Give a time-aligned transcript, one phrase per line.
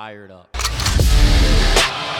[0.00, 0.48] fired up.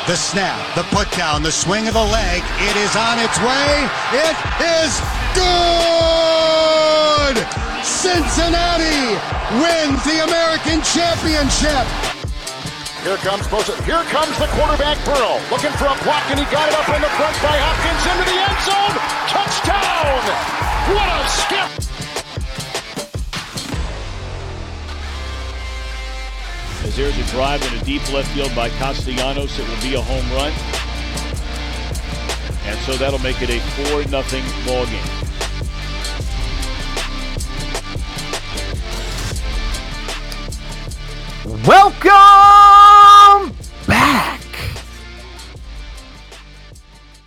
[0.05, 2.45] The snap, the put down, the swing of the leg.
[2.61, 3.89] It is on its way.
[4.13, 4.37] It
[4.85, 5.01] is
[5.33, 5.81] good.
[7.81, 9.17] Cincinnati
[9.65, 11.89] wins the American Championship.
[13.01, 13.73] Here comes Bosa.
[13.89, 17.01] Here comes the quarterback Burrow, looking for a block, and he got it up in
[17.01, 18.93] the front by Hopkins into the end zone.
[19.33, 20.21] Touchdown!
[20.93, 21.90] What a skip!
[26.91, 30.01] As there's a drive in a deep left field by Castellanos, it will be a
[30.01, 30.53] home run.
[32.67, 34.25] And so that'll make it a 4 0
[34.67, 35.07] ball game.
[41.65, 43.55] Welcome
[43.87, 44.40] back.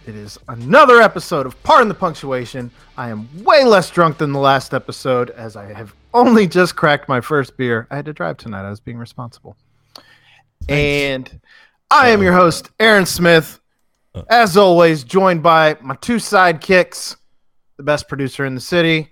[0.05, 2.71] It is another episode of Pardon the Punctuation.
[2.97, 7.07] I am way less drunk than the last episode as I have only just cracked
[7.07, 7.87] my first beer.
[7.89, 8.65] I had to drive tonight.
[8.65, 9.55] I was being responsible.
[10.67, 11.39] And
[11.89, 13.61] I am your host, Aaron Smith.
[14.13, 14.23] Uh.
[14.29, 17.15] As always, joined by my two sidekicks,
[17.77, 19.09] the best producer in the city,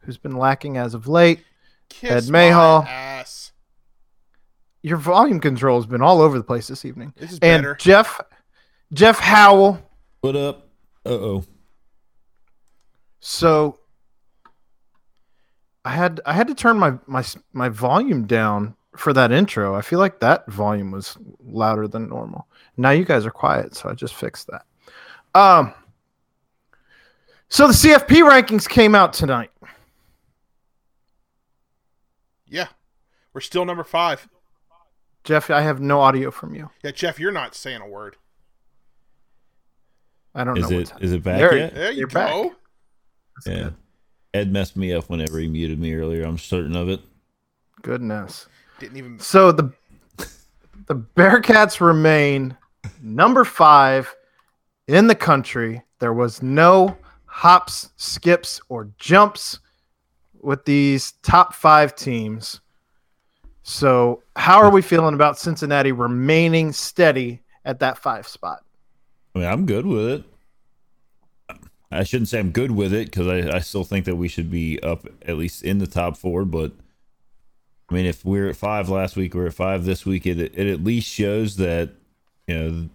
[0.00, 1.42] who's been lacking as of late,
[1.88, 2.82] Kiss Ed Mayhall.
[2.82, 3.52] ass.
[4.82, 7.14] your volume control has been all over the place this evening.
[7.16, 7.74] This is and better.
[7.76, 8.20] Jeff
[8.92, 9.82] Jeff Howell.
[10.20, 10.68] What up?
[11.06, 11.44] Uh oh.
[13.20, 13.78] So
[15.84, 19.74] I had I had to turn my my my volume down for that intro.
[19.74, 22.48] I feel like that volume was louder than normal.
[22.76, 24.64] Now you guys are quiet, so I just fixed that.
[25.40, 25.72] Um
[27.48, 29.50] so the CFP rankings came out tonight.
[32.46, 32.68] Yeah.
[33.32, 34.28] We're still number five.
[35.22, 36.70] Jeff, I have no audio from you.
[36.82, 38.16] Yeah, Jeff, you're not saying a word.
[40.38, 41.74] I don't Is know it what's is it back There- yet?
[41.74, 42.14] There you You're go.
[42.14, 42.52] back.
[43.46, 43.70] Yeah.
[44.34, 46.24] Ed messed me up whenever he muted me earlier.
[46.24, 47.00] I'm certain of it.
[47.82, 48.46] Goodness.
[48.78, 49.18] Didn't even.
[49.18, 49.72] So the
[50.86, 52.56] the Bearcats remain
[53.02, 54.14] number five
[54.86, 55.82] in the country.
[55.98, 56.96] There was no
[57.26, 59.58] hops, skips, or jumps
[60.40, 62.60] with these top five teams.
[63.64, 68.60] So how are we feeling about Cincinnati remaining steady at that five spot?
[69.34, 70.24] I mean, I'm good with it.
[71.90, 74.50] I shouldn't say I'm good with it because I, I still think that we should
[74.50, 76.44] be up at least in the top four.
[76.44, 76.72] But
[77.88, 80.26] I mean, if we are at five last week, we're at five this week.
[80.26, 81.90] It it at least shows that
[82.46, 82.88] you know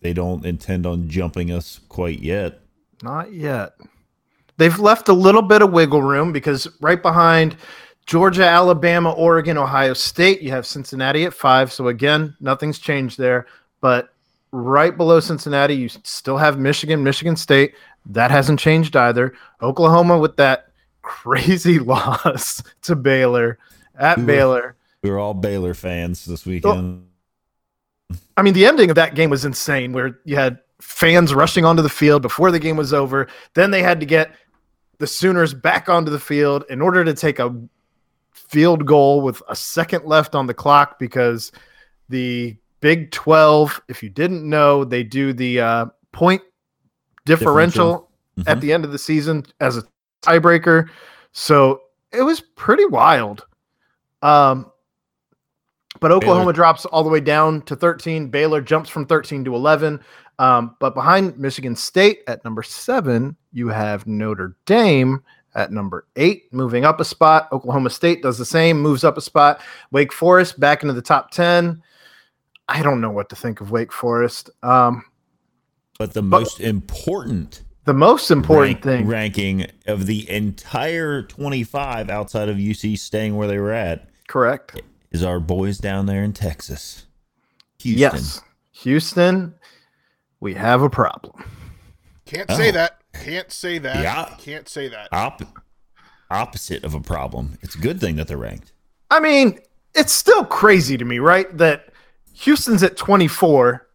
[0.00, 2.60] they don't intend on jumping us quite yet.
[3.02, 3.74] Not yet.
[4.58, 7.56] They've left a little bit of wiggle room because right behind
[8.06, 11.72] Georgia, Alabama, Oregon, Ohio State, you have Cincinnati at five.
[11.72, 13.46] So again, nothing's changed there.
[13.80, 14.12] But
[14.52, 17.74] right below Cincinnati, you still have Michigan, Michigan State.
[18.06, 19.34] That hasn't changed either.
[19.62, 20.68] Oklahoma with that
[21.02, 23.58] crazy loss to Baylor
[23.98, 24.76] at We were- Baylor.
[25.02, 27.06] We were all Baylor fans this weekend.
[28.36, 31.82] I mean, the ending of that game was insane, where you had fans rushing onto
[31.82, 33.26] the field before the game was over.
[33.54, 34.32] Then they had to get
[34.98, 37.52] the Sooners back onto the field in order to take a
[38.32, 41.50] field goal with a second left on the clock because
[42.08, 46.42] the Big 12, if you didn't know, they do the uh, point
[47.24, 48.52] differential Differential.
[48.52, 49.84] at the end of the season as a
[50.22, 50.88] tiebreaker.
[51.30, 51.80] So
[52.12, 53.46] it was pretty wild.
[54.20, 54.70] Um,
[56.00, 58.28] but Oklahoma Baylor- drops all the way down to 13.
[58.28, 60.00] Baylor jumps from 13 to 11.
[60.40, 65.22] Um, but behind Michigan State at number seven, you have Notre Dame
[65.54, 67.48] at number eight, moving up a spot.
[67.52, 69.60] Oklahoma State does the same, moves up a spot.
[69.92, 71.80] Wake Forest back into the top 10.
[72.74, 74.48] I don't know what to think of Wake Forest.
[74.62, 75.04] Um,
[75.98, 82.48] But the most important the most important rank- thing, ranking of the entire 25 outside
[82.48, 84.80] of UC staying where they were at correct?
[85.10, 87.06] is our boys down there in Texas.
[87.80, 88.00] Houston.
[88.00, 88.40] Yes.
[88.70, 89.54] Houston,
[90.40, 91.44] we have a problem.
[92.24, 92.72] Can't say Oh.
[92.72, 93.00] that.
[93.12, 94.00] Can't say that.
[94.02, 94.34] Yeah.
[94.38, 95.08] Can't say that.
[95.12, 95.42] Op-
[96.30, 97.58] opposite of a problem.
[97.62, 98.72] It's a good thing that they're ranked.
[99.10, 99.58] I mean,
[99.94, 101.54] it's still crazy to me, right?
[101.58, 101.91] That
[102.34, 103.86] Houston's at 24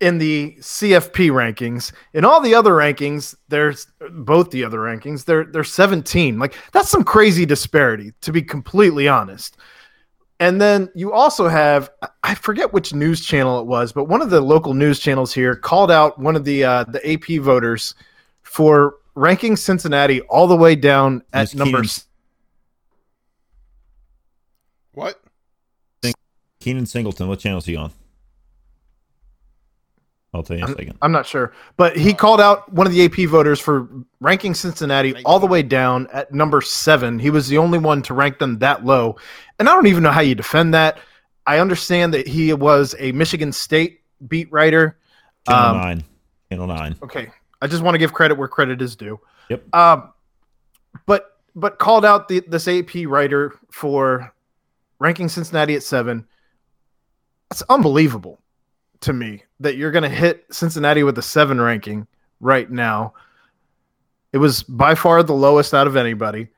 [0.00, 1.92] in the CFP rankings.
[2.12, 6.38] In all the other rankings, there's both the other rankings, they're they're 17.
[6.38, 9.56] Like that's some crazy disparity, to be completely honest.
[10.40, 14.22] And then you also have I- I forget which news channel it was, but one
[14.22, 17.94] of the local news channels here called out one of the uh, the AP voters
[18.42, 21.78] for ranking Cincinnati all the way down at Miss number
[24.94, 25.21] What?
[26.62, 27.90] Keenan Singleton, what channel is he on?
[30.32, 30.96] I'll tell you in a second.
[31.02, 33.88] I'm not sure, but he called out one of the AP voters for
[34.20, 37.18] ranking Cincinnati all the way down at number seven.
[37.18, 39.16] He was the only one to rank them that low,
[39.58, 40.98] and I don't even know how you defend that.
[41.46, 44.96] I understand that he was a Michigan State beat writer.
[45.48, 46.04] Channel Um, nine,
[46.48, 46.96] channel nine.
[47.02, 47.28] Okay,
[47.60, 49.18] I just want to give credit where credit is due.
[49.50, 49.74] Yep.
[49.74, 50.12] Um,
[51.04, 54.32] but but called out the this AP writer for
[55.00, 56.26] ranking Cincinnati at seven.
[57.52, 58.40] That's unbelievable
[59.00, 62.06] to me that you're going to hit Cincinnati with a seven ranking
[62.40, 63.12] right now.
[64.32, 66.48] It was by far the lowest out of anybody.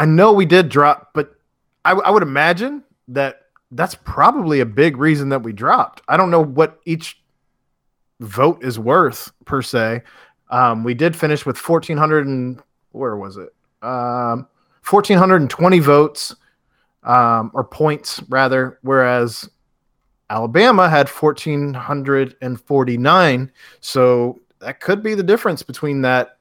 [0.00, 1.36] I know we did drop, but
[1.84, 6.02] I, I would imagine that that's probably a big reason that we dropped.
[6.08, 7.22] I don't know what each
[8.18, 10.02] vote is worth per se.
[10.50, 12.60] Um, we did finish with 1,400 and
[12.90, 13.54] where was it?
[13.80, 14.48] Um,
[14.90, 16.34] 1,420 votes
[17.06, 19.48] um, or points rather, whereas
[20.28, 23.52] Alabama had 1,449.
[23.80, 26.38] So that could be the difference between that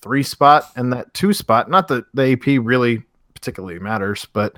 [0.00, 1.70] three spot and that two spot.
[1.70, 3.02] Not that the AP really
[3.34, 4.56] particularly matters, but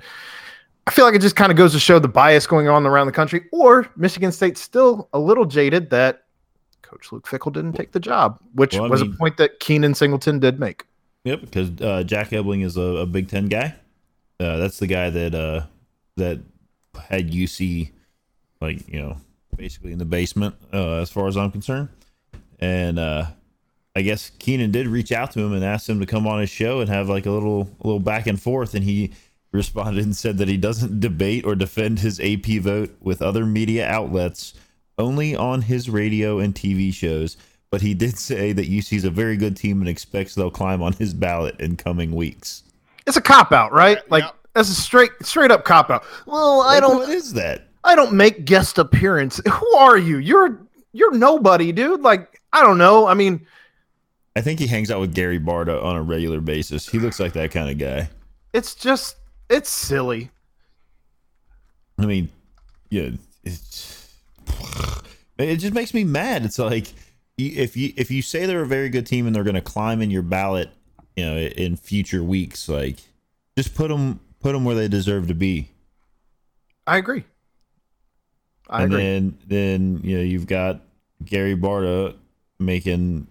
[0.87, 3.07] I feel like it just kind of goes to show the bias going on around
[3.07, 6.23] the country, or Michigan State's still a little jaded that
[6.81, 9.93] Coach Luke Fickell didn't take the job, which Well, was mean- a point that Keenan
[9.93, 10.85] Singleton did make.
[11.23, 13.75] Yep, because uh, Jack Ebling is a, a Big Ten guy.
[14.41, 15.61] Uh, that's the guy that uh,
[16.17, 16.39] that
[16.99, 17.91] had UC,
[18.59, 19.17] like you know,
[19.55, 21.89] basically in the basement, uh, as far as I'm concerned.
[22.59, 23.25] And uh,
[23.95, 26.49] I guess Keenan did reach out to him and asked him to come on his
[26.49, 29.13] show and have like a little a little back and forth, and he
[29.51, 33.87] responded and said that he doesn't debate or defend his AP vote with other media
[33.87, 34.55] outlets,
[34.97, 37.37] only on his radio and TV shows.
[37.69, 40.81] But he did say that UC is a very good team and expects they'll climb
[40.81, 42.63] on his ballot in coming weeks.
[43.07, 43.99] It's a cop out, right?
[44.09, 44.31] Like yeah.
[44.53, 46.03] that's a straight straight up cop out.
[46.25, 47.67] Well, I don't What is that?
[47.83, 49.41] I don't make guest appearance.
[49.47, 50.17] Who are you?
[50.17, 50.61] You're
[50.93, 52.01] you're nobody, dude.
[52.01, 53.07] Like I don't know.
[53.07, 53.45] I mean,
[54.35, 56.87] I think he hangs out with Gary Barta on a regular basis.
[56.87, 58.09] He looks like that kind of guy.
[58.53, 59.17] it's just
[59.49, 60.29] it's silly.
[61.97, 62.29] I mean,
[62.89, 63.09] yeah,
[63.43, 64.15] it's
[65.37, 66.45] it just makes me mad.
[66.45, 66.87] It's like
[67.37, 70.01] if you if you say they're a very good team and they're going to climb
[70.01, 70.69] in your ballot,
[71.15, 72.97] you know, in future weeks, like
[73.57, 75.69] just put them put them where they deserve to be.
[76.87, 77.25] I agree.
[78.69, 79.03] I and agree.
[79.03, 80.81] then then you know you've got
[81.23, 82.15] Gary Barta
[82.59, 83.27] making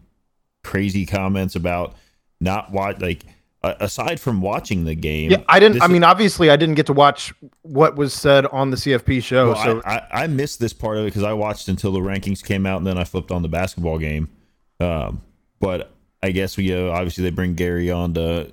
[0.63, 1.95] crazy comments about
[2.41, 3.25] not watch like
[3.63, 5.31] uh, aside from watching the game.
[5.31, 5.83] yeah, I didn't.
[5.83, 9.53] I mean, obviously, I didn't get to watch what was said on the CFP show.
[9.53, 12.01] Well, so I, I, I missed this part of it because I watched until the
[12.01, 14.29] rankings came out and then I flipped on the basketball game.
[14.81, 15.21] Um,
[15.59, 15.93] but
[16.23, 18.51] I guess we uh, obviously they bring Gary on to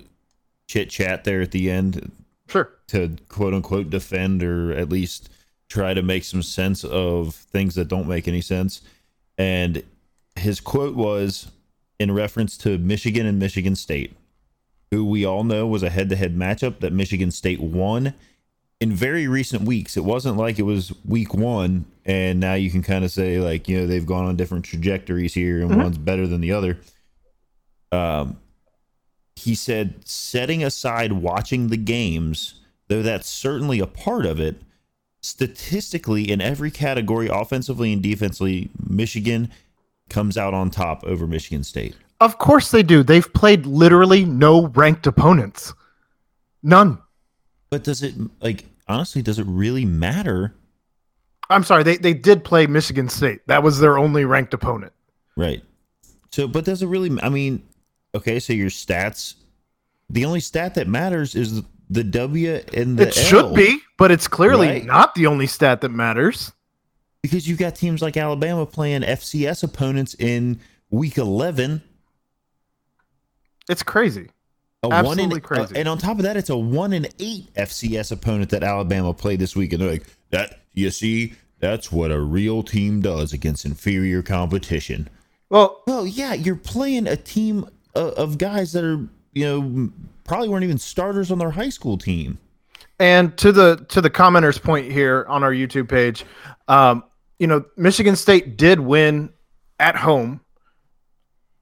[0.66, 2.10] chit chat there at the end
[2.48, 2.70] sure.
[2.88, 5.30] to quote unquote defend or at least
[5.68, 8.80] try to make some sense of things that don't make any sense.
[9.36, 9.82] And
[10.36, 11.50] his quote was
[11.98, 14.16] in reference to Michigan and Michigan State,
[14.90, 18.14] who we all know was a head to head matchup that Michigan State won
[18.80, 19.96] in very recent weeks.
[19.96, 23.68] It wasn't like it was week one, and now you can kind of say, like,
[23.68, 26.78] you know, they've gone on different trajectories here, and one's better than the other.
[27.92, 28.38] Um,
[29.36, 34.62] he said, setting aside watching the games, though that's certainly a part of it,
[35.20, 39.50] statistically, in every category, offensively and defensively, Michigan
[40.08, 41.94] comes out on top over Michigan State.
[42.20, 43.02] Of course they do.
[43.02, 45.72] They've played literally no ranked opponents.
[46.62, 46.98] None.
[47.70, 50.54] But does it, like, honestly, does it really matter?
[51.50, 51.82] I'm sorry.
[51.82, 53.46] They they did play Michigan State.
[53.46, 54.92] That was their only ranked opponent.
[55.36, 55.62] Right.
[56.30, 57.62] So, but does it really, I mean,
[58.14, 59.34] okay, so your stats,
[60.10, 63.54] the only stat that matters is the W and the It should L.
[63.54, 64.84] be, but it's clearly Right.
[64.84, 66.52] not the only stat that matters.
[67.22, 70.60] because you've got teams like Alabama playing FCS opponents in
[70.90, 71.82] week 11.
[73.68, 74.28] It's crazy.
[74.84, 75.74] A Absolutely one in, crazy.
[75.74, 79.12] uh, and on top of that, it's a one in eight FCS opponent that Alabama
[79.12, 83.32] played this week, and they're like, "That you see, that's what a real team does
[83.32, 85.08] against inferior competition."
[85.50, 89.90] Well, Well, yeah, you're playing a team of, guys that are, you know,
[90.24, 92.38] probably weren't even starters on their high school team.
[93.00, 96.24] And to the to the commenter's point here on our YouTube page,
[96.66, 97.04] um,
[97.38, 99.30] you know, Michigan State did win
[99.78, 100.40] at home.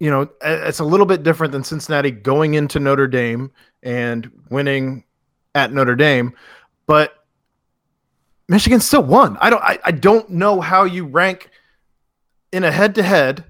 [0.00, 3.50] You know, it's a little bit different than Cincinnati going into Notre Dame
[3.82, 5.04] and winning
[5.54, 6.34] at Notre Dame,
[6.86, 7.24] but
[8.48, 9.36] Michigan still won.
[9.40, 11.50] I don't I, I don't know how you rank
[12.52, 13.44] in a head to head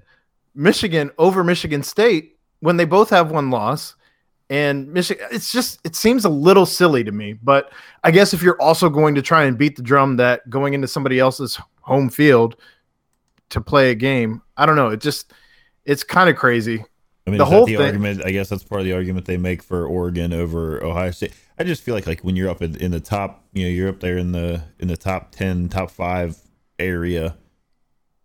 [0.55, 3.95] Michigan over Michigan State when they both have one loss
[4.49, 5.27] and Michigan.
[5.31, 7.33] It's just it seems a little silly to me.
[7.33, 7.71] But
[8.03, 10.87] I guess if you're also going to try and beat the drum that going into
[10.87, 12.55] somebody else's home field
[13.49, 14.89] to play a game, I don't know.
[14.89, 15.33] It just
[15.85, 16.83] it's kind of crazy
[17.25, 18.21] I mean, The is whole that the thing- argument?
[18.25, 21.33] I guess that's part of the argument they make for Oregon over Ohio State.
[21.59, 23.89] I just feel like like when you're up in, in the top, you know, you're
[23.89, 26.37] up there in the in the top ten, top five
[26.79, 27.35] area,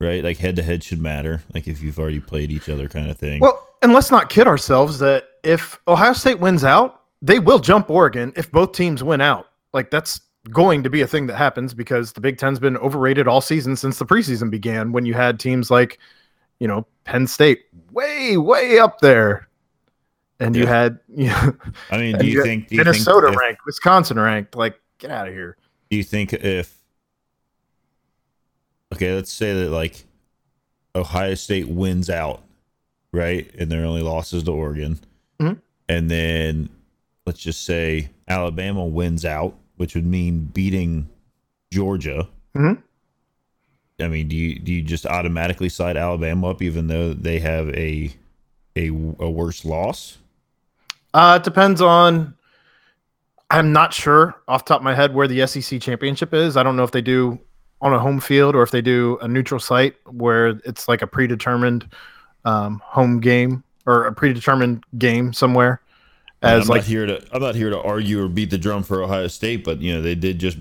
[0.00, 0.22] right?
[0.22, 1.42] Like head to head should matter.
[1.52, 3.40] Like if you've already played each other, kind of thing.
[3.40, 7.90] Well, and let's not kid ourselves that if Ohio State wins out, they will jump
[7.90, 9.48] Oregon if both teams win out.
[9.72, 10.20] Like that's
[10.50, 13.76] going to be a thing that happens because the Big Ten's been overrated all season
[13.76, 15.98] since the preseason began when you had teams like,
[16.58, 19.48] you know, Penn State way, way up there.
[20.40, 21.54] And you had you know,
[21.90, 24.80] I mean, do you had think do you Minnesota think if- ranked, Wisconsin ranked, like
[24.98, 25.56] get out of here.
[25.90, 26.76] do you think if
[28.92, 30.04] okay let's say that like
[30.94, 32.42] ohio state wins out
[33.12, 34.98] right and their only losses to oregon
[35.40, 35.60] Mhm.
[35.88, 36.68] and then
[37.26, 41.08] let's just say alabama wins out which would mean beating
[41.72, 42.82] georgia Mhm.
[44.00, 47.68] i mean do you do you just automatically slide alabama up even though they have
[47.70, 48.12] a
[48.76, 50.18] a, a worse loss
[51.14, 52.32] Uh, it depends on.
[53.50, 56.56] I'm not sure off the top of my head where the SEC championship is.
[56.56, 57.38] I don't know if they do
[57.82, 61.06] on a home field or if they do a neutral site where it's like a
[61.06, 61.86] predetermined
[62.44, 65.80] um, home game or a predetermined game somewhere.
[66.42, 68.82] As I'm like not here to I'm not here to argue or beat the drum
[68.82, 70.58] for Ohio State, but you know they did just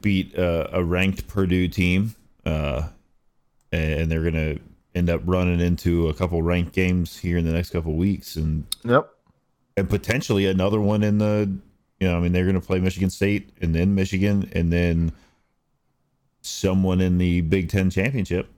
[0.00, 2.14] beat uh, a ranked Purdue team,
[2.46, 2.88] uh,
[3.72, 4.58] and they're gonna
[4.94, 8.64] end up running into a couple ranked games here in the next couple weeks, and
[8.84, 9.10] yep,
[9.76, 11.52] and potentially another one in the
[11.98, 15.10] you know I mean they're gonna play Michigan State and then Michigan and then
[16.42, 18.48] someone in the Big Ten championship.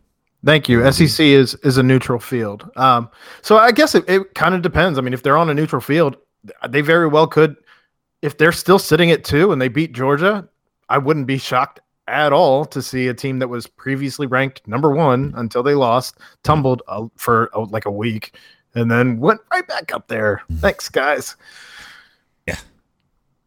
[0.45, 0.91] Thank you.
[0.91, 2.71] SEC is is a neutral field.
[2.77, 3.11] Um,
[3.43, 4.99] so I guess it, it kind of depends.
[4.99, 6.17] I mean, if they're on a neutral field,
[6.69, 7.57] they very well could.
[8.23, 10.49] If they're still sitting at two and they beat Georgia,
[10.89, 14.91] I wouldn't be shocked at all to see a team that was previously ranked number
[14.91, 18.35] one until they lost, tumbled uh, for uh, like a week,
[18.75, 20.43] and then went right back up there.
[20.55, 21.37] Thanks, guys.
[22.49, 22.59] Yeah,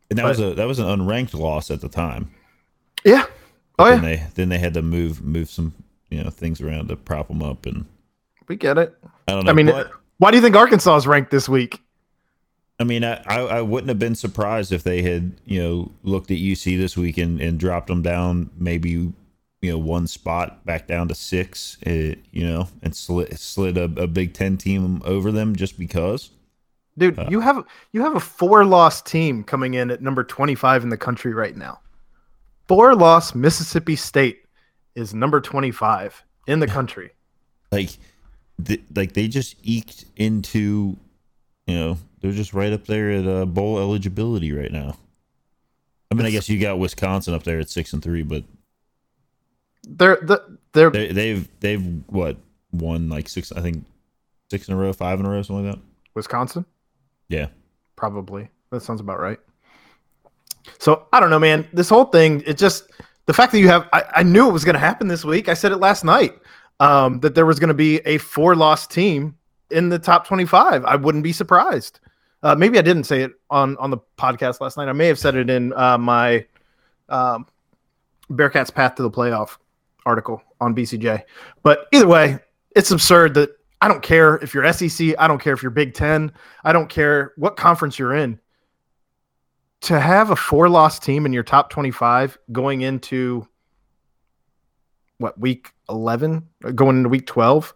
[0.09, 2.31] and that But- was a that was an unranked loss at the time.
[3.03, 3.25] Yeah.
[3.79, 5.73] Oh Then yeah, they then they had to move move some
[6.13, 7.85] you know things around to prop them up and
[8.47, 8.95] we get it.
[9.27, 9.51] I don't know.
[9.51, 11.81] I mean, but- why do you think Arkansas is ranked this week?
[12.79, 16.31] I mean, I, I, I wouldn't have been surprised if they had, you know, looked
[16.31, 19.13] at UC this week and, and dropped them down maybe, you
[19.61, 24.07] know, one spot back down to six, uh, you know, and slid, slid a, a
[24.07, 26.31] Big Ten team over them just because.
[26.97, 30.89] Dude, you have you have a four loss team coming in at number 25 in
[30.89, 31.79] the country right now.
[32.67, 34.42] Four loss Mississippi State
[34.95, 37.11] is number 25 in the country.
[37.71, 37.89] Like,
[38.63, 40.95] th- like they just eked into,
[41.67, 44.97] you know, they're just right up there at uh, bowl eligibility right now.
[46.11, 48.43] I mean, I guess you got Wisconsin up there at six and three, but
[49.83, 52.37] They're the they're they, they've they've what
[52.71, 53.83] won like six, I think,
[54.51, 55.81] six in a row, five in a row, something like that.
[56.13, 56.65] Wisconsin,
[57.29, 57.47] Yeah.
[57.95, 58.49] probably.
[58.69, 59.39] That sounds about right.
[60.79, 61.67] So I don't know, man.
[61.73, 62.89] This whole thing, it just
[63.25, 65.49] the fact that you have I, I knew it was gonna happen this week.
[65.49, 66.37] I said it last night.
[66.79, 69.37] Um, that there was gonna be a four loss team
[69.69, 70.83] in the top 25.
[70.85, 71.99] I wouldn't be surprised.
[72.41, 74.89] Uh, maybe I didn't say it on on the podcast last night.
[74.89, 76.45] I may have said it in uh, my
[77.09, 77.47] um,
[78.31, 79.57] Bearcats Path to the Playoff
[80.05, 81.23] article on BCJ.
[81.61, 82.39] But either way,
[82.75, 83.49] it's absurd that
[83.81, 86.31] I don't care if you're SEC, I don't care if you're Big Ten,
[86.63, 88.39] I don't care what conference you're in.
[89.83, 93.45] To have a four loss team in your top 25 going into
[95.17, 97.73] what week 11, going into week 12,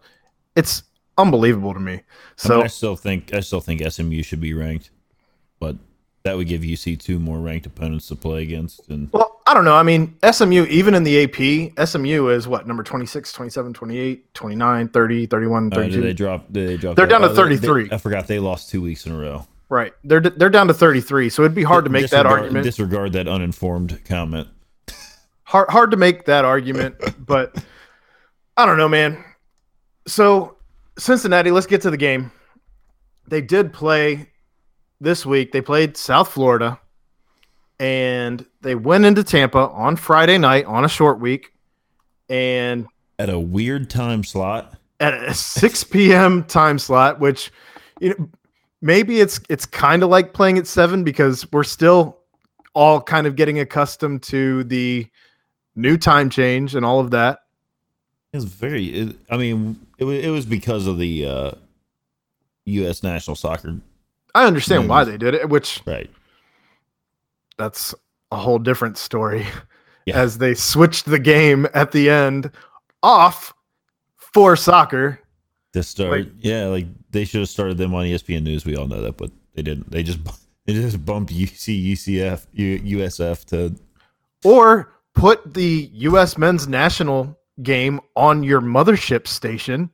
[0.56, 0.84] it's
[1.18, 1.94] unbelievable to me.
[1.94, 2.02] I,
[2.36, 4.90] So mean, I still think I still think SMU should be ranked,
[5.60, 5.76] but
[6.22, 8.88] that would give UC two more ranked opponents to play against.
[8.88, 9.76] And Well, I don't know.
[9.76, 14.88] I mean, SMU, even in the AP, SMU is what, number 26, 27, 28, 29,
[14.88, 15.96] 30, 31, uh, 32.
[15.96, 16.52] did they drop?
[16.52, 16.96] Did they drop?
[16.96, 17.88] They're down to oh, they- 33.
[17.88, 19.46] they- I forgot they lost two weeks in a row.
[19.68, 19.92] Right.
[20.04, 21.28] They're they're down to 33.
[21.30, 22.64] So it'd be hard to make that argument.
[22.64, 24.48] Disregard that uninformed comment.
[25.44, 27.56] hard hard to make that argument, but
[28.56, 29.24] I don't know, man.
[30.06, 30.56] So
[30.98, 32.30] Cincinnati, let's get to the game.
[33.26, 34.30] They did play
[35.00, 35.52] this week.
[35.52, 36.80] They played South Florida,
[37.78, 41.52] and they went into Tampa on Friday night on a short week,
[42.28, 42.86] and
[43.18, 44.74] At a weird time slot.
[45.00, 46.42] at a 6 p.m.
[46.44, 47.52] time slot, which
[48.00, 48.28] you know
[48.80, 52.18] maybe it's it's kind of like playing at seven because we're still
[52.74, 55.06] all kind of getting accustomed to the
[55.74, 57.40] new time change and all of that.
[58.32, 58.86] It's very.
[58.86, 61.50] It, I mean, it was it was because of the uh,
[62.66, 63.02] U.S.
[63.02, 63.76] national soccer.
[64.34, 66.10] I understand why they did it, which Right.
[67.56, 67.94] that's
[68.30, 69.46] a whole different story.
[70.06, 70.16] Yeah.
[70.20, 72.50] As they switched the game at the end
[73.02, 73.52] off
[74.16, 75.20] for soccer.
[75.74, 78.64] To start, Like- yeah, like they should have started them on ESPN News.
[78.64, 79.90] We all know that, but they didn't.
[79.90, 80.18] They just
[80.66, 83.74] they just bumped UC UCF U, USF to
[84.44, 86.38] Or put the U.S.
[86.38, 89.90] men's national game on your mothership station.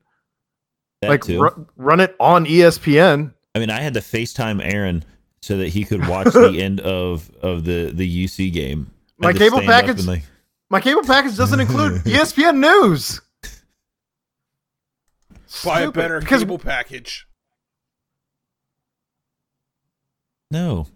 [1.01, 3.33] that like ru- run it on ESPN.
[3.55, 5.05] I mean, I had to FaceTime Aaron
[5.43, 8.91] so that he could watch the end of of the the UC game.
[9.19, 10.25] My cable package- like,
[10.71, 13.21] My cable package doesn't include ESPN news.
[15.63, 17.27] Buy a better because cable package.
[20.51, 20.87] no,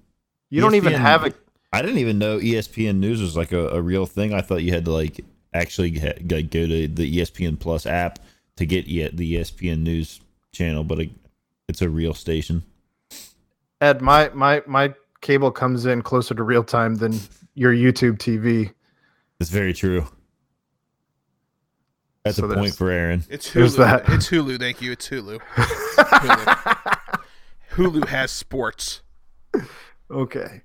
[0.50, 1.36] you don't even have it.
[1.72, 4.32] I didn't even know ESPN News was like a, a real thing.
[4.32, 5.20] I thought you had to like
[5.52, 8.18] actually ha- go go to the ESPN Plus app
[8.56, 10.20] to get the ESPN News
[10.52, 11.10] channel, but it,
[11.68, 12.62] it's a real station.
[13.80, 17.18] Ed, my my my cable comes in closer to real time than
[17.54, 18.72] your YouTube TV.
[19.40, 20.06] It's very true.
[22.24, 23.24] That's So a point for Aaron.
[23.30, 23.78] It's There's Hulu.
[23.78, 24.08] that.
[24.08, 24.58] It's Hulu.
[24.58, 24.92] Thank you.
[24.92, 25.38] It's Hulu.
[25.56, 27.20] Hulu.
[27.72, 29.02] Hulu has sports,
[30.10, 30.62] Okay.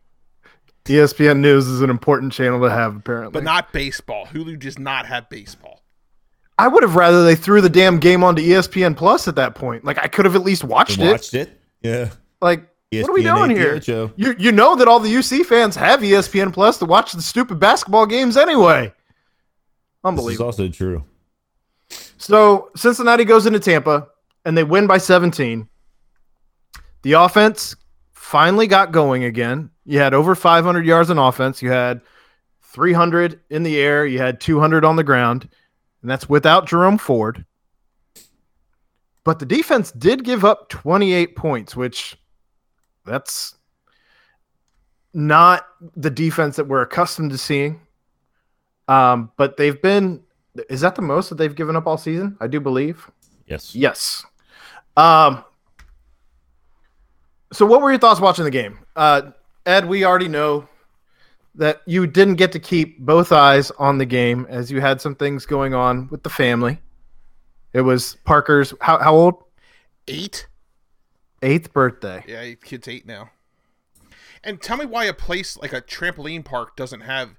[0.86, 3.32] ESPN News is an important channel to have, apparently.
[3.32, 4.26] but not baseball.
[4.26, 5.82] Hulu does not have baseball.
[6.60, 9.86] I would have rather they threw the damn game onto ESPN Plus at that point.
[9.86, 11.12] Like I could have at least watched You it.
[11.12, 11.60] watched it?
[11.82, 12.10] Yeah.
[12.42, 13.76] Like what are we ESPN doing here?
[13.78, 14.14] APHO.
[14.18, 17.60] You you know that all the UC fans have ESPN Plus to watch the stupid
[17.60, 18.94] basketball games anyway.
[20.04, 20.48] Unbelievable.
[20.48, 21.04] This is also true.
[22.24, 24.08] So Cincinnati goes into Tampa
[24.46, 25.68] and they win by 17.
[27.02, 27.76] The offense
[28.14, 29.70] finally got going again.
[29.84, 31.62] You had over 500 yards in offense.
[31.62, 32.00] You had
[32.62, 34.06] 300 in the air.
[34.06, 35.50] You had 200 on the ground,
[36.02, 37.46] and that's without Jerome Ford.
[39.26, 42.16] But the defense did give up 28 points, which
[43.06, 43.56] that's
[45.14, 47.82] not the defense that we're accustomed to seeing.
[48.88, 50.24] Um, but they've been
[50.70, 52.38] is that the most that they've given up all season?
[52.40, 53.10] I do believe.
[53.48, 53.76] Yes.
[53.76, 54.26] Yes.
[54.96, 55.44] Um.
[57.52, 59.32] So, what were your thoughts watching the game, uh,
[59.66, 59.88] Ed?
[59.88, 60.68] We already know
[61.56, 65.14] that you didn't get to keep both eyes on the game as you had some
[65.14, 66.80] things going on with the family.
[67.74, 69.44] It was Parker's how how old?
[70.08, 70.48] Eight.
[71.42, 72.24] Eighth birthday.
[72.28, 73.30] Yeah, your kid's eight now.
[74.44, 77.30] And tell me why a place like a trampoline park doesn't have,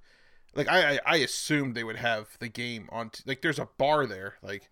[0.57, 3.11] like I I, I assumed they would have the game on.
[3.11, 4.35] T- like there's a bar there.
[4.43, 4.69] Like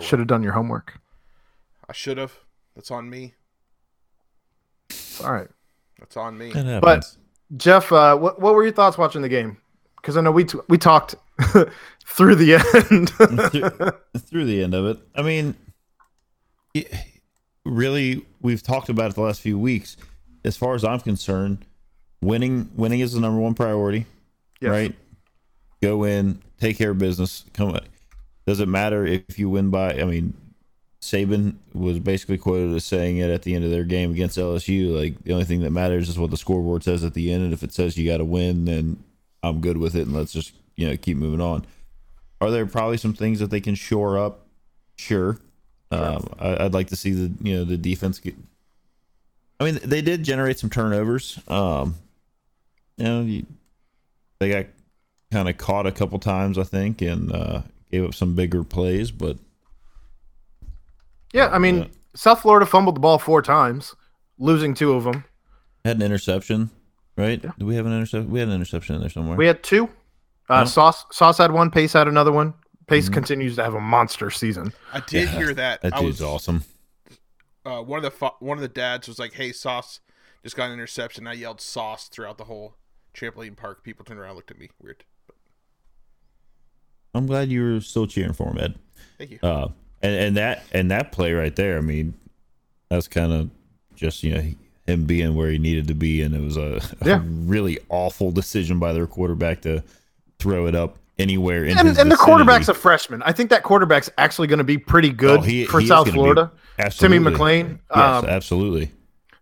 [0.00, 1.00] Should have done your homework.
[1.88, 2.32] I should have.
[2.74, 3.34] That's on me.
[5.22, 5.48] All right,
[5.98, 6.52] That's on me.
[6.80, 7.04] But.
[7.58, 9.58] Jeff, uh, what what were your thoughts watching the game?
[9.96, 11.14] Because I know we t- we talked
[12.06, 13.10] through the end.
[13.10, 14.98] through, through the end of it.
[15.14, 15.54] I mean,
[16.72, 16.90] it-
[17.64, 19.96] really, we've talked about it the last few weeks.
[20.44, 21.64] As far as I'm concerned,
[22.22, 24.06] winning winning is the number one priority,
[24.64, 24.70] Yes.
[24.70, 24.94] right?
[25.82, 27.44] Go in, take care of business.
[27.52, 27.70] Come.
[27.70, 27.80] On.
[28.46, 29.94] does it matter if you win by.
[29.94, 30.34] I mean,
[31.00, 34.96] Saban was basically quoted as saying it at the end of their game against LSU.
[34.98, 37.52] Like the only thing that matters is what the scoreboard says at the end, and
[37.52, 39.02] if it says you got to win, then
[39.42, 41.66] I'm good with it, and let's just you know keep moving on.
[42.40, 44.46] Are there probably some things that they can shore up?
[44.96, 45.38] Sure.
[45.90, 48.34] Um, I, I'd like to see the you know the defense get.
[49.60, 51.38] I mean, they did generate some turnovers.
[51.48, 51.96] Um,
[52.96, 53.46] you know, you,
[54.48, 54.66] they got
[55.32, 59.10] kind of caught a couple times, I think, and uh, gave up some bigger plays.
[59.10, 59.38] But
[61.32, 61.86] yeah, I mean, Yeah.
[62.14, 63.94] South Florida fumbled the ball four times,
[64.38, 65.24] losing two of them.
[65.84, 66.70] had an interception,
[67.16, 67.44] right?
[67.58, 68.30] Do we have an interception?
[68.30, 69.36] We had an interception in there somewhere.
[69.36, 69.84] We had two.
[70.48, 70.64] Uh, Yeah.
[70.64, 71.70] Sauce Sauce had one.
[71.70, 72.54] Pace had another one.
[72.86, 74.72] Pace continues to have a monster season.
[74.92, 75.80] I did hear that.
[75.80, 76.64] that dude's was, awesome.
[77.64, 80.00] Uh, one of the fa- one of the dads was like, "Hey, Sauce
[80.42, 82.76] just got an interception." I yelled "Sauce" throughout the whole
[83.14, 83.82] trampoline park.
[83.84, 85.04] People turned around, and looked at me weird.
[87.14, 88.74] I'm glad you were still cheering for him, Ed.
[89.18, 89.38] Thank you.
[89.42, 89.68] Uh,
[90.02, 92.14] and and that and that play right there, I mean,
[92.88, 93.50] that's kind of
[93.94, 94.42] just you know
[94.86, 98.78] him being where he needed to be, and it was a, a really awful decision
[98.78, 99.82] by their quarterback to
[100.38, 103.22] throw it up anywhere in And, and the quarterback's a freshman.
[103.22, 106.06] I think that quarterback's actually going to be pretty good Oh, he- for he South
[106.06, 106.52] gonna be- Florida.
[106.90, 107.18] Timmy.
[107.18, 107.78] McClain.
[107.94, 108.90] Yes, um, absolutely.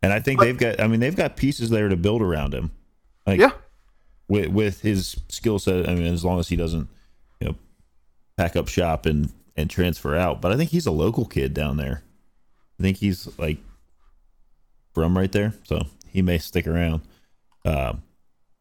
[0.02, 0.80] And I think they've got.
[0.80, 2.70] I mean, they've got pieces there to build around him.
[3.26, 3.52] Like, yeah.
[4.32, 5.86] With with his skill set.
[5.86, 6.88] I mean, as long as he doesn't,
[7.38, 7.54] you know,
[8.38, 10.40] pack up shop and and transfer out.
[10.40, 12.02] But I think he's a local kid down there.
[12.80, 13.58] I think he's like
[14.94, 17.02] from right there, so he may stick around.
[17.66, 18.02] Um,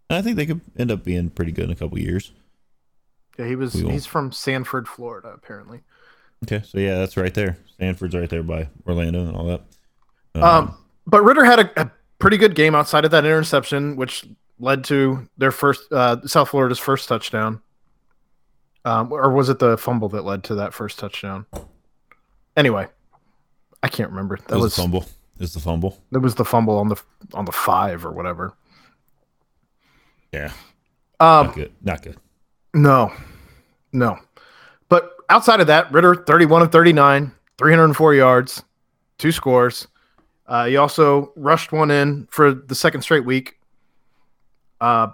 [0.10, 2.34] and I think they could end up being pretty good in a couple years.
[3.40, 3.72] Yeah, he was.
[3.72, 5.84] He's from Sanford, Florida, apparently.
[6.44, 7.58] Okay, so yeah, that's right there.
[7.80, 9.62] Sanford's right there by Orlando and all that.
[10.36, 14.26] Um, but Ridder had a, a pretty good game outside of that interception, which
[14.62, 17.62] led to their first uh, South Florida's first touchdown.
[18.86, 21.46] Um, or was it the fumble that led to that first touchdown?
[22.58, 22.88] Anyway,
[23.84, 24.38] I can't remember.
[24.38, 25.06] That That was, was the fumble.
[25.36, 26.00] It was the fumble.
[26.12, 27.02] that was the fumble on the
[27.34, 28.54] on the five or whatever.
[30.32, 30.52] Yeah.
[31.20, 31.74] Um, Not good.
[31.82, 32.18] Not good.
[32.74, 33.12] No,
[33.92, 34.18] no.
[34.90, 38.64] But outside of that, Ridder, 31 of 39, 304 yards,
[39.18, 39.88] two scores.
[40.48, 43.58] Uh, he also rushed one in for the second straight week.
[44.82, 45.08] Uh,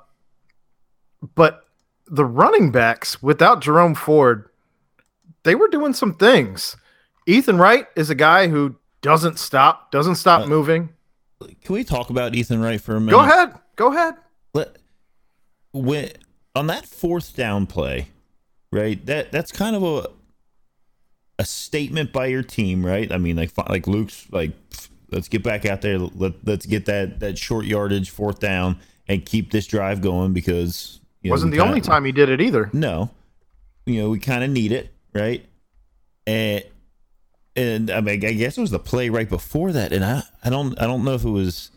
[1.36, 1.66] but
[2.08, 4.50] the running backs without Jerome Ford,
[5.44, 6.78] they were doing some things.
[7.28, 10.90] Ethan Wright is a guy who doesn't stop, doesn't stop Uh, moving.
[11.64, 13.12] Can we talk about Ethan Wright for a minute?
[13.12, 13.54] Go ahead.
[13.76, 14.16] Go ahead.
[14.54, 14.78] Let,
[15.74, 16.12] when
[16.56, 18.08] on that fourth down play,
[18.72, 19.06] right?
[19.06, 20.10] That that's kind of a
[21.38, 23.12] a statement by your team, right?
[23.12, 24.54] I mean, like like Luke's like,
[25.12, 26.00] let's get back out there.
[26.00, 31.00] Let let's get that that short yardage fourth down and keep this drive going because
[31.22, 32.70] you know, Wasn't the kinda- only time he did it either.
[32.74, 33.10] No,
[33.86, 35.46] you know we kind of need it, right?
[36.26, 36.64] And
[37.56, 40.50] and I mean, I guess it was the play right before that, and I I
[40.50, 41.72] don't I don't know if it was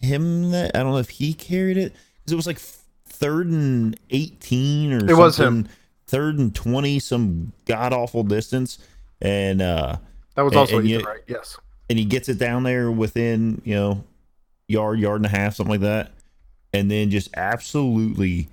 [0.00, 2.58] him that I don't know if he carried it because it was like
[3.06, 5.68] third and eighteen or It was him.
[6.06, 8.78] Third and twenty, some god awful distance,
[9.20, 9.96] and uh
[10.36, 11.20] That was also and Ethan you- Wright.
[11.26, 11.56] Yes.
[11.90, 14.04] and he gets it down there within you know
[14.68, 16.12] yard yard and a half something like that
[16.72, 18.48] and then just absolutely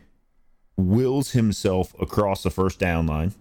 [0.78, 3.34] wills himself across the first down line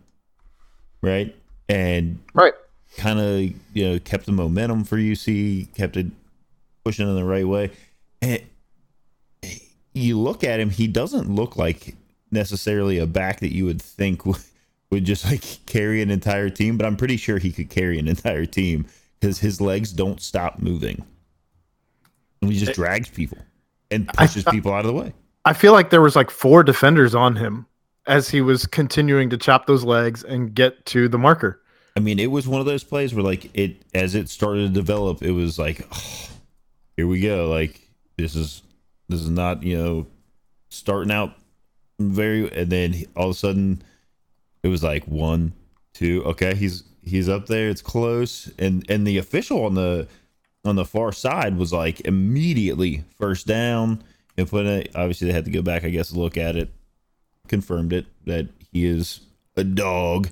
[1.05, 1.37] right?
[1.69, 2.55] And Right.
[2.97, 3.41] kind of
[3.75, 6.07] you know kept the momentum for UC kept it
[6.85, 7.71] pushing in the right way.
[8.23, 8.43] And
[9.93, 11.95] you look at him he doesn't look like
[12.31, 14.39] necessarily a back that you would think would,
[14.91, 18.09] would just like carry an entire team but I'm pretty sure he could carry an
[18.09, 18.87] entire team
[19.21, 21.05] because his legs don't stop moving.
[22.43, 23.39] And he just drags people
[23.95, 25.13] and pushes people out of the way
[25.45, 27.67] I feel like there was like four defenders on him
[28.07, 31.61] as he was continuing to chop those legs and get to the marker.
[31.97, 34.69] I mean, it was one of those plays where, like, it as it started to
[34.69, 36.29] develop, it was like, oh,
[36.97, 37.49] here we go.
[37.49, 37.81] Like,
[38.17, 38.63] this is
[39.09, 40.07] this is not you know
[40.71, 41.35] starting out
[42.01, 43.83] very, and then all of a sudden,
[44.63, 45.53] it was like one,
[45.93, 46.23] two.
[46.25, 47.69] Okay, he's he's up there.
[47.69, 50.09] It's close, and and the official on the
[50.65, 54.03] on the far side was like immediately first down
[54.37, 54.91] and put it.
[54.95, 56.71] Obviously, they had to go back, I guess, look at it,
[57.49, 59.21] confirmed it that he is
[59.57, 60.29] a dog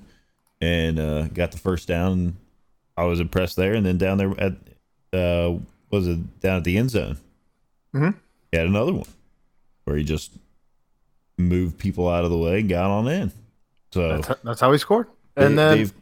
[0.59, 2.37] and uh, got the first down.
[2.95, 4.53] I was impressed there, and then down there at
[5.13, 5.57] uh,
[5.89, 7.17] was it down at the end zone?
[7.93, 8.17] Mm-hmm.
[8.51, 9.07] He had another one
[9.85, 10.31] where he just
[11.37, 13.31] moved people out of the way and got on in.
[13.91, 15.07] So That's, that's how he scored.
[15.35, 15.93] And they, then they've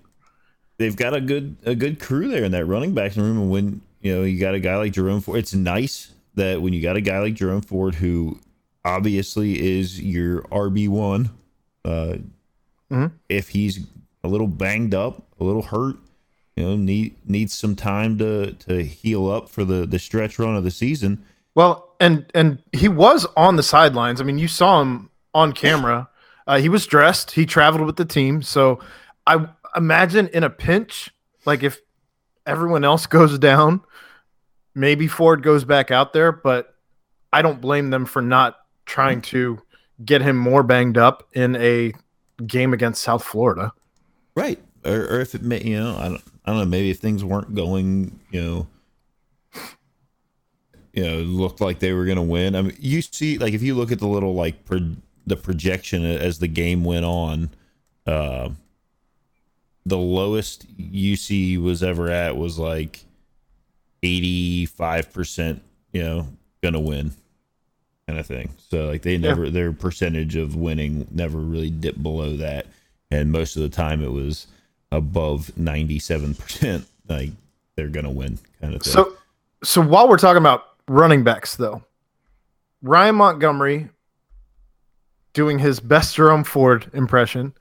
[0.78, 3.38] they've got a good a good crew there in that running backs room.
[3.38, 6.74] And when you know you got a guy like Jerome Ford, it's nice that when
[6.74, 8.40] you got a guy like Jerome Ford who
[8.86, 11.30] obviously is your RB one,
[11.86, 12.16] uh,
[12.92, 13.12] Mhm.
[13.30, 13.80] if he's
[14.24, 15.96] a little banged up, a little hurt,
[16.56, 20.56] you know, need needs some time to to heal up for the the stretch run
[20.56, 21.24] of the season.
[21.54, 24.22] well, and and he was on the sidelines.
[24.22, 26.08] I mean, you saw him on camera.
[26.48, 27.32] Uh, he was dressed.
[27.32, 28.42] He traveled with the team.
[28.42, 28.80] So
[29.28, 31.12] I imagine in a pinch,
[31.46, 31.80] like if
[32.46, 33.82] everyone else goes down,
[34.76, 36.32] maybe Ford goes back out there.
[36.32, 36.76] But
[37.34, 39.62] I don't blame them for not trying to
[40.04, 41.94] get him more banged up in a
[42.46, 43.72] game against South Florida.
[44.36, 44.60] Right.
[44.84, 47.24] Or, or if it may, you know, I don't, I don't know, maybe if things
[47.24, 48.68] weren't going, you know,
[50.94, 52.56] you know, looked like they were going to win.
[52.56, 56.04] I mean, you see, like, if you look at the little, like, pro- the projection
[56.04, 57.52] as the game went on,
[58.06, 58.50] uh,
[59.86, 63.06] the lowest UC was ever at was like
[64.04, 65.60] 85%,
[65.94, 66.28] you know,
[66.62, 67.12] going to win
[68.08, 68.50] kind of thing.
[68.70, 72.68] So, like, they never, their percentage of winning never really dipped below that.
[73.10, 74.48] And most of the time it was
[74.92, 76.86] above 97%.
[77.10, 77.32] Like,
[77.76, 78.94] they're going to win kind of thing.
[78.94, 79.18] So,
[79.66, 81.84] so while we're talking about running backs, though,
[82.82, 83.90] Ryan Montgomery
[85.34, 87.54] doing his best Jerome Ford impression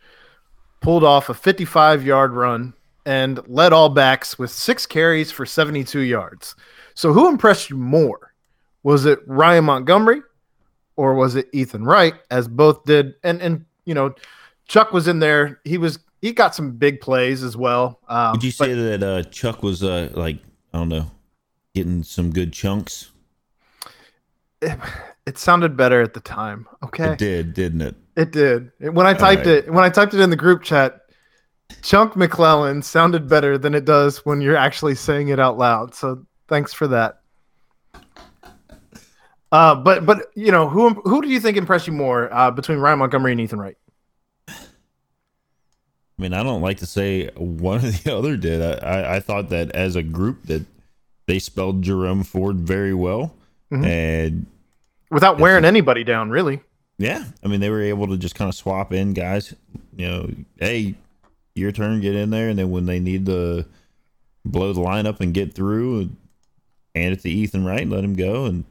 [0.80, 2.74] pulled off a 55 yard run
[3.10, 6.54] and led all backs with six carries for 72 yards.
[6.94, 8.34] So, who impressed you more?
[8.84, 10.22] Was it Ryan Montgomery
[10.94, 13.16] or was it Ethan Wright, as both did?
[13.24, 14.14] And, and, you know,
[14.68, 15.60] Chuck was in there.
[15.64, 17.98] He was, he got some big plays as well.
[18.08, 20.38] Um, Would you but- say that uh, Chuck was uh, like
[20.72, 21.10] I don't know,
[21.74, 23.10] getting some good chunks?
[24.62, 26.68] it sounded better at the time.
[26.84, 27.12] Okay.
[27.12, 27.96] It did, didn't it?
[28.16, 28.70] It did.
[28.78, 29.64] When I typed right.
[29.64, 31.09] it, when I typed it in the group chat,
[31.82, 35.94] Chunk McClelland sounded better than it does when you're actually saying it out loud.
[35.94, 37.20] So thanks for that.
[39.52, 42.78] Uh, but but you know who who do you think impressed you more uh, between
[42.78, 43.76] Ryan Montgomery and Ethan Wright?
[44.48, 44.54] I
[46.22, 48.62] mean, I don't like to say one or the other did.
[48.62, 50.62] I, I, I thought that as a group that
[51.26, 53.34] they spelled Jerome Ford very well,
[53.72, 53.86] Mhm.
[53.86, 54.46] and
[55.10, 56.60] Without wearing anybody down, really.
[56.98, 59.52] yeah, I mean they were able to just kind of swap in guys.
[59.96, 60.30] You know,
[60.60, 60.94] hey,
[61.60, 63.64] your turn, get in there, and then when they need to
[64.44, 66.16] blow the lineup and get through, and
[66.94, 68.64] hand it to Ethan Wright, let him go, and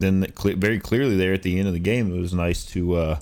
[0.00, 2.94] then very clearly there at the end of the game, it was nice to.
[2.96, 3.18] uh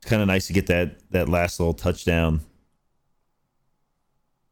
[0.00, 2.40] it's kind of nice to get that that last little touchdown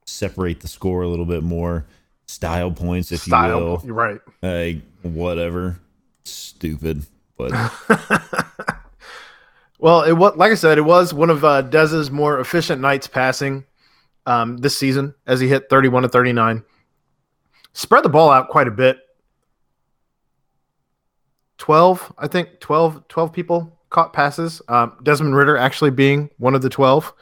[0.06, 1.87] separate the score a little bit more
[2.28, 3.61] style points if you Style.
[3.61, 4.20] will You're right.
[4.42, 5.78] like whatever
[6.24, 7.04] stupid
[7.37, 7.50] but
[9.80, 13.06] Well, it was like I said, it was one of uh, Dez's more efficient nights
[13.06, 13.64] passing
[14.26, 16.62] um, this season as he hit 31 to 39.
[17.72, 18.98] Spread the ball out quite a bit.
[21.56, 24.60] 12, I think 12, 12 people caught passes.
[24.68, 27.12] Um, Desmond Ridder actually being one of the 12.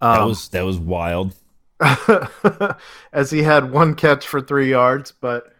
[0.00, 1.34] that Um, was that was wild
[3.12, 5.52] as he had one catch for three yards, but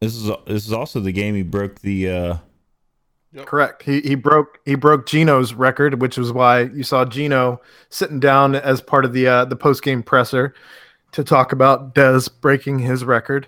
[0.00, 2.36] this is this is also the game he broke the uh
[3.46, 3.82] Correct.
[3.82, 8.54] He he broke he broke Gino's record, which was why you saw Gino sitting down
[8.54, 10.54] as part of the uh, the post game presser
[11.12, 13.46] to talk about Dez breaking his record.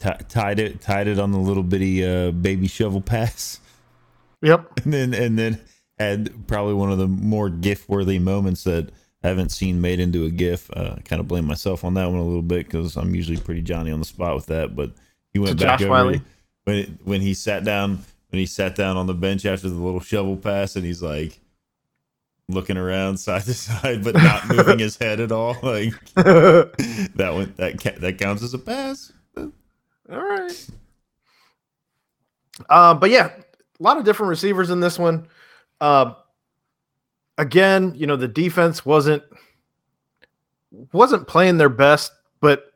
[0.00, 3.60] t- tied it tied it on the little bitty uh baby shovel pass
[4.42, 4.80] Yep.
[4.84, 5.60] and then and then
[5.98, 8.90] had probably one of the more gif worthy moments that
[9.24, 10.70] I haven't seen made into a gif.
[10.70, 13.62] Uh, kind of blame myself on that one a little bit because I'm usually pretty
[13.62, 14.76] Johnny on the spot with that.
[14.76, 14.92] But
[15.32, 16.20] he went To back Josh over Wiley?
[16.64, 18.04] when when he sat down
[18.38, 21.40] he sat down on the bench after the little shovel pass and he's like
[22.48, 25.56] looking around side to side but not moving his head at all.
[25.62, 29.12] Like that one that ca- that counts as a pass.
[29.36, 29.50] All
[30.08, 30.68] right.
[32.70, 33.30] Uh, but yeah,
[33.78, 35.28] a lot of different receivers in this one.
[35.80, 36.14] Uh,
[37.38, 39.22] again, you know, the defense wasn't
[40.92, 42.72] wasn't playing their best, but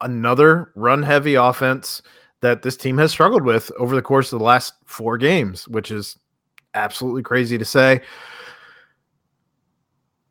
[0.00, 2.02] another run heavy offense
[2.42, 5.90] that this team has struggled with over the course of the last four games, which
[5.90, 6.18] is
[6.74, 8.02] absolutely crazy to say.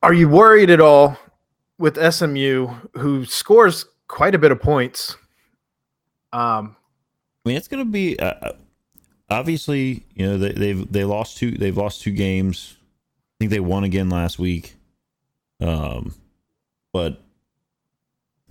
[0.03, 1.17] Are you worried at all
[1.77, 5.15] with SMU, who scores quite a bit of points?
[6.33, 6.75] Um,
[7.45, 8.51] I mean, it's going to be uh,
[9.29, 10.05] obviously.
[10.13, 11.51] You know, they, they've they lost two.
[11.51, 12.77] They've lost two games.
[12.77, 14.75] I think they won again last week.
[15.59, 16.15] Um,
[16.93, 17.21] but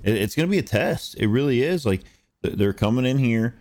[0.02, 1.16] it, it's going to be a test.
[1.16, 1.84] It really is.
[1.84, 2.02] Like
[2.42, 3.54] they're coming in here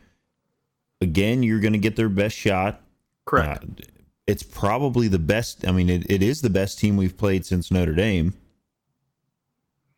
[1.01, 1.43] again.
[1.43, 2.81] You're going to get their best shot.
[3.25, 3.63] correct.
[3.63, 3.83] Uh,
[4.27, 5.67] it's probably the best.
[5.67, 8.33] I mean, it, it is the best team we've played since Notre Dame.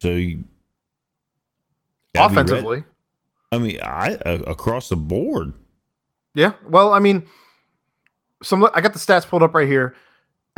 [0.01, 0.45] So, you
[2.15, 2.51] gotta be ready.
[2.51, 2.83] Offensively,
[3.51, 5.53] I mean, I uh, across the board.
[6.33, 6.53] yeah.
[6.65, 7.27] Well, I mean,
[8.41, 9.95] some I got the stats pulled up right here.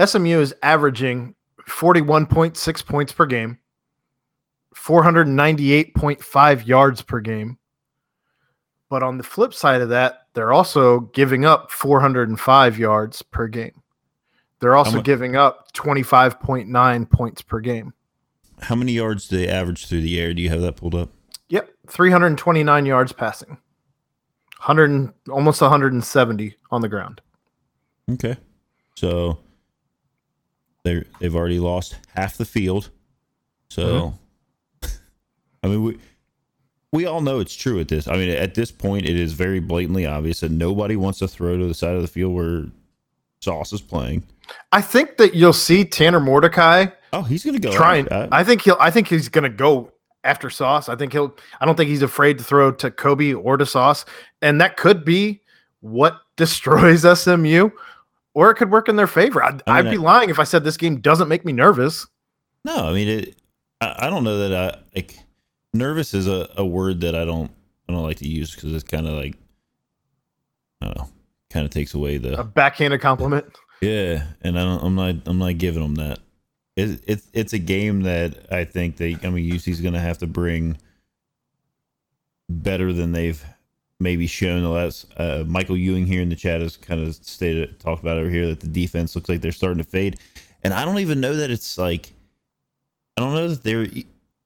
[0.04, 1.34] SMU is averaging
[1.66, 3.58] forty-one point six points per game,
[4.76, 7.58] four hundred ninety-eight point five yards per game.
[8.94, 13.82] But on the flip side of that, they're also giving up 405 yards per game.
[14.60, 17.96] They're also giving up 25.9 points per game.
[18.62, 20.32] How many yards do they average through the air?
[20.36, 21.10] Do you have that pulled up?
[21.50, 23.58] Yep, 329 yards passing.
[24.60, 27.20] 100 and- almost 170 on the ground.
[28.12, 28.38] Okay.
[28.96, 29.40] So
[30.84, 32.92] they they've already lost half the field.
[33.72, 34.14] So
[34.84, 34.88] mm-hmm.
[35.64, 36.00] I mean we
[36.94, 38.08] we all know it's true at this.
[38.08, 41.58] I mean at this point it is very blatantly obvious that nobody wants to throw
[41.58, 42.66] to the side of the field where
[43.42, 44.24] Sauce is playing.
[44.72, 48.12] I think that you'll see Tanner Mordecai Oh, he's going to go trying.
[48.12, 48.78] I- I think he'll.
[48.80, 49.92] I think he's going to go
[50.24, 50.90] after Sauce.
[50.90, 51.36] I think he'll.
[51.62, 54.04] I don't think he's afraid to throw to Coby or to Sauce,
[54.42, 55.42] and that could be
[55.82, 57.70] what destroys SMU,
[58.34, 59.44] or it could work in their favor.
[59.44, 61.54] I'd, I mean, I'd be I- lying if I said this game doesn't make me
[61.54, 62.08] nervous.
[62.66, 63.36] No, I mean it.
[63.80, 65.20] I, I don't know that I like.
[65.74, 67.52] Nervous is a, a word that I don't
[67.90, 69.36] I don't like to use because it's kind of like
[70.82, 71.10] I don't know,
[71.50, 73.46] kind of takes away the A backhanded compliment.
[73.82, 76.20] yeah, and I don't, I'm not I'm not giving them that.
[76.76, 80.20] It, it's it's a game that I think they I mean UC's going to have
[80.20, 80.78] to bring
[82.50, 83.44] better than they've
[84.00, 85.06] maybe shown the last.
[85.18, 88.48] Uh, Michael Ewing here in the chat has kind of stated talked about over here
[88.48, 90.20] that the defense looks like they're starting to fade,
[90.64, 92.14] and I don't even know that it's like
[93.18, 93.88] I don't know that they're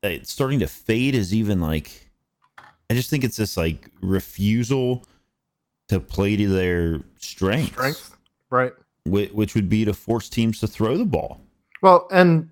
[0.03, 2.09] Uh, it's starting to fade is even like
[2.89, 5.03] I just think it's this like refusal
[5.89, 8.17] to play to their strengths, Strength,
[8.49, 8.73] right?
[9.05, 11.41] whi- which would be to force teams to throw the ball.
[11.81, 12.49] Well, and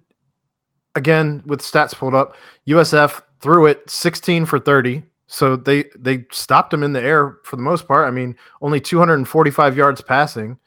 [0.96, 2.36] again with stats pulled up,
[2.68, 5.04] USF threw it 16 for 30.
[5.28, 8.08] So they they stopped him in the air for the most part.
[8.08, 10.58] I mean, only 245 yards passing,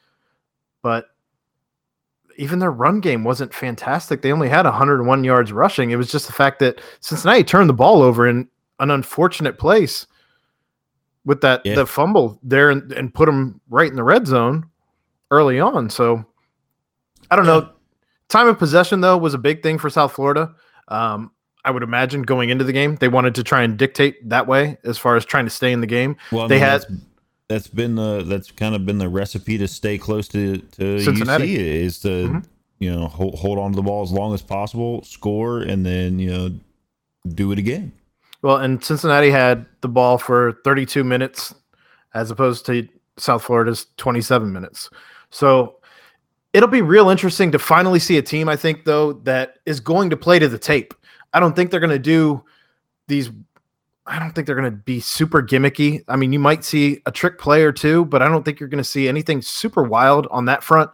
[0.81, 1.09] but
[2.39, 4.21] even their run game wasn't fantastic.
[4.21, 5.91] They only had 101 yards rushing.
[5.91, 8.47] It was just the fact that Cincinnati turned the ball over in
[8.79, 10.07] an unfortunate place
[11.25, 11.75] with that Yeah.
[11.75, 14.65] the fumble there and, and put them right in the red zone
[15.31, 15.89] early on.
[15.89, 16.25] So
[17.29, 17.69] I don't know.
[18.29, 20.53] Time of possession though was a big thing for South Florida.
[20.87, 21.31] Um,
[21.65, 24.77] I would imagine going into the game, they wanted to try and dictate that way
[24.85, 26.15] as far as trying to stay in the game.
[26.31, 26.85] Well, I they mean, had
[27.49, 31.47] that's, been the that's kind of been the recipe to stay close to to Cincinnati.
[31.47, 32.45] UC is to Mhm.
[32.79, 36.19] you know hold, hold on to the ball as long as possible, score, and then
[36.19, 36.51] you know
[37.33, 37.91] do it again.
[38.41, 41.53] Well, and Cincinnati had the ball for 32 minutes
[42.13, 44.89] as opposed to South Florida's 27 minutes.
[45.29, 45.75] So
[46.53, 50.09] it'll be real interesting to finally see a team, I think, though, that is going
[50.11, 50.93] to play to the tape.
[51.33, 52.41] I don't think they're going to do
[53.09, 53.29] these.
[54.09, 56.03] I don't think they're going to be super gimmicky.
[56.07, 58.67] I mean, you might see a trick play or two, but I don't think you're
[58.67, 60.89] going to see anything super wild on that front.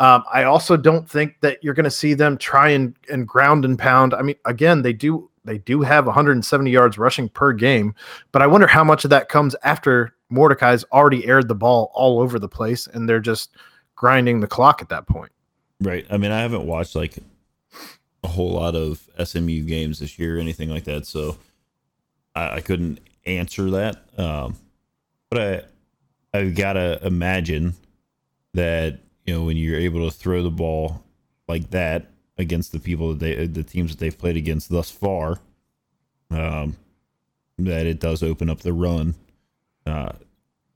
[0.00, 3.64] Um, I also don't think that you're going to see them try and, and ground
[3.64, 4.14] and pound.
[4.14, 7.94] I mean, again, they do they do have 170 yards rushing per game,
[8.32, 12.18] but I wonder how much of that comes after Mordecai's already aired the ball all
[12.18, 13.54] over the place and they're just
[13.94, 15.30] grinding the clock at that point.
[15.80, 16.04] Right.
[16.10, 17.18] I mean, I haven't watched like
[18.24, 21.36] a whole lot of SMU games this year or anything like that, so
[22.36, 23.96] I, I couldn't answer that.
[24.16, 24.56] Um,
[25.30, 25.62] but I
[26.38, 27.74] I've got to imagine
[28.54, 31.02] that you know when you're able to throw the ball
[31.48, 35.40] like that against the people that they the teams that they've played against thus far,
[36.30, 36.76] um,
[37.58, 39.14] that it does open up the run.
[39.86, 40.12] Uh,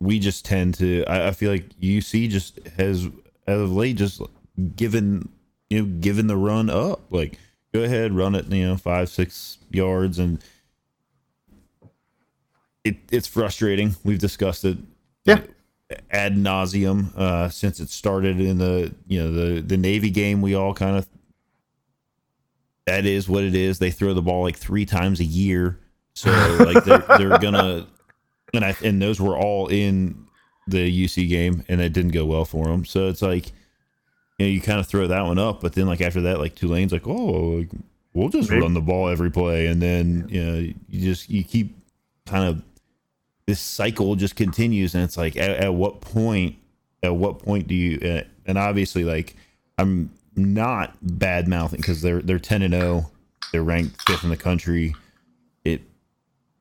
[0.01, 1.05] we just tend to.
[1.07, 3.09] I, I feel like UC just has
[3.47, 4.23] as of late just
[4.77, 5.29] given
[5.69, 7.01] you know given the run up.
[7.11, 7.39] Like
[7.75, 10.43] go ahead, run it you know five six yards, and
[12.85, 13.97] it it's frustrating.
[14.05, 14.79] We've discussed it.
[15.25, 15.43] Yeah.
[16.11, 20.41] Ad nauseum uh, since it started in the you know the the Navy game.
[20.41, 21.09] We all kind of
[22.87, 23.79] that is what it is.
[23.79, 25.79] They throw the ball like three times a year,
[26.15, 27.87] so like they're they're gonna
[28.55, 30.27] and I and those were all in
[30.67, 32.85] the UC game, and it didn't go well for them.
[32.85, 33.49] So it's like
[34.39, 36.55] you know you kind of throw that one up, but then like after that, like
[36.55, 37.71] Tulane's like, oh, like,
[38.15, 38.63] we'll just Maybe.
[38.63, 41.77] run the ball every play, and then you know you just you keep
[42.27, 42.63] kind of
[43.51, 46.55] this cycle just continues, and it's like at, at what point
[47.03, 49.35] at what point do you uh, and obviously like
[49.77, 53.11] I'm not bad mouthing because they're they're ten and zero,
[53.51, 54.95] they're ranked fifth in the country.
[55.65, 55.83] It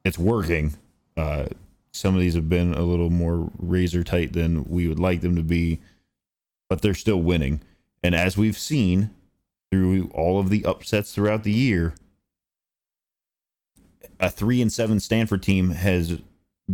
[0.04, 0.74] it's working.
[1.16, 1.46] Uh,
[1.92, 5.36] some of these have been a little more razor tight than we would like them
[5.36, 5.80] to be,
[6.70, 7.62] but they're still winning.
[8.02, 9.12] And as we've seen
[9.70, 11.94] through all of the upsets throughout the year,
[14.20, 16.20] a three and seven Stanford team has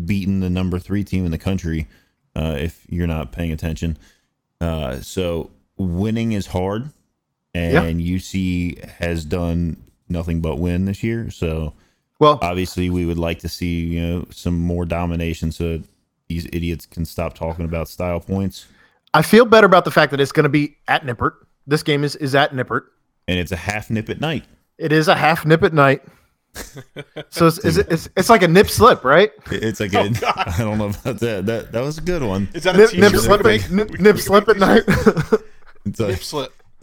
[0.06, 1.88] beaten the number three team in the country.
[2.36, 3.98] Uh, if you're not paying attention,
[4.60, 6.90] uh, so winning is hard,
[7.54, 9.78] and UC has done
[10.10, 11.30] nothing but win this year.
[11.30, 11.74] So
[12.20, 15.82] Well, obviously we would like to see you know some more domination so
[16.28, 18.66] these idiots can stop talking about style points
[19.14, 21.34] I feel better about the fact that it's going to be at Nippert.
[21.68, 22.82] This game is is at Nippert.
[23.30, 24.44] and it's a half nip at night
[24.78, 26.04] It is a half nip at night.
[27.30, 29.32] So it's, is it, it's it's like a nip slip, right?
[29.52, 30.34] it's like Oh, a, God.
[30.48, 32.90] i don't know about that that that was a good one Is that a Nip,
[32.90, 34.84] t-shirt nip we slip, at, nip, nip slip at night.
[35.86, 36.54] it's like Nip slip.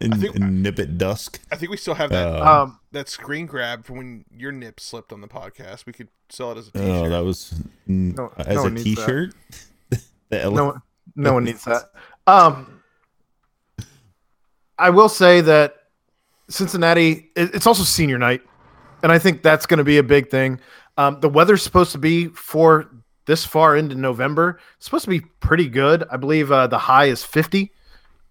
[0.00, 3.08] in, think- in nip at dusk I think we still have that Uh, um, that
[3.08, 5.86] screen grab from when your nip slipped on the podcast.
[5.86, 6.88] We could sell it as a t-shirt.
[6.88, 7.54] oh that was
[7.88, 9.06] mm, No- as no a one needs that.
[9.06, 9.34] t-shirt
[10.30, 10.82] the ele- no, one-
[11.14, 11.90] no one needs that.
[12.26, 12.82] Um,
[14.78, 15.76] I will say that
[16.48, 17.30] Cincinnati.
[17.36, 18.42] it- It's also senior night,
[19.02, 20.60] and I think that's going to be a big thing.
[20.96, 22.90] Um, the weather's supposed to be for
[23.26, 24.58] this far into November.
[24.76, 26.04] It's supposed to be pretty good.
[26.10, 27.72] I believe uh, the high is fifty.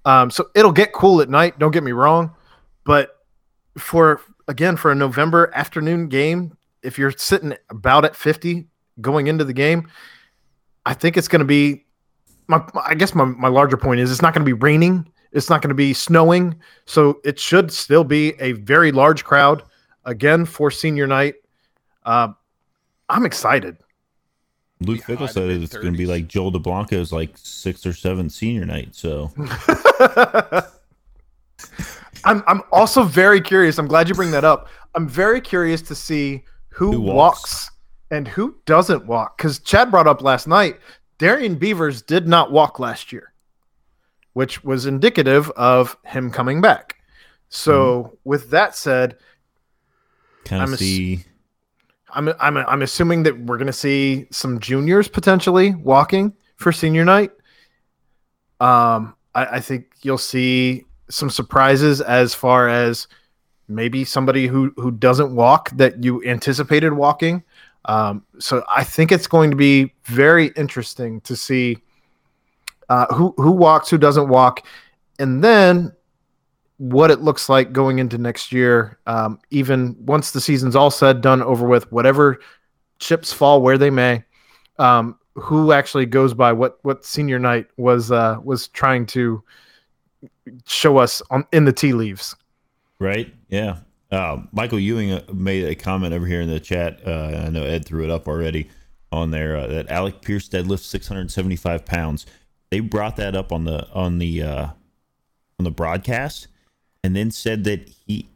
[0.06, 1.60] Um, so it'll get cool at night.
[1.60, 2.34] Don't get me wrong,
[2.86, 3.10] but
[3.78, 8.68] for again for a November afternoon game, if you're sitting about at fifty
[9.02, 9.90] going into the game,
[10.86, 11.86] I think it's going to be.
[12.48, 15.12] My, I guess my, my larger point is it's not going to be raining.
[15.36, 16.56] It's not going to be snowing.
[16.86, 19.62] So it should still be a very large crowd
[20.06, 21.36] again for senior night.
[22.04, 22.30] Uh,
[23.10, 23.78] I'm excited.
[24.82, 26.10] luke Be Fickell said it's going to be mid-thirties.
[26.10, 29.32] like joel Dublanko's like sixth or seventh senior night so
[32.24, 33.78] I'm I'm also very curious.
[33.78, 34.68] I'm glad you bring that up.
[34.96, 37.42] I'm very curious to see who, Who walks.
[37.42, 37.72] walks.
[38.12, 39.38] and who doesn't walk.
[39.38, 40.80] Because Chad brought up last night,
[41.20, 43.32] Darian Beavers did not walk last year,
[44.36, 46.98] which was indicative of him coming back.
[47.48, 49.16] So with that said,
[50.44, 51.26] kind I'm of ass- see
[52.16, 57.06] I'm I'm I'm assuming that we're going to see some juniors potentially walking for senior
[57.06, 57.32] night.
[58.60, 63.08] Um, I, I think you'll see some surprises as far as
[63.70, 67.42] maybe somebody who who doesn't walk that you anticipated walking.
[67.86, 71.78] Um, so I think it's going to be very interesting to see
[72.90, 74.66] uh, who who walks, who doesn't walk,
[75.20, 75.92] and then
[76.78, 79.00] what it looks like going into next year.
[79.08, 82.40] Um, even once the season's all said, done, over with, whatever
[83.00, 84.24] chips fall where they may.
[84.78, 89.44] Um, who actually goes by what what senior night was uh, was trying to
[90.66, 92.36] show us on in the tea leaves.
[93.00, 93.34] Right?
[93.50, 93.78] Yeah.
[94.12, 97.02] Uh, Michael Ewing uh, made a comment over here in the chat.
[97.06, 98.70] Uh, I know Ed threw it up already
[99.12, 102.26] on there uh, that Alec Pierce deadlifts 675 pounds.
[102.72, 104.68] They brought that up on the on the uh,
[105.60, 106.48] on the broadcast,
[107.04, 108.28] and then said that he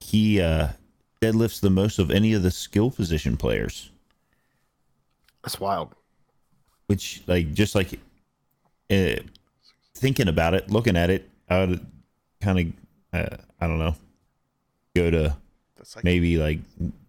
[0.00, 0.68] he uh,
[1.20, 3.90] deadlifts the most of any of the skill position players.
[5.42, 5.94] That's wild.
[6.86, 7.98] Which, like, just like
[8.90, 9.22] uh,
[9.94, 11.86] thinking about it, looking at it, I would
[12.40, 12.74] kind
[13.12, 13.96] of, uh, I don't know,
[14.94, 15.36] go to
[15.96, 16.58] like maybe like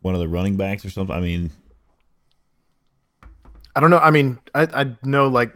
[0.01, 1.15] one of the running backs or something.
[1.15, 1.49] I mean,
[3.75, 3.99] I don't know.
[3.99, 5.55] I mean, I, I know like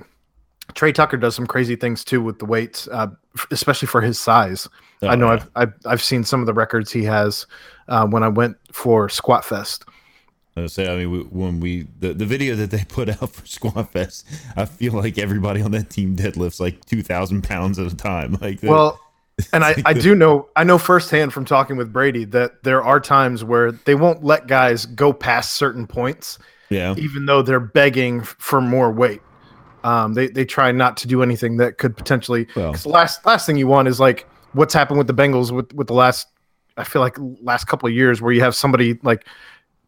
[0.73, 3.07] Trey Tucker does some crazy things too with the weights, uh,
[3.51, 4.67] especially for his size.
[5.01, 5.33] Oh, I know yeah.
[5.33, 7.45] I've, I've I've seen some of the records he has
[7.87, 9.85] uh, when I went for Squat Fest.
[10.55, 13.45] I say, I mean, we, when we the, the video that they put out for
[13.45, 17.91] Squat Fest, I feel like everybody on that team deadlifts like two thousand pounds at
[17.91, 18.37] a time.
[18.41, 18.99] Like, the- Well,
[19.53, 22.99] and I, I do know I know firsthand from talking with Brady that there are
[22.99, 26.39] times where they won't let guys go past certain points,
[26.69, 29.21] yeah, even though they're begging for more weight.
[29.87, 32.47] Um, they they try not to do anything that could potentially.
[32.55, 35.51] Well- 'cause the last last thing you want is like what's happened with the Bengals
[35.51, 36.27] with with the last.
[36.77, 39.25] I feel like last couple of years where you have somebody like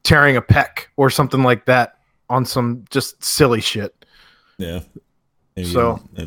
[0.04, 3.94] tearing a pec or something like that on some just silly shit.
[4.58, 4.80] yeah.
[5.56, 6.26] Maybe, So- uh,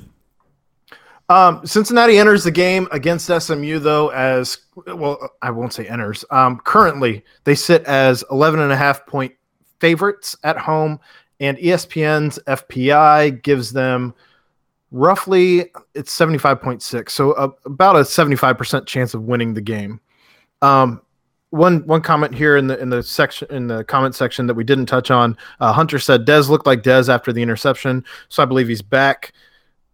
[1.28, 5.30] Um, Cincinnati enters the game against SMU though as well.
[5.40, 6.24] I won't say enters.
[6.30, 9.32] Um, currently they sit as 11 and a half point
[9.80, 11.00] favorites at home,
[11.42, 14.14] and ESPN's FPI gives them
[14.92, 20.00] roughly it's 75.6, so uh, about a 75% chance of winning the game.
[20.62, 21.02] Um,
[21.50, 24.64] one one comment here in the in the section in the comment section that we
[24.64, 25.36] didn't touch on.
[25.60, 29.32] Uh, Hunter said Dez looked like Dez after the interception, so I believe he's back.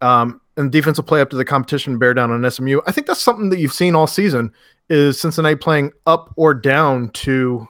[0.01, 2.81] Um, and defense will play up to the competition bear down on SMU.
[2.87, 4.53] I think that's something that you've seen all season
[4.89, 7.67] is Cincinnati playing up or down to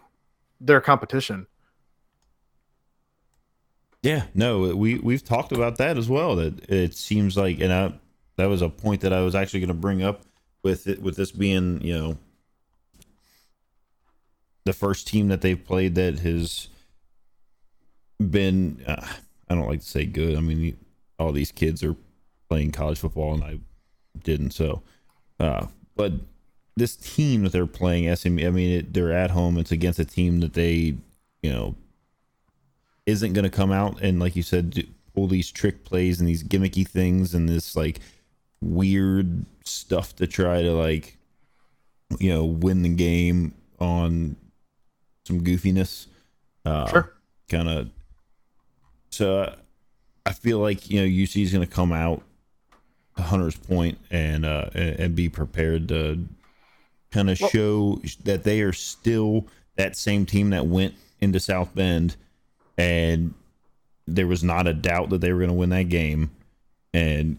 [0.61, 1.47] their competition.
[4.03, 6.37] Yeah, no, we we've talked about that as well.
[6.37, 7.93] That it seems like, and I,
[8.37, 10.23] that was a point that I was actually going to bring up
[10.63, 12.19] with it, with this being, you know,
[14.65, 16.69] the first team that they've played that has
[18.19, 18.83] been.
[18.87, 19.07] Uh,
[19.49, 20.37] I don't like to say good.
[20.37, 20.77] I mean,
[21.19, 21.97] all these kids are
[22.49, 23.59] playing college football, and I
[24.23, 24.53] didn't.
[24.53, 24.83] So,
[25.41, 26.13] uh, but
[26.77, 28.47] this team that they're playing, SMU.
[28.47, 29.59] I mean, it, they're at home.
[29.59, 30.97] It's against a team that they,
[31.43, 31.75] you know,
[33.09, 34.83] isn't going to come out and like you said do,
[35.15, 38.01] pull these trick plays and these gimmicky things and this like
[38.61, 41.17] weird stuff to try to like
[42.21, 44.37] you know win the game on
[45.25, 46.07] some goofiness
[46.67, 47.13] uh Sure.
[47.49, 47.89] kind of
[49.11, 49.55] so
[50.27, 52.23] i feel like you know uc is going to come out
[53.17, 56.27] to hunter's point and uh and, and be prepared to
[57.11, 59.47] kind of show that they are still
[59.77, 62.17] that same team that went into south bend
[62.79, 63.35] and
[64.07, 66.31] there was not a doubt that they were going to win that game
[66.95, 67.37] and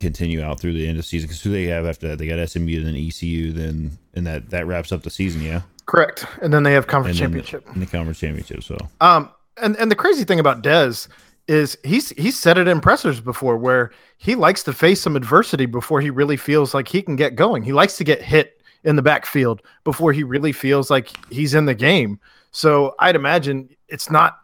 [0.00, 1.26] continue out through the end of the season.
[1.26, 2.18] Because who they have after that?
[2.18, 5.42] They got SMU, then ECU, then and that that wraps up the season.
[5.42, 6.24] Yeah, Correct.
[6.40, 7.66] And then they have conference then championship.
[7.66, 8.62] the, in the conference championship.
[8.62, 11.08] So Um, and and the crazy thing about Dez
[11.48, 15.66] is he's he's said it in pressers before where he likes to face some adversity
[15.66, 17.62] before he really feels like he can get going.
[17.62, 21.66] He likes to get hit in the backfield before he really feels like he's in
[21.66, 22.18] the game.
[22.52, 24.38] So I'd imagine it's not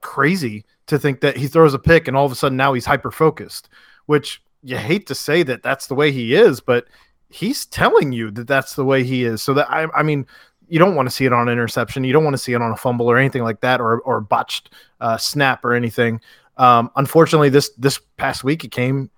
[0.00, 2.86] crazy to think that he throws a pick and all of a sudden now he's
[2.86, 3.68] hyper focused,
[4.06, 6.86] which you hate to say that that's the way he is, but
[7.28, 9.42] he's telling you that that's the way he is.
[9.42, 10.26] So that I, I mean,
[10.68, 12.04] you don't want to see it on an interception.
[12.04, 14.18] You don't want to see it on a fumble or anything like that, or or
[14.18, 14.70] a botched
[15.00, 16.20] uh, snap or anything.
[16.56, 19.10] Um, unfortunately, this this past week it came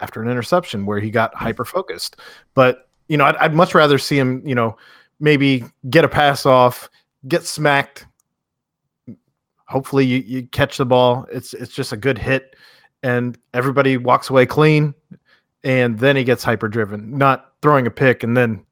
[0.00, 2.16] after an interception where he got hyper focused.
[2.54, 4.76] But you know, I'd, I'd much rather see him, you know,
[5.20, 6.88] maybe get a pass off,
[7.26, 8.06] get smacked.
[9.66, 11.26] Hopefully, you, you catch the ball.
[11.32, 12.56] It's it's just a good hit,
[13.02, 14.94] and everybody walks away clean.
[15.64, 18.62] And then he gets hyper driven, not throwing a pick and then,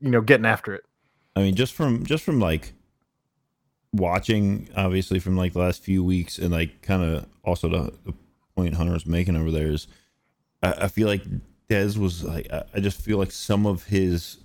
[0.00, 0.82] you know, getting after it.
[1.36, 2.72] I mean, just from just from like
[3.92, 8.14] watching, obviously from like the last few weeks, and like kind of also the, the
[8.56, 9.86] point Hunter's making over there is
[10.62, 11.22] I, I feel like
[11.68, 14.38] Dez was like I, I just feel like some of his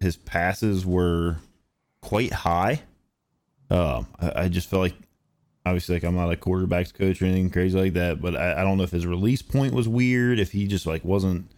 [0.00, 1.36] his passes were
[2.00, 2.82] quite high.
[3.70, 4.94] Um, I, I just felt like
[5.64, 8.62] obviously like I'm not a quarterbacks coach or anything crazy like that, but I, I
[8.62, 11.50] don't know if his release point was weird, if he just like wasn't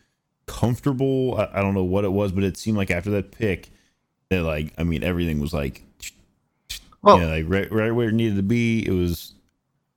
[0.46, 1.36] comfortable.
[1.38, 3.68] I, I don't know what it was, but it seemed like after that pick
[4.30, 5.82] that like I mean everything was like
[7.02, 8.86] Well- yeah, like right right where it needed to be.
[8.86, 9.34] It was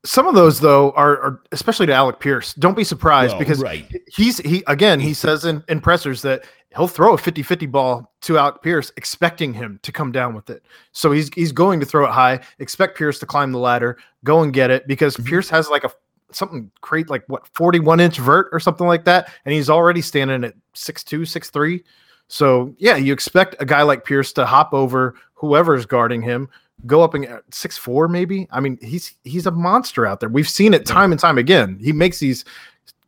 [0.03, 2.53] Some of those though are, are especially to Alec Pierce.
[2.55, 3.89] Don't be surprised Well, because right.
[4.07, 6.43] he's he again he says in, in pressers that
[6.75, 10.63] he'll throw a 50-50 ball to Alec Pierce expecting him to come down with it.
[10.91, 14.41] So he's he's going to throw it high, expect Pierce to climb the ladder, go
[14.41, 15.29] and get it because Mm-hmm.
[15.29, 15.91] Pierce has like a
[16.31, 20.45] something great like what 41 inch vert or something like that and he's already standing
[20.45, 21.83] at 6'2 6'3
[22.29, 26.47] so yeah you expect a guy like pierce to hop over whoever's guarding him
[26.85, 28.47] go up and uh, six four maybe?
[28.51, 30.29] I mean he's he's a monster out there.
[30.29, 31.77] We've seen it time and time again.
[31.81, 32.45] He makes these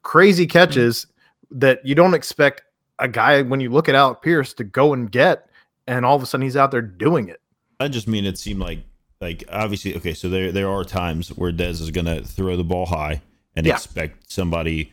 [0.03, 1.07] crazy catches
[1.51, 2.64] that you don't expect
[3.00, 5.50] a guy when you look at alec pierce to go and get
[5.88, 7.41] and all of a sudden he's out there doing it
[7.80, 8.80] I just mean it seemed like
[9.22, 12.86] like obviously okay, so there there are times where Dez is gonna throw the ball
[12.86, 13.22] high
[13.56, 13.74] and Yeah.
[13.76, 14.91] expect somebody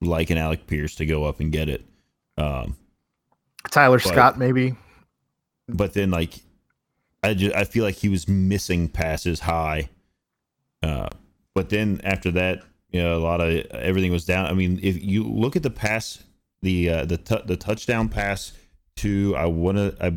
[0.00, 1.84] like an Alec Pierce to go up and get it.
[2.36, 2.76] Um,
[3.70, 4.74] tyler But- scott maybe
[5.68, 6.34] but then like
[7.22, 9.90] I just I feel like he was missing passes high.
[10.82, 11.08] Uh,
[11.54, 14.46] but then after that, you know, a lot of everything was down.
[14.46, 16.24] I mean, if you look at the pass,
[16.62, 18.52] the uh, the tu- the touchdown pass
[18.96, 20.12] to I want to I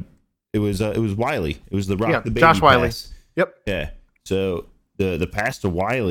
[0.53, 1.45] it was uh, it was Whyle.
[1.45, 2.81] It was the rock Yeah, the baby Josh Whyle.
[2.81, 3.13] pass.
[3.35, 3.89] yep Yeah.
[4.25, 4.65] So
[4.97, 6.09] the the pass to Whyle,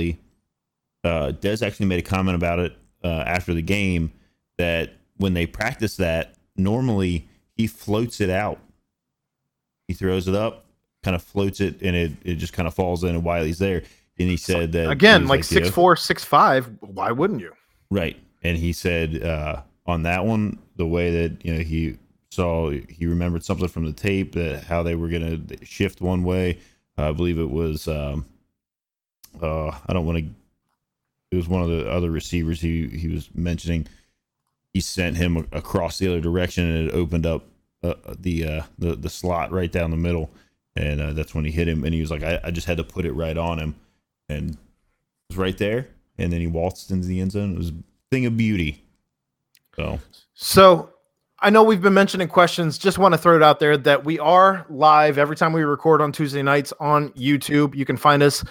[1.05, 4.13] uh, Dez actually made a comment about it uh, after the game
[4.59, 8.59] that when they practice that, normally he floats it out.
[9.89, 10.65] He throws it up,
[11.03, 13.83] kind of floats it, and it, it just kind of falls in, and Whyle's there.
[14.19, 17.53] And he said that again like you know, six four six five why wouldn't you
[17.91, 18.17] Right.
[18.43, 21.97] And he said uh, on that one, the way that you know he
[22.31, 26.25] saw, he remembered something from the tape that how they were going to shift one
[26.25, 26.59] way.
[26.97, 27.89] I believe it was.
[27.89, 28.27] Um,
[29.41, 30.25] uh, I don't want to.
[31.31, 33.87] It was one of the other receivers he he was mentioning.
[34.73, 37.45] He sent him across the other direction, and it opened up
[37.83, 40.31] uh, the uh, the the slot right down the middle,
[40.77, 41.85] and uh, that's when he hit him.
[41.85, 43.75] And he was like, I, "I just had to put it right on him,"
[44.29, 44.59] and it
[45.31, 45.89] was right there.
[46.19, 47.55] And then he waltzed into the end zone.
[47.55, 47.75] It was a
[48.11, 48.85] thing of beauty.
[49.77, 50.01] So
[50.35, 50.91] So
[51.41, 52.79] I know we've been mentioning questions.
[52.79, 56.01] Just want to throw it out there that we are live every time we record
[56.01, 57.75] on Tuesday nights on YouTube.
[57.75, 58.45] You can find us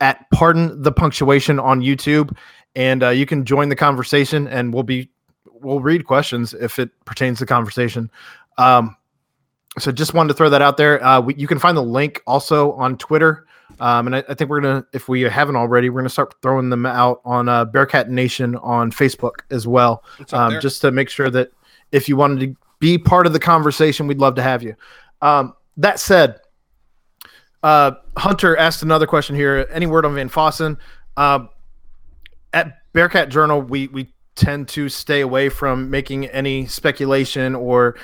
[0.00, 2.36] at Pardon the Punctuation on YouTube,
[2.76, 4.46] and uh, you can join the conversation.
[4.46, 5.10] And we'll be
[5.46, 8.10] we'll read questions if it pertains to conversation.
[8.58, 8.96] Um,
[9.78, 11.04] so just wanted to throw that out there.
[11.04, 13.46] Uh, we, you can find the link also on Twitter.
[13.80, 16.70] Um, and I, I think we're gonna, if we haven't already, we're gonna start throwing
[16.70, 21.30] them out on uh, Bearcat Nation on Facebook as well um, just to make sure
[21.30, 21.50] that
[21.92, 24.74] if you wanted to be part of the conversation, we'd love to have you.
[25.22, 26.40] Um, that said,
[27.62, 29.66] uh, Hunter asked another question here.
[29.70, 30.76] Any word on Van Fossen?
[31.16, 31.48] Um,
[32.52, 37.96] at Bearcat Journal, we we tend to stay away from making any speculation or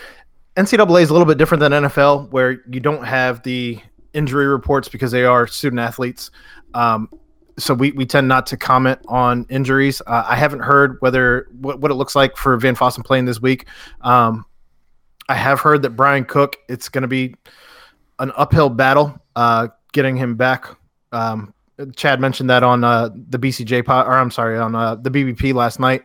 [0.56, 3.78] NCAA is a little bit different than NFL, where you don't have the
[4.12, 6.30] injury reports because they are student athletes.
[6.74, 7.08] Um,
[7.58, 10.00] so we, we tend not to comment on injuries.
[10.06, 13.40] Uh, I haven't heard whether what, what it looks like for Van Fossen playing this
[13.40, 13.66] week.
[14.00, 14.46] Um,
[15.28, 17.34] I have heard that Bryan Cook, it's going to be
[18.18, 20.66] an uphill battle uh, getting him back.
[21.12, 21.54] Um,
[21.96, 25.54] Chad mentioned that on uh, the BCJ pod, or I'm sorry, on uh, the BBP
[25.54, 26.04] last night.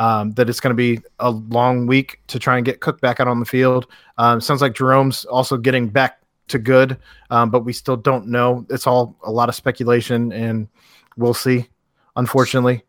[0.00, 3.20] Um, that it's going to be a long week to try and get Cook back
[3.20, 3.86] out on the field.
[4.18, 6.18] Um, sounds like Jerome's also getting back
[6.48, 6.98] to good,
[7.30, 8.66] um, but we still don't know.
[8.70, 10.68] It's all a lot of speculation, and
[11.16, 11.68] we'll see.
[12.16, 12.82] Unfortunately,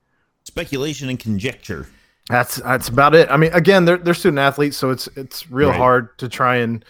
[0.43, 1.87] speculation and conjecture.
[2.29, 3.29] that's that's about it.
[3.31, 5.77] I mean, again, they're they're student athletes, so it's it's real Right.
[5.77, 6.83] hard to try and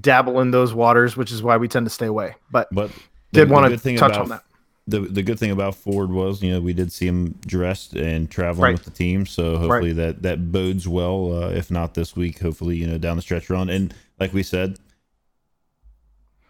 [0.00, 2.34] dabble in those waters, which is why we tend to stay away.
[2.50, 2.90] But But
[3.32, 4.42] did the want good to touch about- on that.
[4.88, 8.28] The the good thing about Ford was, you know, we did see him dressed and
[8.28, 8.72] traveling Right.
[8.72, 11.32] with the team, so hopefully that that bodes well.
[11.44, 13.68] Uh, if not this week, hopefully you know down the stretch run.
[13.70, 14.78] And like we said,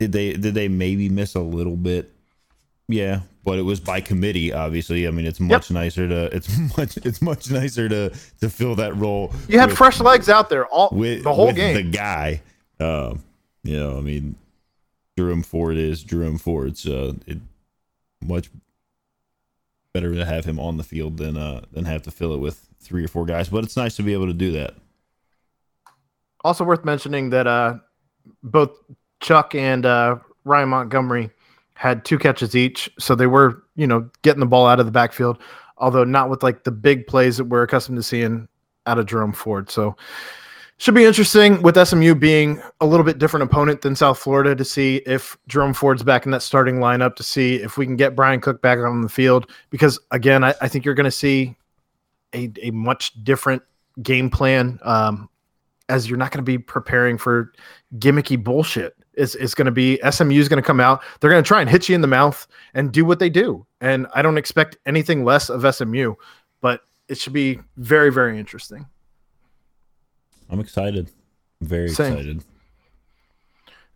[0.01, 2.11] did they did they maybe miss a little bit?
[2.89, 4.53] Yeah, but it was by committee.
[4.53, 8.75] Obviously, I mean it's much nicer to it's much it's much nicer to to fill
[8.77, 9.33] that role.
[9.47, 11.75] You had with- fresh legs out there all with the whole with game.
[11.77, 12.41] The guy,
[12.81, 13.23] um,
[13.63, 14.37] you know, I mean,
[15.19, 17.39] Jerome Ford is Jerome Ford, so it
[18.23, 18.51] much
[19.93, 22.67] better to have him on the field than uh than have to fill it with
[22.81, 23.51] three or four guys.
[23.51, 24.75] But it's nice to be able to do that.
[26.43, 27.75] Also worth mentioning that uh,
[28.43, 28.71] both
[29.21, 31.31] Chuck and uh, Ryan Montgomery
[31.75, 34.93] had two catches each, so they were you know getting the ball out of the
[34.93, 35.39] backfield.
[35.81, 38.47] although not with like the big plays that we're accustomed to seeing
[38.87, 39.71] out of Jerome Ford.
[39.71, 39.97] So
[40.77, 44.65] should be interesting with SMU being a little bit different opponent than South Florida to
[44.65, 48.17] see if Jerome Ford's back in that starting lineup to see if we can get
[48.17, 49.51] Bryan Cook back on the field.
[49.69, 51.55] Because again, I, I think you're going to see
[52.35, 53.63] a, a much different
[54.03, 55.29] game plan um,
[55.91, 57.53] as you're not going to be preparing for
[57.99, 58.97] gimmicky bullshit.
[59.21, 61.03] It's, it's going to be SMU is going to come out.
[61.21, 63.67] They're going to try and hit you in the mouth and do what they do.
[63.81, 66.15] And I don't expect anything less of SMU,
[66.61, 68.87] but it should be very, very interesting.
[70.49, 71.11] I'm excited.
[71.61, 72.13] Very Same.
[72.13, 72.45] excited.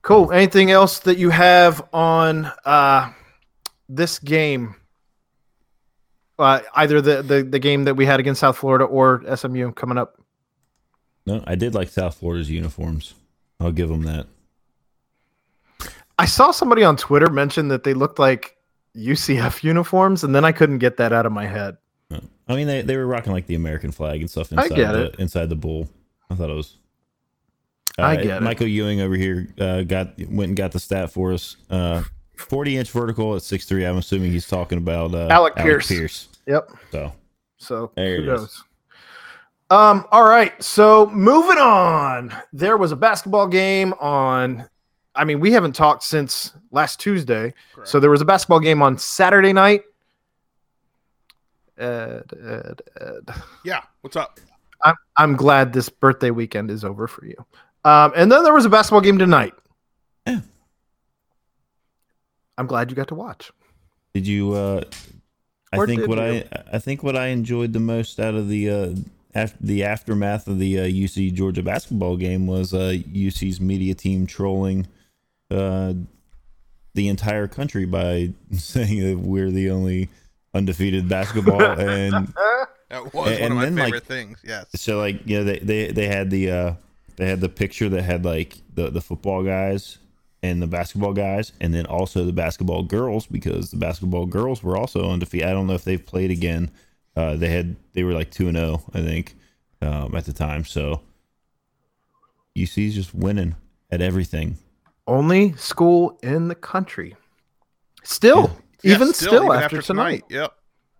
[0.02, 0.30] Cool.
[0.32, 3.10] Anything else that you have on uh,
[3.88, 4.76] this game?
[6.38, 9.96] Uh, either the, the the game that we had against South Florida or SMU coming
[9.96, 10.20] up.
[11.26, 13.14] No, I did like South Florida's uniforms.
[13.60, 14.26] I'll give them that.
[16.18, 18.56] I saw somebody on Twitter mention that they looked like
[18.96, 21.76] UCF uniforms, and then I couldn't get that out of my head.
[22.46, 24.92] I mean, they, they were rocking like the American flag and stuff I inside get
[24.92, 25.14] the it.
[25.18, 25.88] inside the bull.
[26.30, 26.76] I thought it was.
[27.98, 28.42] I Uh, get it.
[28.42, 31.56] Michael Ewing over here uh, got went and got the stat for us.
[31.70, 32.02] Uh,
[32.36, 33.84] Forty inch vertical at six three.
[33.86, 35.86] I'm assuming he's talking about uh, Alec Pierce.
[35.88, 36.28] Pierce.
[36.46, 36.70] Yep.
[36.92, 37.12] So
[37.56, 38.62] So There it kudos.
[39.70, 40.60] Um, all right.
[40.62, 42.34] So moving on.
[42.52, 44.68] There was a basketball game on
[45.14, 47.54] I mean, we haven't talked since last Tuesday.
[47.84, 49.82] So there was a basketball game on Saturday night.
[51.78, 53.34] Ed, Ed, Ed.
[53.64, 53.82] Yeah.
[54.00, 54.38] What's up?
[54.84, 57.36] I'm I'm glad this birthday weekend is over for you.
[57.84, 59.54] Um, and then there was a basketball game tonight.
[60.26, 60.40] Yeah.
[62.56, 63.50] I'm glad you got to watch.
[64.14, 64.52] Did you?
[64.52, 64.84] Uh,
[65.72, 66.44] I Or think what you?
[66.52, 68.94] I I think what I enjoyed the most out of the uh,
[69.34, 74.26] af- the aftermath of the uh, UC Georgia basketball game was uh, UC's media team
[74.26, 74.86] trolling
[75.50, 75.92] uh,
[76.94, 80.08] the entire country by saying that we're the only
[80.54, 82.32] undefeated basketball and
[82.90, 84.38] That was And one of my then, like- favorite things.
[84.44, 84.66] Yes.
[84.76, 86.72] so like you know they they, they had the uh
[87.16, 89.98] they had the picture that had like the the football guys
[90.42, 94.76] and the basketball guys and then also the basketball girls because the basketball girls were
[94.76, 95.48] also undefeated.
[95.48, 96.70] I don't know if they've played again.
[97.16, 99.34] Uh they had they were like 2 and 0 I think
[99.82, 100.64] um at the time.
[100.64, 101.00] So
[102.56, 103.56] UC's just winning
[103.90, 104.58] at everything.
[105.06, 107.14] Only school in the country.
[108.04, 110.24] Still, Yeah, even still, after, tonight.
[110.30, 110.52] Yep.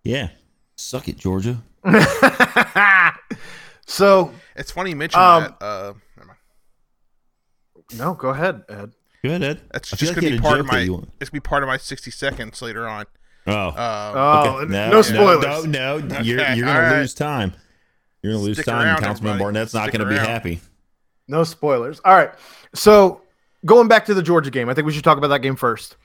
[0.03, 0.29] Yeah.
[0.75, 1.61] Suck it, Georgia.
[3.87, 5.63] So It's funny you mentioned Um, that.
[5.63, 6.39] Uh, never mind.
[7.97, 8.93] no, go ahead, Ed.
[9.23, 9.61] Go ahead, Ed.
[9.71, 10.79] That's I just gonna you be part of my.
[11.19, 13.05] It's gonna be part of my sixty seconds later on.
[13.45, 13.67] Oh.
[13.67, 14.71] Um, Oh, Okay.
[14.71, 15.65] no, spoilers.
[15.67, 16.99] No, no, you're you're gonna all right.
[16.99, 17.53] lose time.
[18.23, 18.85] You're gonna lose Stick time.
[18.87, 19.53] around, Councilman everybody.
[19.53, 20.61] Barnett's not Stick gonna be happy.
[21.27, 21.99] No spoilers.
[22.03, 22.31] All right.
[22.73, 23.21] So
[23.65, 25.97] going back to the Georgia game, I think we should talk about that game first.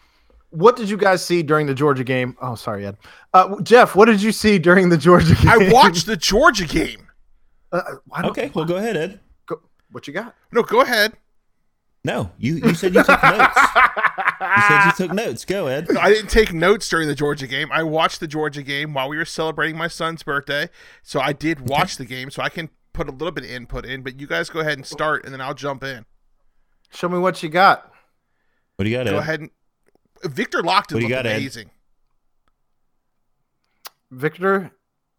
[0.51, 2.37] What did you guys see during the Georgia game?
[2.43, 2.97] Oh, sorry, Ed.
[3.33, 5.49] Uh, Jeff, what did you see during the Georgia game?
[5.49, 7.07] I watched the Georgia game.
[7.71, 9.21] Uh, why don't- Okay, well go ahead, Ed.
[9.47, 9.61] go-
[9.93, 10.35] what you got?
[10.53, 11.13] No, go ahead.
[12.05, 13.59] No, you you said you took notes.
[14.41, 15.45] You said you took notes.
[15.45, 15.95] Go, Ed.
[15.99, 17.69] I didn't take notes during the Georgia game.
[17.71, 20.71] I watched the Georgia game while we were celebrating my son's birthday.
[21.03, 23.85] So I did watch the game, so I can put a little bit of input
[23.85, 24.01] in.
[24.03, 26.07] But you guys go ahead and start, and then I'll jump in.
[26.91, 27.93] Show me what you got.
[28.77, 29.13] What do you got, Ed?
[29.13, 29.51] Go ahead and
[30.25, 31.37] Victor Lakhin What do you looked got, Ed?
[31.37, 31.71] amazing.
[34.11, 34.71] Victor,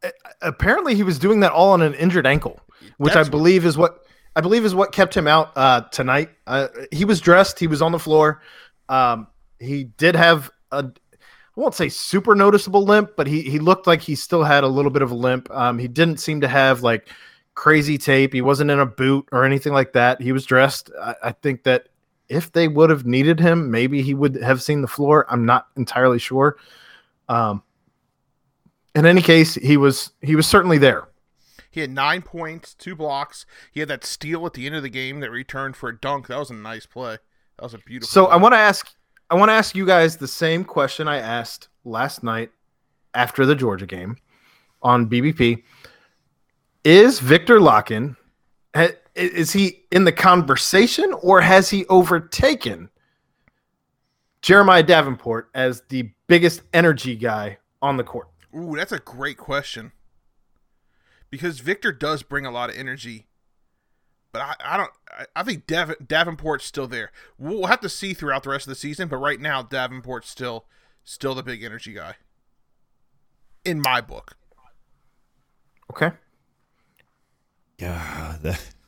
[0.04, 0.10] uh,
[0.42, 2.60] apparently he was doing that all on an injured ankle,
[2.98, 4.00] which That's I believe is what
[4.36, 6.30] I believe is what kept him out uh, tonight.
[6.48, 8.42] Uh, he was dressed, he was on the floor.
[8.90, 9.28] Um,
[9.60, 14.02] he did have a, I won't say super noticeable limp, but he he looked like
[14.02, 15.50] he still had a little bit of a limp.
[15.52, 17.08] Um, he didn't seem to have like
[17.56, 18.34] crazy tape.
[18.34, 20.22] He wasn't in a boot or anything like that.
[20.22, 20.90] He was dressed.
[21.00, 21.90] I, I think that
[22.30, 25.26] if they would have needed him, maybe he would have seen the floor.
[25.30, 26.58] I'm not entirely sure.
[27.28, 27.64] Um,
[28.96, 31.08] in any case, he was he was certainly there.
[31.70, 33.46] He had nine points, two blocks.
[33.72, 36.28] He had that steal at the end of the game that returned for a dunk.
[36.28, 37.18] That was a nice play.
[37.58, 38.12] That was a beautiful.
[38.12, 38.94] So I want to ask
[39.30, 42.52] I want to ask you guys the same question I asked last night
[43.14, 44.18] after the Georgia game
[44.82, 45.64] on BBP.
[46.84, 48.16] Is Victor Lakhin
[49.16, 52.90] is he in the conversation or has he overtaken
[54.42, 58.30] Jeremiah Davenport as the biggest energy guy on the court?
[58.56, 59.92] Ooh, that's a great question.
[61.30, 63.28] Because Victor does bring a lot of energy,
[64.34, 64.92] but I, I don't.
[65.10, 67.12] I, I think Dav, Davenport's still there.
[67.38, 70.66] We'll have to see throughout the rest of the season, but right now Davenport's still
[71.06, 72.16] still the big energy guy.
[73.64, 74.36] In my book,
[75.92, 76.12] Okay.
[77.82, 78.62] God, that,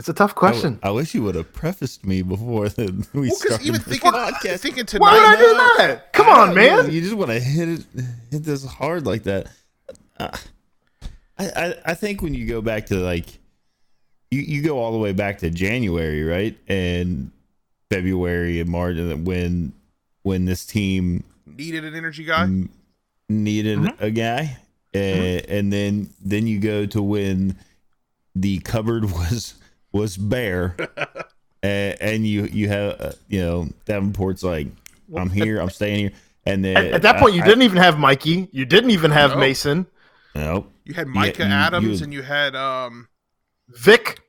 [0.00, 0.80] It's a tough question.
[0.82, 3.66] I, wish you would have prefaced me before the, we well, started.
[3.66, 4.60] even the thinking podcast.
[4.60, 6.12] thinking Why would I do that?
[6.14, 6.90] Come I on, don't know, man.
[6.90, 7.84] You just want to hit it,
[8.30, 9.48] hit this hard like that.
[10.18, 10.30] I,
[11.38, 13.26] I I think when you go back to like
[14.30, 16.56] you you go all the way back to January, right?
[16.66, 17.30] And
[17.90, 19.74] February and March and when
[20.22, 22.46] when this team Needed an energy guy.
[22.46, 22.70] Mm,
[23.28, 24.02] needed mm-hmm.
[24.02, 24.56] a guy,
[24.94, 27.58] and, and then then you go to when
[28.34, 29.54] the cupboard was
[29.92, 30.76] was bare,
[31.62, 34.68] and, and you you have uh, you know Davenport's like
[35.16, 36.12] I'm here, I'm staying here,
[36.46, 38.48] and then At, at that point, you I- didn't even have Mikey.
[38.52, 39.38] You didn't even have No.
[39.38, 39.86] Mason.
[40.34, 40.72] I, nope.
[40.84, 43.08] You had Micah you- you Adams and you had um
[43.68, 44.20] Vic.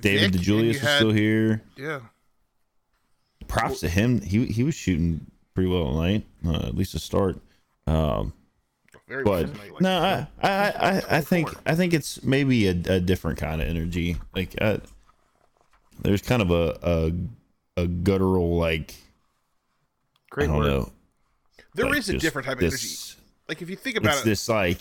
[0.00, 1.62] David Vic, and DeJulius you is had- still here.
[1.76, 2.00] yeah.
[3.48, 4.20] Props to him.
[4.20, 7.38] He he was shooting pretty well tonight, uh, at least to start.
[7.86, 8.32] Um,
[9.08, 9.72] Very but tonight.
[9.80, 13.68] no, I, I, I, I think I think it's maybe a, a different kind of
[13.68, 14.16] energy.
[14.34, 14.78] Like uh,
[16.00, 16.78] there's kind of a
[17.76, 18.94] a, a guttural like
[20.36, 20.66] I don't word.
[20.66, 20.92] know.
[21.74, 22.72] There like is a different type of this-
[23.14, 23.18] energy.
[23.48, 24.80] Like if you think about It's it, this like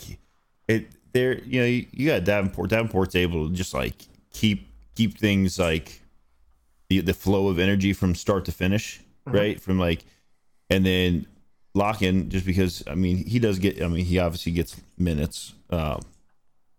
[0.68, 1.40] it there.
[1.44, 2.70] You know, you, you got Davenport.
[2.70, 3.96] Davenport's able to just like
[4.32, 6.00] keep keep things like
[6.90, 9.60] the the flow of energy from start to finish, right?
[9.60, 10.06] From like,
[10.70, 11.26] and then
[11.76, 13.82] Lakhin just because I mean he does get.
[13.82, 15.54] I mean he obviously gets minutes.
[15.70, 16.02] Um,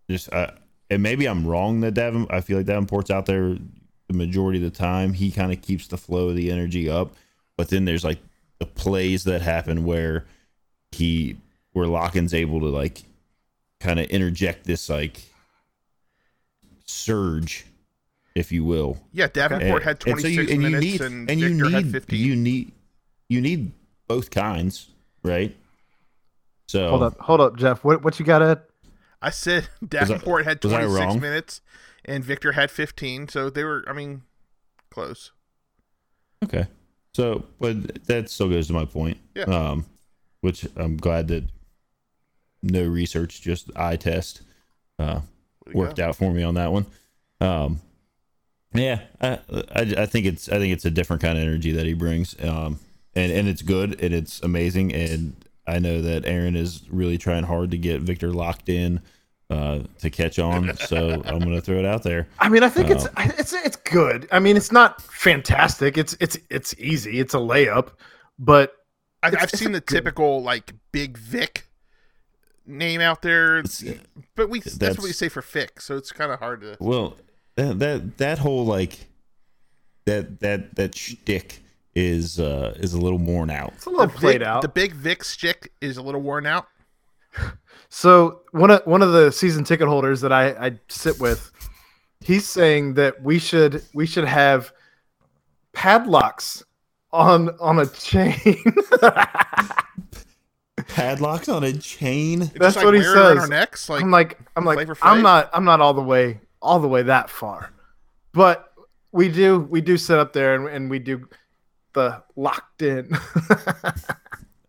[0.09, 0.51] just uh,
[0.89, 2.27] and maybe I'm wrong that Davin.
[2.29, 3.57] I feel like Davenport's out there
[4.07, 5.13] the majority of the time.
[5.13, 7.13] He kind of keeps the flow of the energy up,
[7.57, 8.19] but then there's like
[8.59, 10.25] the plays that happen where
[10.91, 11.37] he
[11.71, 13.01] where Lakhin's able to like
[13.79, 15.21] kind of interject this like
[16.85, 17.65] surge,
[18.35, 18.99] if you will.
[19.11, 21.49] yeah, Davenport And- had and so 26 you- and you minutes need- and, and you
[21.49, 22.19] Victor had need 15.
[22.19, 22.71] you need
[23.29, 23.71] you need
[24.13, 24.89] both kinds,
[25.23, 25.55] right?
[26.67, 27.83] So Hold up, hold up, Jeff.
[27.83, 28.61] What what you got, Ed?
[29.21, 31.61] I said Davenport had 26 minutes
[32.05, 34.21] and Victor had 15, so they were, I mean,
[34.91, 35.31] close.
[36.43, 36.67] Okay.
[37.15, 39.17] So, but that still goes to my point.
[39.35, 39.43] Yeah.
[39.43, 39.85] Um,
[40.41, 41.45] which I'm glad that
[42.61, 44.41] no research, just eye test,
[44.99, 45.21] uh,
[45.73, 46.09] worked go.
[46.09, 46.85] out for me on that one.
[47.39, 47.81] Um,
[48.73, 49.39] yeah, I,
[49.73, 52.35] I, I think it's I think it's a different kind of energy that he brings.
[52.43, 52.79] Um,
[53.15, 54.93] and and it's good and it's amazing.
[54.93, 55.35] And
[55.67, 58.99] I know that Aaron is really trying hard to get Victor locked in,
[59.49, 60.75] uh, to catch on.
[60.77, 62.27] So I'm gonna throw it out there.
[62.39, 63.11] I mean, I think it's Oh.
[63.37, 64.27] it's it's good.
[64.31, 65.97] I mean, it's not fantastic.
[65.97, 67.19] It's it's it's easy.
[67.19, 67.89] It's a layup,
[68.39, 68.73] but
[69.21, 71.65] I, I've seen the good- typical like Big Vic
[72.65, 73.83] name out there, It's-
[74.35, 76.77] but we that's, that's- what we say for Vic, so it's kind of hard to.
[76.79, 77.15] Well,
[77.55, 79.07] that that that whole like
[80.05, 81.61] that that that shtick
[81.95, 83.73] is uh is a little worn out.
[83.75, 84.61] it's a little The played Vic- out.
[84.61, 86.67] The Big Vic stick is a little worn out.
[87.89, 91.51] So one of one of the season ticket holders that I, I sit with,
[92.21, 94.71] he's saying that we should we should have
[95.73, 96.63] padlocks
[97.11, 98.35] on on a chain.
[100.87, 102.51] Padlocks on a chain.
[102.55, 103.43] That's like, what he wear it around says.
[103.43, 106.79] Our necks, like I'm like I'm like I'm not I'm not all the way all
[106.79, 107.71] the way that far,
[108.33, 108.73] but
[109.11, 111.27] we do we do sit up there and, and we do
[111.93, 113.15] the locked in.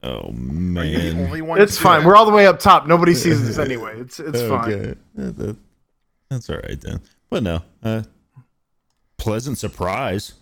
[0.06, 1.18] Oh are the man.
[1.18, 1.62] only one.
[1.62, 2.00] it's fine.
[2.00, 2.06] that?
[2.06, 2.86] We're all the way up top.
[2.86, 3.98] Nobody sees this anyway.
[3.98, 4.72] It's it's fine.
[4.72, 4.94] Okay.
[5.14, 5.56] That- that-
[6.28, 7.00] that's all right then.
[7.30, 8.02] But no, uh,
[9.16, 10.34] pleasant surprise.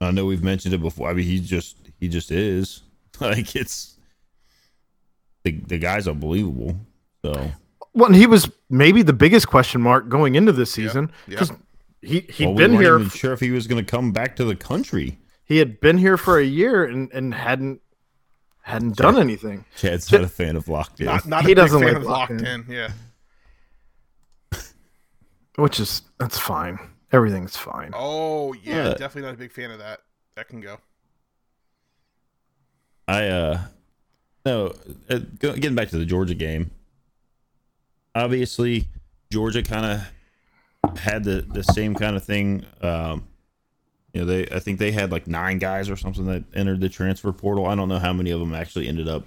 [0.00, 1.10] I know we've mentioned it before.
[1.10, 2.82] I mean, he just he just is
[3.20, 3.96] like it's
[5.42, 6.76] the the guy's unbelievable.
[7.24, 7.50] So
[7.94, 11.30] Well, and he was maybe the biggest question mark going into this season yeah.
[11.40, 11.52] because
[12.02, 12.98] he he'd well, we been weren't here.
[13.00, 15.18] even sure if he was going to come back to the country.
[15.48, 17.80] He had been here for a year and, and hadn't
[18.60, 19.64] hadn't done anything.
[19.76, 21.06] Chad's not a fan of locked in.
[21.06, 22.46] Not, not He a big doesn't fan like of locked locked in.
[22.46, 22.66] in.
[22.68, 22.90] Yeah,
[25.56, 26.78] Which is that's fine.
[27.12, 27.90] Everything's fine.
[27.94, 28.90] Oh yeah, Yeah.
[28.90, 30.00] definitely not a big fan of that.
[30.36, 30.78] That can go.
[33.08, 33.60] I uh
[34.44, 34.74] no
[35.08, 36.70] uh, getting back to the Georgia game.
[38.14, 38.88] Obviously,
[39.32, 39.86] Georgia kind
[40.84, 42.64] of had the the same kind of thing.
[42.82, 43.26] Um,
[44.18, 46.88] you know, they I think they had like nine guys or something that entered the
[46.88, 47.66] transfer portal.
[47.66, 49.24] I don't know how many of them actually ended up.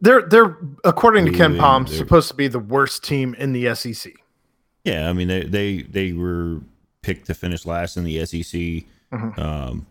[0.00, 3.74] They're they're according to Ken Really, Palm supposed to be the worst team in the
[3.74, 4.12] SEC.
[4.84, 6.60] Yeah, I mean they they they were
[7.02, 8.84] picked to finish last in the SEC.
[9.36, 9.86] Um,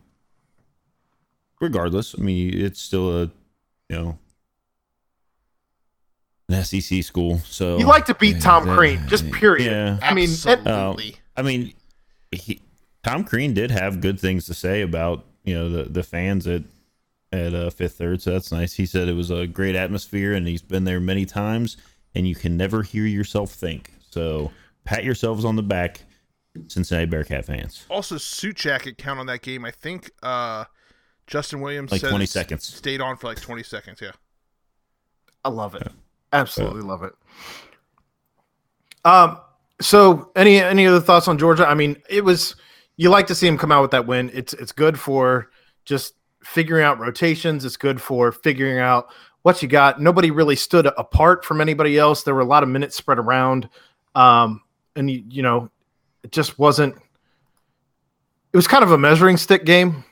[1.59, 3.32] regardless, I mean it's still a
[3.89, 4.17] you know
[6.49, 7.39] an SEC school.
[7.39, 9.71] So You like to beat yeah, Tom that- Crean, just period.
[9.71, 9.99] Yeah.
[10.01, 11.17] I mean, it- Absolutely.
[11.36, 11.73] I mean,
[12.32, 12.61] he,
[13.04, 16.64] Tom Crean did have good things to say about you know the the fans at
[17.32, 18.74] at uh, Fifth Third, so that's nice.
[18.74, 21.78] He said it was a great atmosphere, and he's been there many times,
[22.14, 23.91] and you can never hear yourself think.
[24.10, 24.52] So
[24.84, 26.02] pat yourselves on the back,
[26.68, 27.86] Cincinnati Bearcat fans.
[27.89, 29.64] also, suit jacket count on that game.
[29.66, 30.66] I think uh,
[31.28, 32.66] Justin Williams Like said 20 seconds.
[32.66, 33.99] Stayed on for like twenty seconds.
[34.02, 34.12] Yeah.
[35.43, 35.88] I love it.
[36.34, 37.14] Absolutely love it.
[39.04, 39.39] Um.
[39.82, 41.68] So, any any other thoughts on Georgia?
[41.68, 42.56] I mean, it was
[42.97, 44.31] you like to see him come out with that win.
[44.33, 45.49] It's it's good for
[45.85, 47.65] just figuring out rotations.
[47.65, 49.07] It's good for figuring out
[49.43, 50.01] what you got.
[50.01, 52.23] Nobody really stood apart from anybody else.
[52.23, 53.69] There were a lot of minutes spread around,
[54.15, 54.61] um,
[54.95, 55.69] and you, you know,
[56.23, 56.95] it just wasn't.
[58.53, 60.03] It was kind of a measuring stick game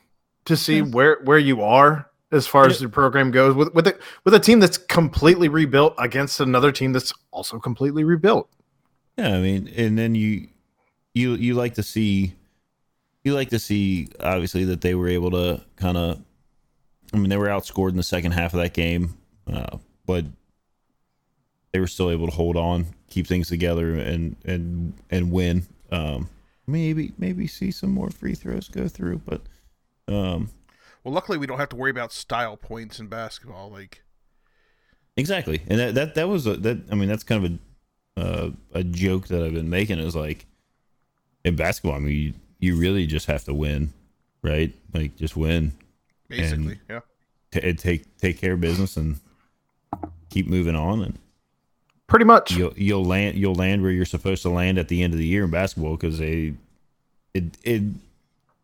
[0.45, 3.97] to see where where you are as far as the program goes with with a,
[4.23, 8.49] with a team that's completely rebuilt against another team that's also completely rebuilt.
[9.17, 10.47] Yeah, I mean, and then you
[11.13, 12.35] you you like to see
[13.23, 16.21] you like to see obviously that they were able to kind of
[17.13, 19.17] I mean they were outscored in the second half of that game,
[19.51, 20.25] uh, but
[21.71, 25.67] they were still able to hold on, keep things together, and and and win.
[25.91, 26.29] Um,
[26.67, 29.41] maybe maybe see some more free throws go through, but
[30.07, 30.49] um,
[31.03, 33.69] Well, luckily we don't have to worry about style points in basketball.
[33.69, 34.03] Like,
[35.17, 36.91] Exactly, and that that, that was a, that.
[36.91, 37.59] I mean, that's kind of a
[38.19, 40.45] uh, a joke that I've been making is like
[41.43, 41.95] in basketball.
[41.95, 43.93] I mean, you, you really just have to win,
[44.41, 44.73] right?
[44.93, 45.73] Like just win,
[46.27, 46.99] basically, And- yeah.
[47.51, 49.19] t- and take take care of business, and
[50.29, 51.17] keep moving on, and
[52.07, 52.51] Pretty much.
[52.55, 55.27] you'll you'll land you'll land where you're supposed to land at the end of the
[55.27, 56.53] year in basketball because they
[57.35, 57.83] it it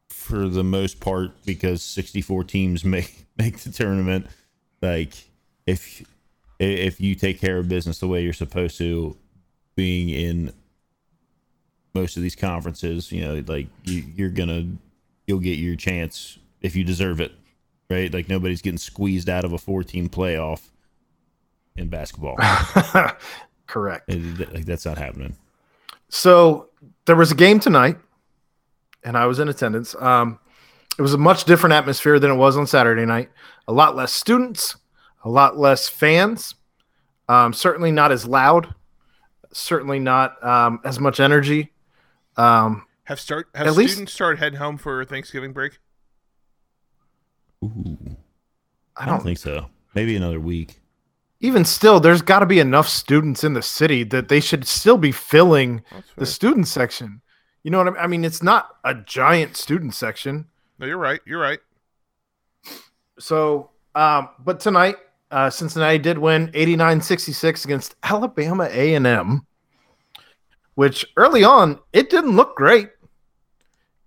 [0.10, 4.26] for the most part because 64 teams make make the tournament
[4.82, 5.14] like
[5.68, 6.04] if
[6.58, 9.16] if you take care of business the way you're supposed to
[9.76, 10.52] being in
[11.96, 14.68] most of these conferences you know like you, you're gonna
[15.26, 17.32] you'll get your chance if you deserve it
[17.90, 20.70] right like nobody's getting squeezed out of a 14 playoff
[21.76, 22.38] in basketball
[23.68, 24.06] Correct.
[24.08, 25.36] it, like that's not happening.
[26.10, 26.70] So
[27.06, 27.98] there was a game tonight,
[29.04, 29.96] and I was in attendance.
[30.00, 30.40] Um,
[30.98, 33.30] it was a much different atmosphere than it was on Saturday night.
[33.68, 34.78] A lot less students,
[35.24, 36.56] a lot less fans.
[37.28, 38.74] Um, certainly not as loud.
[39.52, 41.72] Certainly not um, as much energy.
[42.38, 45.80] Um, Have start have At students least- started heading home for Thanksgiving break?
[47.64, 47.98] Ooh,
[48.96, 49.68] I I don't don't think so.
[49.94, 50.82] Maybe another week.
[51.40, 52.00] even still.
[52.00, 55.84] There's got to be enough students in the city that they should still be filling
[56.18, 57.22] the student section.
[57.64, 58.00] You know what I mean?
[58.02, 60.46] I mean, it's not a giant student section.
[60.80, 61.20] No, you're right.
[61.26, 61.60] You're right.
[63.20, 64.96] So, um, but tonight,
[65.32, 69.46] uh, Cincinnati did win 89-66 against Alabama A&M,
[70.76, 72.90] which early on, it didn't look great.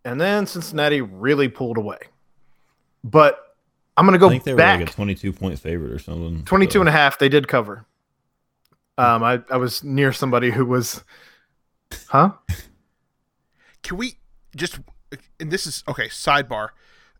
[0.05, 1.99] And then Cincinnati really pulled away.
[3.05, 3.39] But
[3.97, 4.81] I'm going to I go think they were back.
[4.81, 6.45] like a 22 point favorite or something.
[6.45, 7.85] 22 so- and a half, they did cover.
[8.97, 11.05] Um, I, I was near somebody who was,
[12.09, 12.33] huh?
[13.85, 14.19] Can we
[14.57, 14.81] just
[15.39, 16.71] and this is okay, sidebar.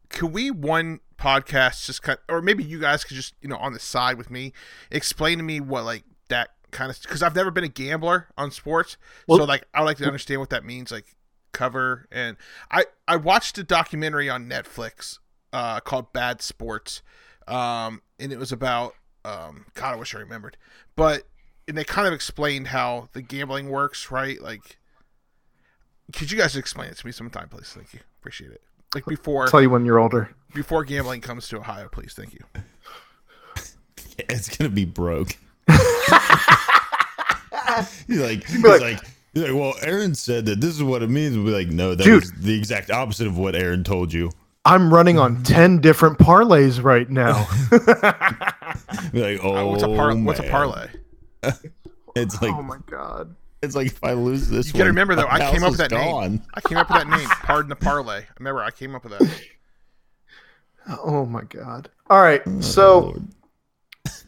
[0.09, 3.75] Can we one podcast just kind or maybe you guys could just, you know, on
[3.75, 4.53] the side with me,
[4.91, 6.09] explain to me what like that
[6.71, 8.97] kind of because I've never been a gambler on sports.
[9.29, 11.15] so like I like to understand what that means, like
[11.53, 12.37] cover and
[12.71, 15.19] I I watched a documentary on Netflix
[15.53, 17.03] uh called Bad Sports.
[17.47, 18.95] Um and it was about
[19.25, 20.57] um God, I wish I remembered.
[20.95, 21.25] But
[21.67, 24.41] and they kind of explained how the gambling works, right?
[24.41, 24.79] Like
[26.13, 27.71] could you guys explain it to me sometime, please?
[27.75, 28.01] Thank you.
[28.21, 28.63] Appreciate it.
[28.95, 30.35] Like before I'll tell you when you're older.
[30.55, 32.15] before gambling comes to Ohio, please.
[32.15, 32.45] Thank you.
[34.19, 35.37] It's gonna be broke.
[38.07, 39.01] he's like, he's like- like,
[39.35, 41.37] he's like, well, Aaron said that this is what it means.
[41.39, 44.31] We're like, no, that's the exact opposite of what Aaron told you.
[44.65, 47.47] I'm running on 10 different parlays right now.
[49.13, 50.89] Like, oh, Uh, what's a par- What's a parlay?
[52.17, 53.35] It's like, oh my God.
[53.63, 55.93] it's like if I lose this, You gotta remember though, I came up with that
[55.93, 56.31] is gone.
[56.33, 56.43] name.
[56.55, 57.29] I came up with that name.
[57.29, 58.19] Pardon the parlay.
[58.23, 59.41] I remember I came up with that.
[61.05, 61.89] Oh my God.
[62.11, 62.43] All right.
[62.61, 63.23] So Lord.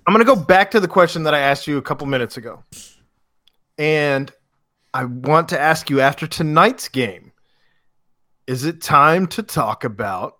[0.07, 2.37] I'm going to go back to the question that I asked you a couple minutes
[2.37, 2.63] ago.
[3.81, 4.31] And
[4.93, 7.33] I want to ask you after tonight's game
[8.47, 10.37] is it time to talk about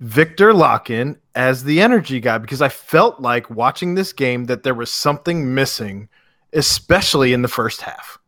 [0.00, 2.38] Victor Lakhin as the energy guy?
[2.38, 6.08] Because I felt like watching this game that there was something missing,
[6.52, 8.18] especially in the first half.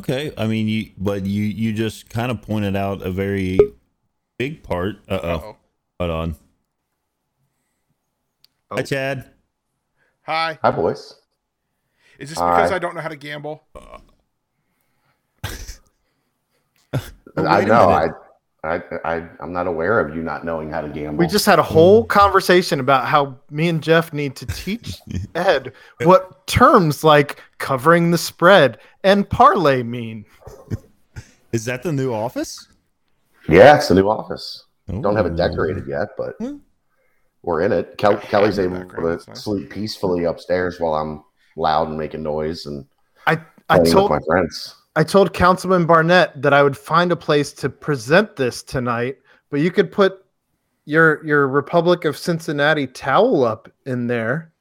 [0.00, 3.58] Okay, I mean, you, but you, you just kind of pointed out a very
[4.36, 4.96] big part.
[5.08, 5.56] Uh oh,
[5.98, 6.30] hold on.
[8.72, 8.82] Hi, Oh.
[8.82, 9.30] Chad.
[10.22, 10.58] Hi.
[10.60, 11.14] Hi, boys.
[12.18, 12.76] Is this because Hi.
[12.76, 13.62] I don't know how to gamble?
[17.36, 17.90] I know.
[17.90, 18.08] I,
[18.64, 21.18] I, I, I'm not aware of you not knowing how to gamble.
[21.18, 24.96] We just had a whole conversation about how me and Jeff need to teach
[25.34, 30.24] Ed what terms like covering the spread and parlay mean.
[31.52, 32.68] Is that the new office?
[33.48, 34.64] yeah, it's the new office.
[34.88, 36.56] Don't have it decorated yet, but Hmm.
[37.42, 37.96] we're in it.
[37.98, 41.22] Kel- Kelly's able to sleep peacefully upstairs while I'm
[41.56, 42.86] loud and making noise and
[43.26, 43.38] I
[43.68, 44.74] I told my friends.
[44.94, 49.18] I told Councilman Barnett that I would find a place to present this tonight,
[49.50, 50.24] but you could put
[50.84, 54.52] your your Republic of Cincinnati towel up in there.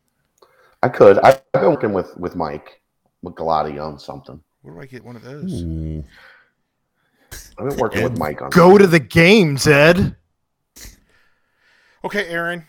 [0.84, 1.20] I could.
[1.20, 2.82] I've been working with with Mike
[3.24, 4.42] McGalati on something.
[4.62, 5.64] Where do I get one of those?
[5.64, 6.04] Ooh.
[7.58, 8.50] I've been working with Mike on.
[8.50, 10.16] Go to the games, Ed.
[12.04, 12.66] Okay, Aaron.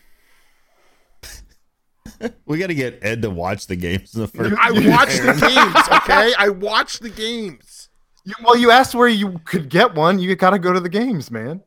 [2.46, 4.54] We got to get Ed to watch the games in the first.
[4.58, 6.00] I watched the games.
[6.02, 7.88] Okay, I watched the games.
[8.24, 10.18] You, well, you asked where you could get one.
[10.18, 11.62] You got to go to the games, man.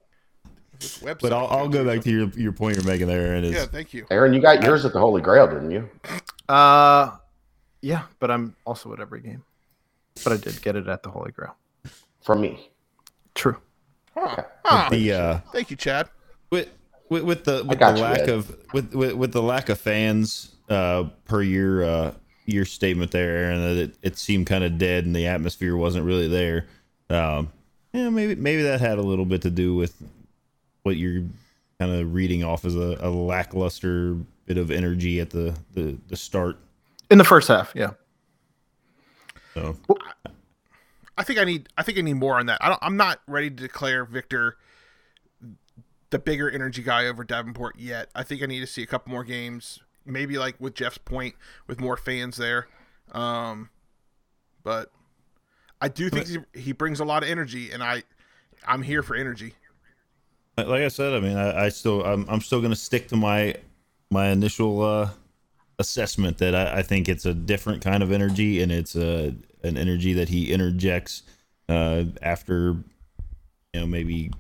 [1.04, 3.94] But I'll, I'll go back to your, your point you're making there, and Yeah, thank
[3.94, 4.06] you.
[4.10, 5.90] Aaron, you got yours at the Holy Grail, didn't you?
[6.48, 7.12] Uh,
[7.82, 9.44] yeah, but I'm also at every game.
[10.24, 11.56] But I did get it at the Holy Grail.
[12.22, 12.70] From me.
[13.36, 13.58] True.
[14.18, 14.44] Huh.
[14.64, 14.90] Huh.
[14.90, 16.10] the uh, Thank you, Chad.
[16.52, 16.70] with
[17.10, 18.30] with, with the with the got you, lack Ed.
[18.30, 22.14] of with, with with the lack of fans uh, per your uh,
[22.46, 26.06] your statement there, Aaron, that it, it seemed kind of dead and the atmosphere wasn't
[26.06, 26.68] really there.
[27.10, 27.52] Um,
[27.94, 29.96] yeah, maybe maybe that had a little bit to do with
[30.84, 31.24] what you're
[31.80, 36.16] kind of reading off as a, a lackluster bit of energy at the, the the
[36.16, 36.58] start.
[37.10, 37.92] In the first half, yeah.
[39.54, 39.76] So
[41.18, 41.70] I think I need.
[41.78, 42.60] I think I need more on that.
[42.62, 42.80] I don't.
[42.82, 44.58] I'm not ready to declare Victor
[46.10, 48.10] the bigger energy guy over Davenport yet.
[48.16, 49.80] I think I need to see a couple more games.
[50.06, 51.36] Maybe like with Jeff's point,
[51.68, 52.68] with more fans there.
[53.12, 53.70] Um,
[54.64, 54.92] but
[55.82, 58.04] I do think he, he brings a lot of energy, and I,
[58.68, 59.54] I'm here for energy.
[60.58, 63.56] like I said, I mean, I, I still I'm, I'm still gonna stick to my
[64.10, 65.10] my initial uh,
[65.78, 69.78] assessment that I, I think it's a different kind of energy and it's a an
[69.78, 71.24] energy that he interjects
[71.68, 72.76] uh, after
[73.74, 74.32] you know maybe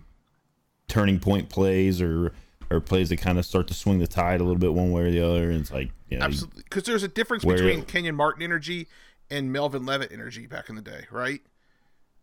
[0.89, 2.33] turning point plays or
[2.71, 5.03] or plays that kind of start to swing the tide a little bit one way
[5.03, 5.49] or the other.
[5.49, 8.87] And it's like you know, Absolutely, because there's a difference Where- between Kenyon Martin energy
[9.31, 11.41] and Melvin Levett energy back in the day, right?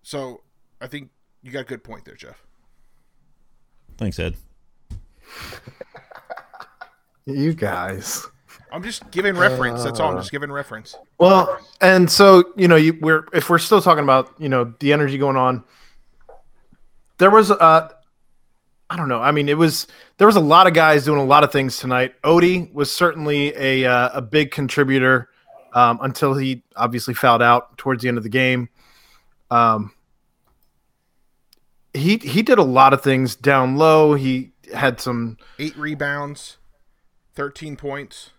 [0.03, 0.43] So
[0.81, 1.11] I think
[1.43, 2.45] you got a good point there, Jeff.
[3.97, 4.37] thanks, Ed.
[7.29, 8.25] You guys.
[8.71, 9.83] I'm just giving reference.
[9.83, 10.13] That's all.
[10.13, 10.95] I'm just giving reference.
[11.19, 14.93] Well, and so you know, you, we're if we're still talking about you know the
[14.93, 15.65] energy going on.
[17.19, 17.89] There was uh,
[18.89, 19.21] I don't know.
[19.21, 19.87] I mean, it was
[20.19, 22.15] there was a lot of guys doing a lot of things tonight.
[22.23, 25.29] Odie was certainly a uh, a big contributor
[25.73, 28.69] um, until he obviously fouled out towards the end of the game.
[29.51, 29.93] Um,
[31.93, 34.15] he he did a lot of things down low.
[34.15, 35.39] He had some.
[35.59, 36.59] Eight rebounds,
[37.35, 38.31] thirteen points.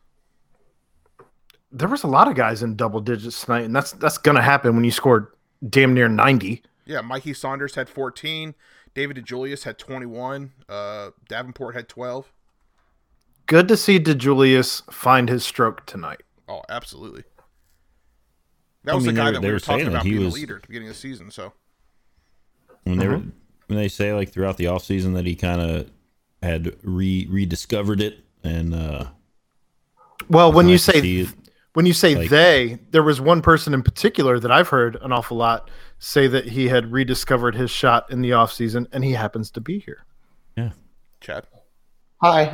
[1.72, 4.76] There was a lot of guys in double digits tonight, and that's that's gonna happen
[4.76, 5.28] when you scored
[5.70, 6.64] damn near ninety.
[6.88, 8.56] Yeah, Mikey Saunders had 14.
[8.98, 10.52] David DeJulius had 21.
[10.68, 12.34] Uh, Davenport had 12.
[13.46, 16.22] Good to see DeJulius find his stroke tonight.
[16.50, 17.24] Oh, absolutely.
[18.86, 20.14] That I was mean, the guy were- that they we were were talking about he
[20.14, 21.30] being was- the leader at the beginning of the season.
[21.30, 21.54] So
[22.86, 23.30] when they were Mm-hmm.
[23.68, 25.92] when they say like throughout the offseason that he kind of
[26.42, 29.06] had re rediscovered it and uh
[30.28, 31.30] Well, when you nice to say see it.
[31.74, 35.38] when you say they, there was one person in particular that I've heard an awful
[35.38, 35.70] lot
[36.00, 39.80] say that he had rediscovered his shot in the offseason, and he happens to be
[39.80, 40.06] here.
[40.56, 40.72] Yeah.
[41.22, 41.46] Chad,
[42.22, 42.46] Hi.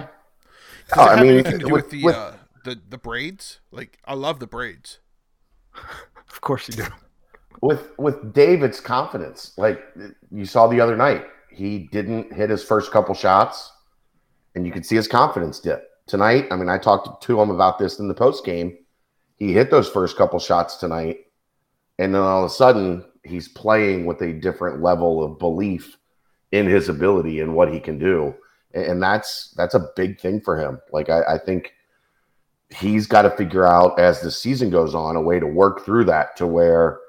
[0.89, 2.31] does Oh, it I mean, anything to do with, with- the with- uh,
[2.65, 3.59] the the braids?
[3.71, 4.99] Like, I love the braids.
[6.31, 6.85] Of course you do.
[7.61, 9.79] with with David's confidence, like
[10.31, 13.71] you saw the other night, he didn't hit his first couple shots,
[14.55, 15.87] and you could see his confidence dip.
[16.07, 18.75] Tonight, I mean, I talked to him about this in the post game.
[19.37, 21.19] He hit those first couple shots tonight,
[21.99, 25.97] and then all of a sudden, he's playing with a different level of belief
[26.51, 28.35] in his ability and what he can do,
[28.73, 30.79] and that's that's a big thing for him.
[30.91, 31.73] Like I, I think
[32.69, 36.05] he's got to figure out as the season goes on a way to work through
[36.05, 36.99] that to where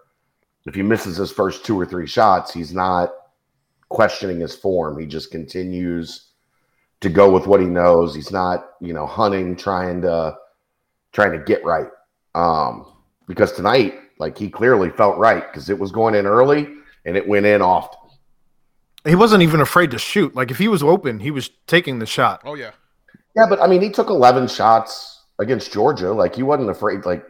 [0.67, 3.13] if he misses his first two or three shots, he's not
[3.89, 4.99] questioning his form.
[4.99, 6.31] He just continues
[7.01, 8.15] to go with what he knows.
[8.15, 10.37] He's not, you know, hunting, trying to
[11.13, 11.89] trying to get right.
[12.35, 12.87] Um,
[13.29, 16.69] because tonight, like he clearly felt right because it was going in early
[17.05, 17.99] and it went in often.
[19.05, 20.35] He wasn't even afraid to shoot.
[20.35, 22.41] Like if he was open, he was taking the shot.
[22.45, 22.71] Oh yeah,
[23.37, 26.13] Yeah, but I mean, he took 11 shots against Georgia.
[26.13, 27.05] Like he wasn't afraid.
[27.05, 27.25] Like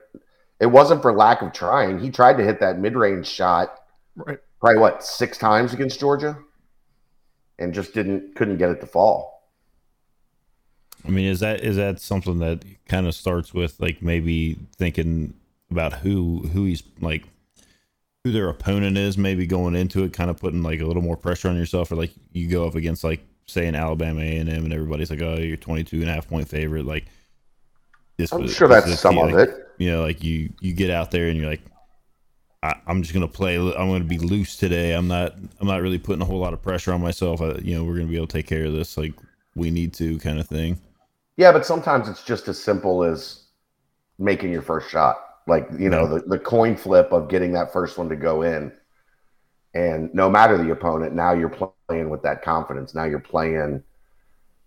[0.60, 1.98] it wasn't for lack of trying.
[1.98, 3.80] He tried to hit that mid-range shot
[4.16, 4.38] Right.
[4.60, 6.38] probably what six times against Georgia,
[7.58, 9.32] and just didn't couldn't get it to fall.
[11.04, 15.34] I mean, is that is that something that kind of starts with like maybe thinking
[15.74, 17.24] about who who he's like
[18.24, 21.16] who their opponent is, maybe going into it, kind of putting like a little more
[21.16, 24.72] pressure on yourself, or like you go up against like say an Alabama A and
[24.72, 27.04] everybody's like, "Oh, you're 22 and a half point favorite." Like,
[28.16, 29.68] this I'm was- sure this that's some of like, it.
[29.78, 31.62] You know, like you you get out there and you're like,
[32.62, 33.56] I, "I'm just gonna play.
[33.56, 34.92] I'm gonna be loose today.
[34.92, 35.34] I'm not.
[35.60, 37.42] I'm not really putting a whole lot of pressure on myself.
[37.42, 38.96] I, you know, we're gonna be able to take care of this.
[38.96, 39.12] Like
[39.54, 40.78] we need to, kind of thing."
[41.36, 43.42] Yeah, but sometimes it's just as simple as
[44.18, 45.18] making your first shot.
[45.46, 48.72] Like, you know, the, the coin flip of getting that first one to go in.
[49.74, 52.94] And no matter the opponent, now you're playing with that confidence.
[52.94, 53.82] Now you're playing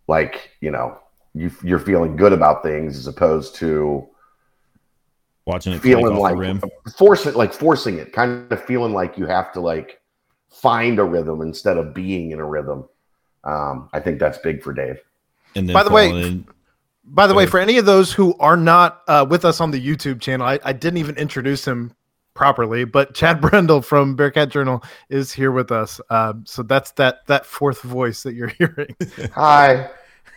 [0.07, 0.99] like, you know,
[1.33, 4.07] you, you're feeling good about things as opposed to
[5.45, 6.61] Watching it feeling feeling off like the rim.
[6.97, 10.01] forcing like forcing it, kind of feeling like you have to like
[10.49, 12.87] find a rhythm instead of being in a rhythm.
[13.45, 14.99] Um, I think that's big for Dave.
[15.55, 16.45] And then By the way, in-
[17.09, 19.81] By the way, for any of those who are not uh, with us on the
[19.85, 21.93] YouTube channel, I, I didn't even introduce him
[22.33, 25.99] properly, but Chad Brendel from Bearcat Journal is here with us.
[26.09, 28.95] Um, so that's that that fourth voice that you're hearing.
[29.33, 29.89] Hi.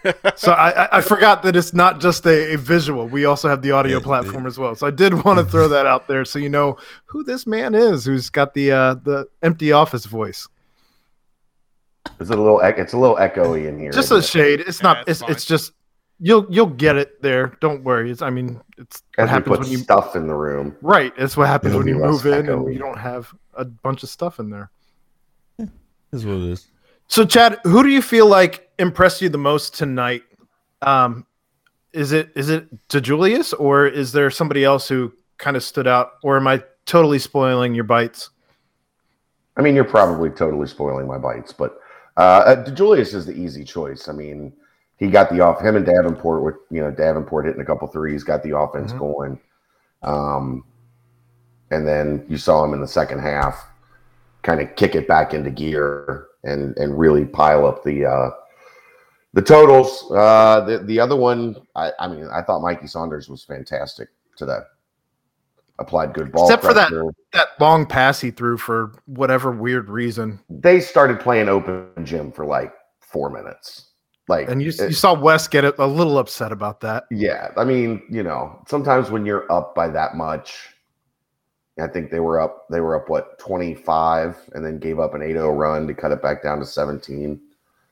[0.37, 3.07] so I, I- I forgot that it's not just a, a visual.
[3.07, 4.75] We also have the audio platform as well.
[4.75, 7.75] So I did want to throw that out there so you know who this man
[7.75, 10.49] is, who's got the uh, the empty office voice.
[12.19, 13.91] It's a little it's a little echoey in here.
[13.91, 14.25] Just a it?
[14.25, 14.61] shade.
[14.61, 15.09] It's Yeah, not.
[15.09, 15.73] it's It's it's just
[16.21, 17.57] you'll you'll get it there.
[17.61, 18.11] Don't worry.
[18.11, 20.77] It's I mean it's what As we happens put when you stuff in the room.
[20.83, 21.13] Right.
[21.17, 24.39] It's what happens when you move in and you don't have a bunch of stuff
[24.39, 24.71] in there.
[26.13, 26.69] is what it is.
[27.09, 30.23] So, Chad, who do you feel like impressed you the most tonight?
[30.83, 31.27] Um,
[31.93, 36.13] is it is it DeJulius or is there somebody else who kind of stood out?
[36.23, 38.31] Or am I totally spoiling your bites?
[39.57, 41.81] I mean, you're probably totally spoiling my bites, but
[42.17, 44.09] uh, uh, Julius is the easy choice.
[44.09, 44.53] I mean,
[45.01, 48.23] he got the off him and Davenport with you know Davenport hitting a couple threes,
[48.23, 48.99] got the offense Mhm.
[48.99, 49.41] going,
[50.03, 50.65] um,
[51.71, 53.67] and then you saw him in the second half
[54.43, 58.31] kind of kick it back into gear and and really pile up the uh,
[59.33, 60.11] the totals.
[60.13, 64.61] Uh, the the other one, I, I mean, I thought Mikey Saunders was fantastic today.
[65.79, 66.91] Applied good ball Except for that-
[67.33, 72.45] That long pass he threw for whatever weird reason, they started playing open gym for
[72.45, 73.87] like four minutes.
[74.31, 77.05] Like, and you, it- you saw Wes get a, a little upset about that.
[77.11, 80.69] yeah, I mean, you know, sometimes when you're up by that much,
[81.81, 85.21] I think they were up, they were up what 25 and then gave up an
[85.23, 87.41] 8-0 run to cut it back down to 17.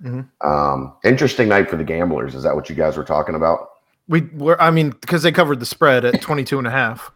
[0.04, 0.28] Mhm.
[0.42, 2.34] Um, interesting night for the gamblers.
[2.36, 3.70] Is that what you guys were talking about?
[4.06, 7.10] We were, I mean, because they covered the spread at 22 and a half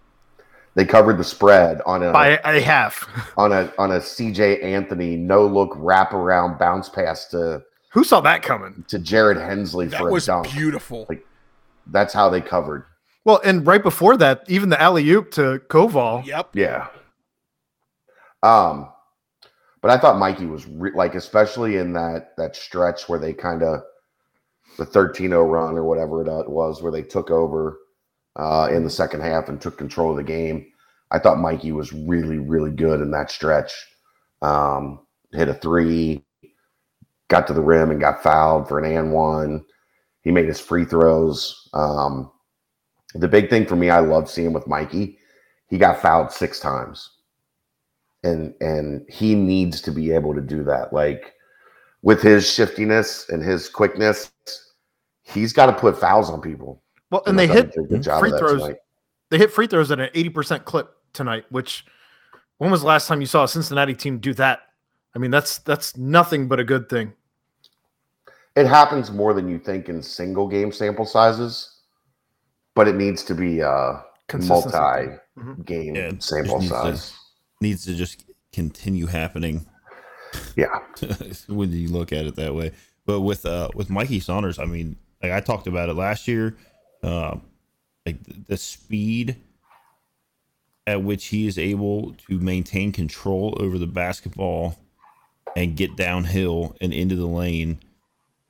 [0.75, 3.07] They covered the spread on a by a half.
[3.37, 7.63] on a on a CJ Anthony no look wraparound bounce pass to
[7.93, 8.85] Who saw that coming?
[8.89, 10.51] to Jarrett Hensley That for a was dunk.
[10.53, 11.07] beautiful.
[11.09, 11.27] Like,
[11.87, 12.85] That's how they covered.
[13.25, 16.25] Well, and right before that, even the alley oop to Koval.
[16.27, 16.51] Yep.
[16.55, 16.89] Yeah.
[18.43, 18.89] Um,
[19.81, 23.63] but I thought Mikey was re- like, especially in that that stretch where they kind
[23.63, 23.81] of
[24.79, 27.79] the 13-0 run or whatever it was, where they took over
[28.37, 30.67] uh, in the second half and took control of the game.
[31.11, 33.73] I thought Mikey was really, really good in that stretch.
[34.41, 35.01] Um,
[35.33, 36.25] hit a three,
[37.33, 39.65] got to the rim and got fouled for an and one.
[40.21, 41.69] He made his free throws.
[41.73, 42.31] Um,
[43.15, 45.19] the big thing for me, I love seeing with Mikey,
[45.69, 47.11] he got fouled six times.
[48.23, 50.93] And and he needs to be able to do that.
[50.93, 51.33] Like
[52.03, 54.31] with his shiftiness and his quickness,
[55.23, 56.83] he's got to put fouls on people.
[57.11, 58.61] Well, and they thought he hit did a good job free throws.
[58.61, 58.77] tonight.
[59.31, 61.85] They hit free throws at an 80% clip tonight, which
[62.59, 64.61] when was the last time you saw a Cincinnati team do that?
[65.15, 67.15] I mean, that's that's nothing but a good thing.
[68.55, 71.81] It happens more than you think in single game sample sizes,
[72.75, 74.05] but it needs to be a
[74.35, 74.71] multi
[75.39, 75.65] Mhm.
[75.65, 77.15] game Yeah, it just sample needs to- size.
[77.61, 79.67] Needs to just continue happening
[80.57, 80.81] Yeah.
[81.49, 82.73] when you look at it that way.
[83.07, 86.57] But with uh with Mikey Saunders, I mean, like I talked about it last year,
[87.03, 87.37] uh,
[88.05, 89.37] like the, the speed
[90.87, 94.77] at which he is able to maintain control over the basketball
[95.57, 97.79] and get downhill and into the lane.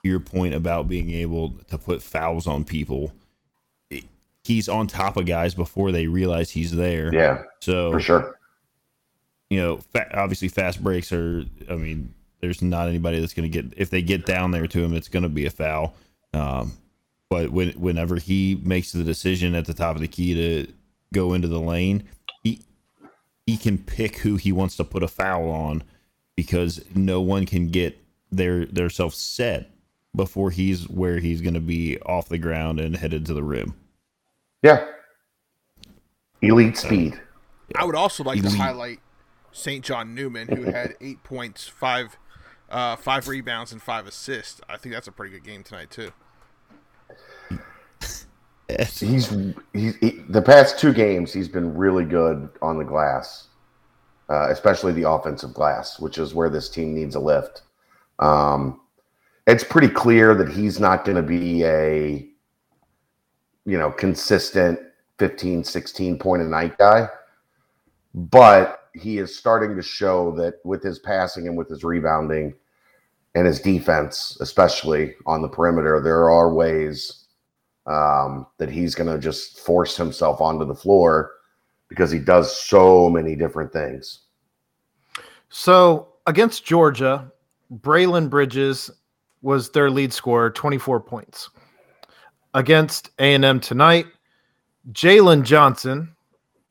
[0.03, 3.13] Your point about being able to put fouls on people,
[4.45, 7.15] he's on top of guys before they realize he's there.
[7.15, 8.39] Yeah, So for sure.
[9.51, 11.45] you know, fa- obviously fast breaks are.
[11.71, 14.83] I mean, there's not anybody that's going to get if they get down there to
[14.83, 15.95] him, it's going to be a foul.
[16.35, 16.73] Um,
[17.31, 20.73] but when whenever he makes the decision at the top of the key to
[21.15, 22.09] go into the lane,
[22.43, 22.61] he
[23.47, 25.85] he can pick who he wants to put a foul on
[26.35, 27.99] because no one can get
[28.33, 29.71] their their self set
[30.15, 33.75] before he's where he's going to be off the ground and headed to the rim.
[34.63, 34.87] Yeah.
[36.41, 37.21] Elite speed.
[37.77, 38.99] I would also like to highlight
[39.53, 39.85] St.
[39.85, 42.17] John Newman, who had eight points, five
[42.69, 44.61] uh, five rebounds and five assists.
[44.69, 46.11] I think that's a pretty good game tonight too.
[48.69, 49.01] He's
[49.73, 53.49] he's he, the past two games he's been really good on the glass,
[54.31, 57.63] uh, especially the offensive glass, which is where this team needs a lift.
[58.19, 58.81] Um,
[59.47, 62.29] it's pretty clear that he's not going to be a
[63.65, 64.79] you know consistent
[65.19, 67.09] 15 16 point a night guy.
[68.15, 72.55] But he is starting to show that with his passing and with his rebounding
[73.35, 77.23] and his defense especially on the perimeter there are ways
[77.87, 81.33] um, that he's going to just force himself onto the floor
[81.89, 84.21] because he does so many different things.
[85.49, 87.31] So against Georgia,
[87.81, 88.91] Braelen Bridges
[89.43, 91.51] was their lead scorer, 24 points.
[92.55, 94.07] Against A&M tonight,
[94.93, 96.15] Jalen Johnson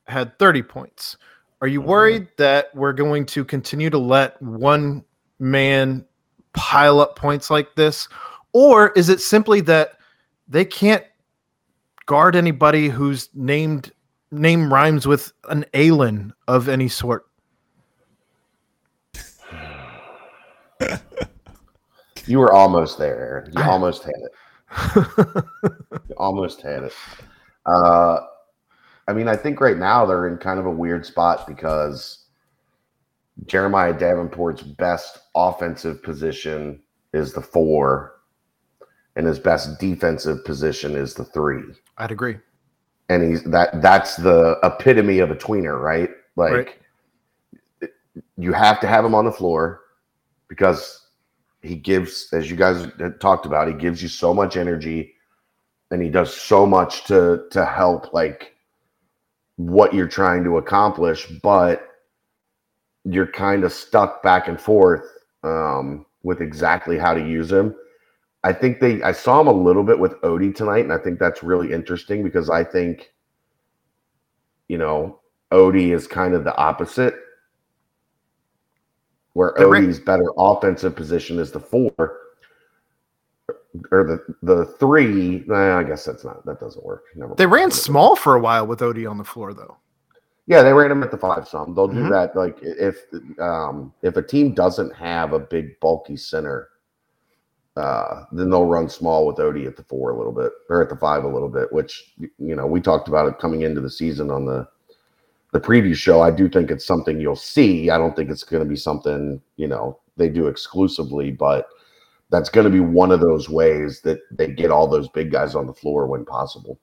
[0.07, 1.17] had 30 points.
[1.61, 1.89] Are you mm-hmm.
[1.89, 5.03] worried that we're going to continue to let one
[5.39, 6.05] man
[6.53, 8.07] pile up points like this?
[8.53, 9.97] Or is it simply that
[10.47, 11.05] they can't
[12.05, 13.91] guard anybody whose named
[14.31, 17.25] name rhymes with an Alien of any sort?
[22.31, 24.31] you were almost there aaron you almost had it
[26.09, 26.93] You almost had it.
[27.65, 28.19] Uh,
[29.07, 32.25] I mean, I think right now they're in kind of a weird spot because
[33.45, 36.81] Jeremiah Davenport's best offensive position
[37.13, 38.13] is the four,
[39.15, 41.63] and his best defensive position is the three.
[41.97, 42.37] I'd agree.
[43.09, 46.09] And he's that that's the epitome of a tweener, right?
[46.37, 46.81] Like
[48.37, 49.81] you have to have him on the floor
[50.47, 51.00] because
[51.61, 52.87] he gives, as you guys
[53.19, 55.13] talked about, he gives you so much energy
[55.91, 58.55] and he does so much to to help like
[59.57, 61.87] what you're trying to accomplish but
[63.03, 65.03] you're kind of stuck back and forth
[65.43, 67.75] um, with exactly how to use him.
[68.43, 71.19] I think they i saw him a little bit with odie tonight and i think
[71.19, 73.13] that's really interesting because i think
[74.67, 75.19] you know
[75.51, 77.13] odie is kind of the opposite
[79.33, 81.91] where The odie's better offensive position is the four
[83.91, 85.43] or the the three.
[85.47, 87.03] Nah, I guess that's not that doesn't work.
[87.15, 89.77] Never They ran small for a while with Odie on the floor, though.
[90.47, 91.73] Yeah, they ran him at the five some.
[91.73, 92.09] They'll do Mhm.
[92.09, 92.35] that.
[92.35, 93.05] Like if
[93.39, 96.67] um if a team doesn't have a big bulky center,
[97.77, 100.89] uh, then they'll run small with Odie at the four a little bit or at
[100.89, 101.71] the five a little bit.
[101.71, 104.67] Which you know we talked about it coming into the season on the
[105.51, 106.21] the preview show.
[106.21, 107.89] I do think it's something you'll see.
[107.89, 111.67] I don't think it's going to be something you know they do exclusively, but
[112.29, 115.53] that's going to be one of those ways that they get all those big guys
[115.55, 116.79] on the floor when possible.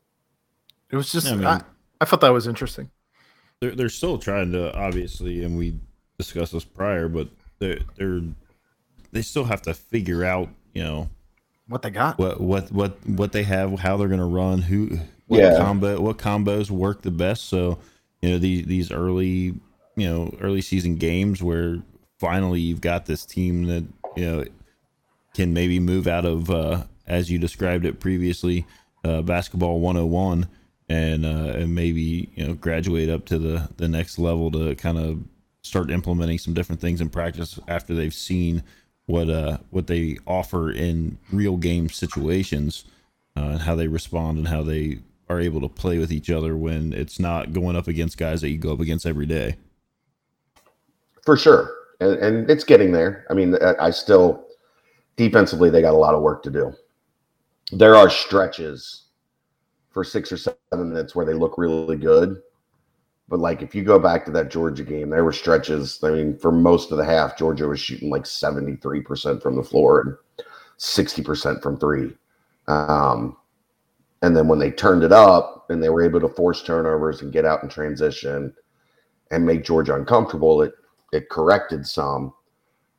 [0.91, 1.63] It was just, I mean- I,
[2.01, 2.91] I thought that was interesting.
[3.61, 5.75] They're they're still trying to obviously, and we
[6.19, 7.29] discussed this prior, but
[7.59, 8.21] they're they're
[9.11, 11.09] they still have to figure out, you know,
[11.67, 12.19] What they got?
[12.19, 15.57] what what what what they have, how they're going to run, who what Yeah.
[15.59, 17.45] combo what combos work the best.
[17.49, 17.79] So
[18.23, 19.55] you know these these early
[19.97, 21.79] you know early season games where
[22.19, 23.85] finally you've got this team that
[24.17, 24.45] you know
[25.35, 28.67] can maybe move out of uh, as you described it previously
[29.05, 30.49] uh, basketball 101
[30.89, 34.99] and uh, and maybe you know graduate up to the the next level to kind
[34.99, 35.23] of
[35.63, 38.63] start implementing some different things in practice after they've seen
[39.07, 42.85] what uh what they offer in real game situations
[43.37, 44.99] uh, and how they respond and how they
[45.29, 48.51] are able to play with each other when it's not going up against guys that
[48.51, 49.57] you go up against every day.
[51.25, 51.75] for sure.
[52.01, 53.27] And, and it's getting there.
[53.31, 54.47] I mean I- still
[55.17, 56.73] defensively they got a lot of work to do.
[57.73, 59.05] There are stretches
[59.91, 60.57] for six or seven
[60.91, 62.41] minutes where they look really good.
[63.29, 65.99] But like if you go back to that georgia game there were stretches.
[66.03, 70.01] I mean for most of the half georgia was shooting like 73% from the floor
[70.01, 70.17] and
[70.79, 72.17] 60% from three.
[72.69, 73.37] Um,
[74.23, 77.33] and then when they turned it up and they were able to force turnovers and
[77.33, 78.53] get out in transition
[79.31, 80.73] and make georgia uncomfortable it
[81.13, 82.33] it corrected some.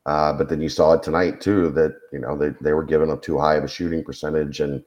[0.05, 3.11] Uh, but then you saw it tonight too that you know they, they were giving
[3.11, 4.83] up too high of a shooting percentage, and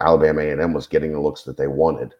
[0.00, 2.14] Alabama A and M was getting the looks that they wanted,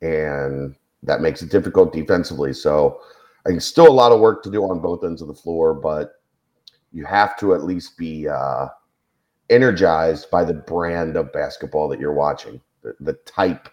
[0.00, 2.52] and that makes it difficult defensively.
[2.52, 3.00] So
[3.44, 5.74] I think still a lot of work to do on both ends of the floor,
[5.74, 6.12] but
[6.92, 8.68] you have to at least be uh,
[9.50, 13.68] energized by the brand of basketball that you're watching, the, the type.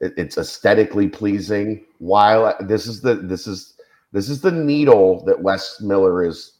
[0.00, 1.84] It, it's aesthetically pleasing.
[1.98, 3.74] While this is the this is
[4.12, 6.58] this is the needle that Wes Miller is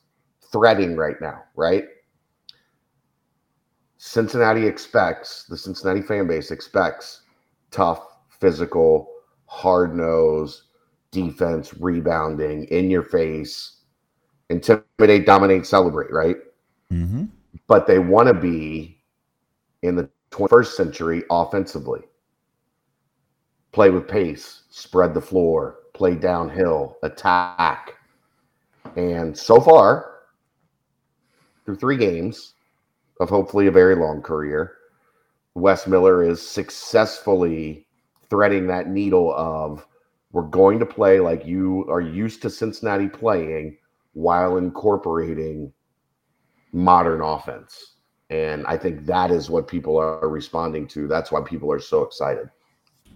[0.52, 1.84] threading right now, right?
[3.96, 7.22] Cincinnati expects, the Cincinnati fan base expects
[7.70, 9.08] tough, physical,
[9.46, 10.64] hard nose
[11.10, 13.76] defense, rebounding, in your face.
[14.50, 16.36] intimidate, dominate, celebrate, right?
[16.92, 17.24] Mm-hmm.
[17.66, 18.98] But they want to be
[19.82, 22.00] in the 21st century offensively.
[23.72, 27.94] Play with pace, spread the floor, play downhill, attack.
[28.96, 30.12] And so far,
[31.64, 32.54] through three games
[33.20, 34.74] of hopefully a very long career,
[35.54, 37.86] Wes Miller is successfully
[38.30, 39.86] threading that needle of
[40.32, 43.76] we're going to play like you are used to Cincinnati playing
[44.12, 45.72] while incorporating
[46.72, 47.94] modern offense.
[48.30, 51.08] And I think that is what people are responding to.
[51.08, 52.50] That's why people are so excited.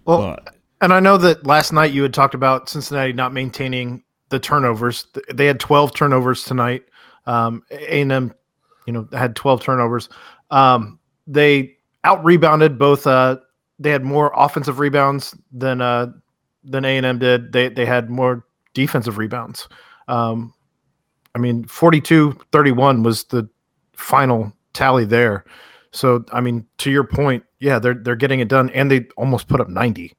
[0.05, 0.39] Well, Well,
[0.81, 5.07] and I know that last night you had talked about Cincinnati not maintaining the turnovers.
[5.33, 6.83] They had 12 turnovers tonight.
[7.25, 8.33] Um, A&M,
[8.85, 10.09] you know, had 12 turnovers.
[10.51, 13.07] Um, they out rebounded both.
[13.07, 13.37] Uh,
[13.79, 16.07] they had more offensive rebounds than uh,
[16.63, 17.53] than A&M did.
[17.53, 19.67] They they had more defensive rebounds.
[20.07, 20.53] Um,
[21.35, 23.49] I mean, 42-31 was the
[23.93, 25.45] final tally there.
[25.91, 29.47] So, I mean, to your point, yeah, they're they're getting it done, and they almost
[29.47, 30.13] put up 90.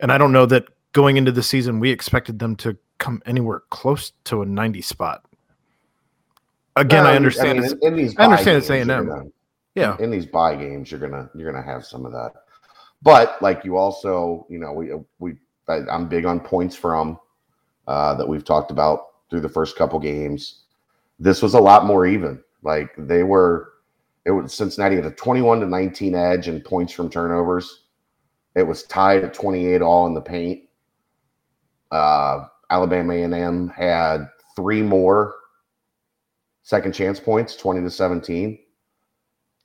[0.00, 3.62] And I don't know that going into the season we expected them to come anywhere
[3.70, 5.22] close to a 90 spot.
[6.76, 7.58] Again, Well, I understand.
[7.60, 8.88] mean, it's, in, in these I understand it's A&M.
[8.88, 9.24] gonna-
[9.74, 12.32] yeah, in these buy games you're gonna you're gonna have some of that
[13.02, 15.36] but like you also you know we we
[15.68, 17.18] I, i'm big on points from
[17.86, 20.66] uh that we've talked about through the first couple games
[21.18, 22.42] this was a lot more even.
[22.62, 23.72] Like they were
[24.24, 27.84] it was cincinnati had a 21 to 19 edge and points from turnovers.
[28.54, 30.62] It was tied at 28 all in the paint.
[31.90, 35.36] Uh alabama a&m had three more
[36.64, 38.58] second chance points 20 to 17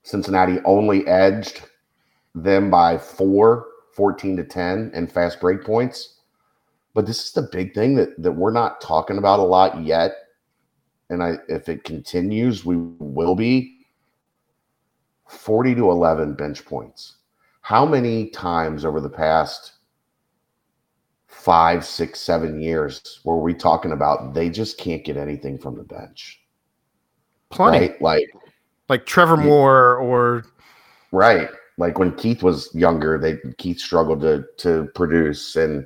[0.03, 1.61] Cincinnati only edged
[2.33, 6.20] them by four, 14 to 10 and fast break points.
[6.93, 10.13] But this is the big thing that, that we're not talking about a lot yet.
[11.09, 13.85] And I if it continues, we will be
[15.29, 17.17] 40 to 11 bench points.
[17.61, 19.73] How many times over the past
[21.27, 25.83] five, six, seven years were we talking about they just can't get anything from the
[25.83, 26.41] bench?
[27.51, 27.79] plenty.
[27.79, 28.01] Right?
[28.01, 28.29] Like
[28.89, 30.45] Like Trevor Moore or
[31.11, 31.49] Right.
[31.77, 35.85] Like when Keith was younger, they Keith struggled to to produce and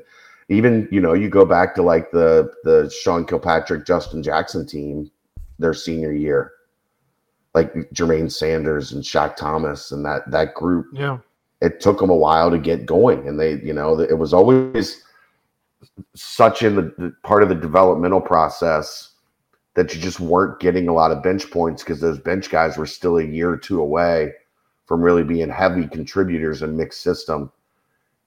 [0.49, 5.09] even, you know, you go back to like the the Sean Kilpatrick, Justin Jackson team
[5.59, 6.51] their senior year.
[7.53, 11.19] Like Jermaine Sanders and Shaq Thomas and that that group, yeah.
[11.61, 15.03] it took them a while to get going and they, you know, it was always
[16.15, 19.13] such in the, part of the developmental process
[19.75, 22.85] that you just weren't getting a lot of bench points because those bench guys were
[22.85, 24.31] still a year or two away
[24.85, 27.51] from really being heavy contributors in mixed system.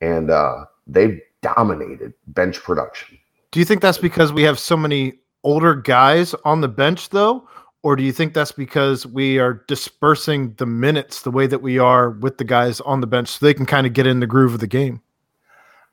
[0.00, 3.18] And uh, they've dominated bench production.
[3.50, 7.48] Do you think that's because we have so many older guys on the bench, though?
[7.82, 11.78] Or do you think that's because we are dispersing the minutes the way that we
[11.78, 14.26] are with the guys on the bench so they can kind of get in the
[14.26, 15.00] groove of the game?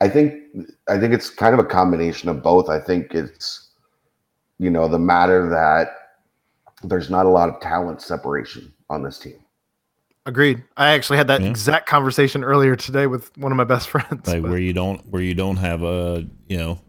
[0.02, 0.34] I think
[0.90, 2.70] I think it's kind of a combination of both.
[2.70, 3.70] I think it's
[4.58, 5.90] you know the matter that
[6.84, 9.45] there's not a lot of talent separation on this team.
[10.28, 10.64] Agreed.
[10.76, 11.50] I actually had that Yeah.
[11.50, 14.28] exact conversation earlier today with one of my best friends.
[14.28, 16.80] like but- where you don't where you don't have a you know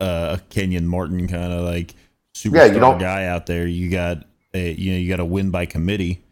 [0.00, 1.94] a Kenyon Martin kind of like
[2.34, 3.66] superstar Yeah, you don't- guy out there.
[3.66, 4.24] You got
[4.54, 6.22] a you know you got to win by committee,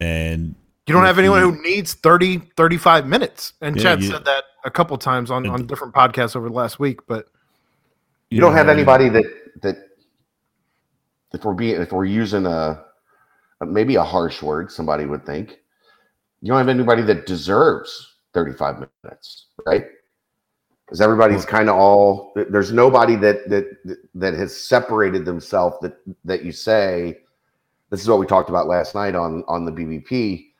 [0.00, 0.54] and
[0.86, 3.52] You don't have anyone you- who needs 30, 35 minutes.
[3.60, 6.54] And Yeah, Chad you- said that a couple times on, on different podcasts over the
[6.54, 7.06] last week.
[7.06, 7.26] But
[8.30, 9.24] You don't have anybody that
[9.62, 9.76] that
[11.32, 12.82] if we're being if we're using a,
[13.60, 15.58] a maybe a harsh word, somebody would think
[16.44, 19.86] you don't have anybody that deserves 35 minutes, right?
[20.84, 25.96] Because everybody's kind of all there's nobody that that that has separated themselves that
[26.26, 27.16] that you say
[27.88, 30.50] this is what we talked about last night on on the BBP.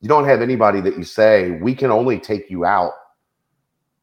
[0.00, 2.92] You don't have anybody that you say we can only take you out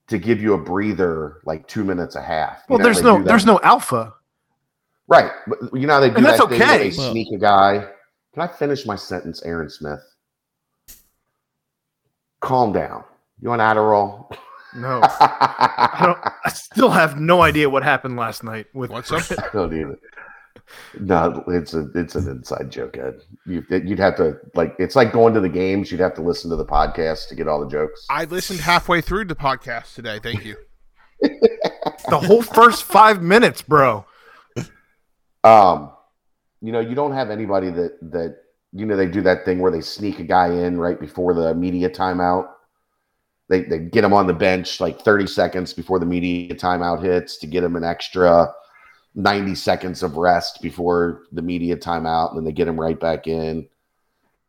[0.09, 2.57] to give you a breather like two minutes a half.
[2.69, 4.13] You well, know, there's no there's no alpha.
[5.07, 5.31] Right.
[5.47, 6.89] But you know they do And that's that thing okay.
[6.91, 7.87] they Well- sneak a guy.
[8.35, 10.01] Can I finish my sentence, Aaron Smith?
[12.41, 13.03] Calm down.
[13.41, 14.35] You want Adderall?
[14.75, 16.33] No, I don't.
[16.45, 18.89] I still have no idea what happened last night with.
[18.91, 19.23] What's up?
[19.39, 19.99] I don't either.
[20.99, 23.21] No, it's a it's an inside joke, Ed.
[23.45, 25.91] You, you'd have to like it's like going to the games.
[25.91, 28.05] You'd have to listen to the podcast to get all the jokes.
[28.09, 30.19] I listened halfway through the podcast today.
[30.19, 30.55] Thank you.
[31.21, 34.05] the whole first five minutes, bro.
[35.43, 35.91] Um,
[36.61, 38.37] you know, you don't have anybody that that
[38.73, 41.53] you know they do that thing where they sneak a guy in right before the
[41.53, 42.49] media timeout.
[43.49, 47.37] They they get him on the bench like 30 seconds before the media timeout hits
[47.39, 48.53] to get him an extra
[49.15, 53.27] 90 seconds of rest before the media timeout, and then they get him right back
[53.27, 53.67] in.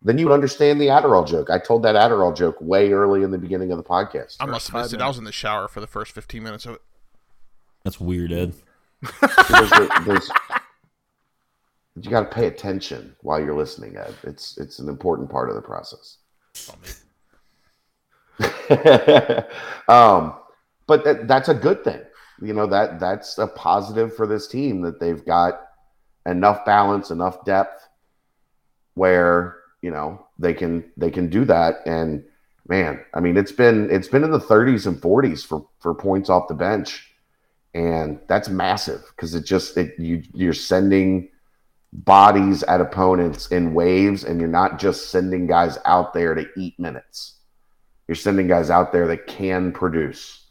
[0.05, 1.49] Then you would understand the Adderall joke.
[1.51, 4.37] I told that Adderall joke way early in the beginning of the podcast.
[4.41, 5.01] I must have missed it.
[5.01, 6.83] I was in the shower for the first 15 minutes of it.
[7.85, 8.55] That's weird, Ed.
[9.51, 9.71] There's
[10.07, 10.31] there's-
[12.01, 14.15] you got to pay attention while you're listening, Ed.
[14.23, 16.19] It's it's an important part of the process.
[19.89, 20.35] um,
[20.87, 22.01] but that, that's a good thing.
[22.41, 25.61] You know that that's a positive for this team that they've got
[26.27, 27.87] enough balance, enough depth,
[28.95, 31.77] where you know they can they can do that.
[31.85, 32.25] And
[32.67, 36.31] man, I mean, it's been it's been in the 30s and 40s for for points
[36.31, 37.13] off the bench,
[37.75, 41.29] and that's massive because it just it you you're sending
[41.93, 46.79] bodies at opponents in waves, and you're not just sending guys out there to eat
[46.79, 47.39] minutes.
[48.09, 50.47] You're sending guys out there that can produce.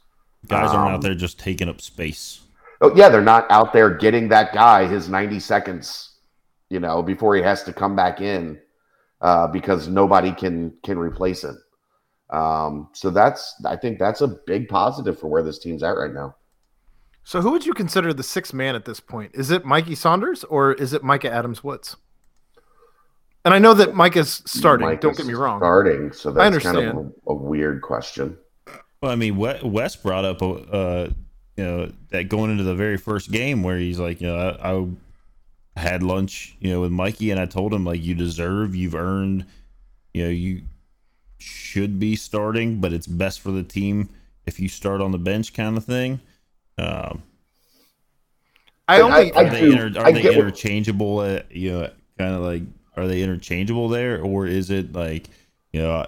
[0.47, 2.41] Guys aren't Um, out there just taking up space.
[2.81, 6.17] Oh yeah, they're not out there getting that guy his 90 seconds,
[6.69, 8.59] you know, before he has to come back in
[9.21, 11.61] uh, because nobody can can replace him.
[12.31, 16.13] Um, so that's I think that's a big positive for where this team's at right
[16.13, 16.35] now.
[17.23, 19.31] So who would you consider the sixth man at this point?
[19.33, 21.95] Is it Mikey Saunders or is it Mika Adams Woods?
[23.43, 24.87] And I know that Mika's starting.
[24.87, 25.59] Mike don't get me wrong.
[25.59, 28.37] Starting, so I that's kind of a, a weird question.
[29.01, 31.07] Well, I mean, Wes brought up, uh,
[31.57, 34.73] you know, that going into the very first game where he's like, you know, I,
[34.73, 34.87] I
[35.79, 39.45] had lunch, you know, with Mikey, and I told him like, you deserve, you've earned,
[40.13, 40.61] you know, you
[41.39, 44.09] should be starting, but it's best for the team
[44.45, 46.19] if you start on the bench, kind of thing.
[46.81, 47.23] Um,
[48.87, 51.21] I only I are they, do- inter- are I they get what- interchangeable?
[51.21, 52.63] At, you know, kind of like,
[52.97, 55.27] are they interchangeable there, or is it like,
[55.71, 56.05] you know,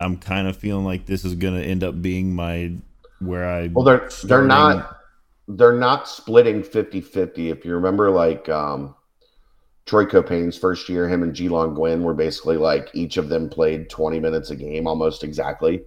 [0.00, 2.72] I'm kind of feeling like this is gonna end up being my
[3.20, 4.98] where I Well, they're they're not
[5.48, 7.50] they're not splitting 50-50.
[7.50, 8.94] If you remember, like um,
[9.86, 13.88] Troy Caupain's first year, him and Ge'Lawn Guyn were basically like each of them played
[13.88, 15.82] twenty minutes a game, almost exactly.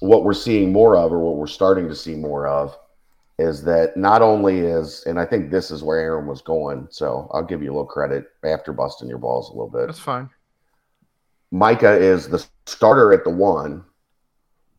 [0.00, 2.76] What we're seeing more of, or what we're starting to see more of,
[3.38, 6.86] is that not only is, and I think this is where Aaron was going.
[6.90, 9.86] So I'll give you a little credit after busting your balls a little bit.
[9.86, 10.30] that's fine.
[11.50, 13.84] Mika is the starter at the one,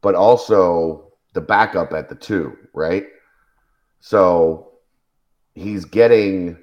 [0.02, 3.06] but also the backup at the two, right?
[4.02, 4.74] So
[5.54, 6.58] he's getting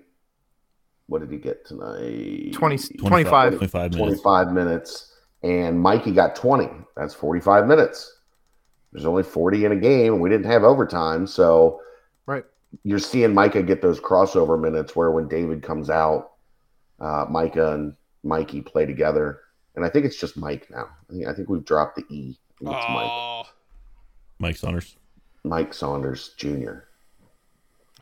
[1.07, 2.53] what did he get tonight?
[2.55, 3.53] 20, 25, 25.
[3.59, 4.23] 25 minutes.
[4.23, 5.13] 25 minutes.
[5.43, 6.69] And Mikey got 20.
[6.97, 8.21] That's 45 minutes.
[8.93, 11.27] There's only 40 in a game, and we didn't have overtime.
[11.27, 11.81] So
[12.27, 12.45] Right.
[12.85, 16.33] you're seeing Mika get those crossover minutes where when David comes out,
[17.01, 19.41] uh, Mika and Mikey play together.
[19.75, 20.89] And I think it's just Mike now.
[21.09, 22.39] I think, I think we've dropped the E.
[22.59, 23.11] think it's Mike.
[23.11, 23.43] Oh,
[24.39, 24.97] Mike Saunders.
[25.45, 26.81] Mike Saunders Jr.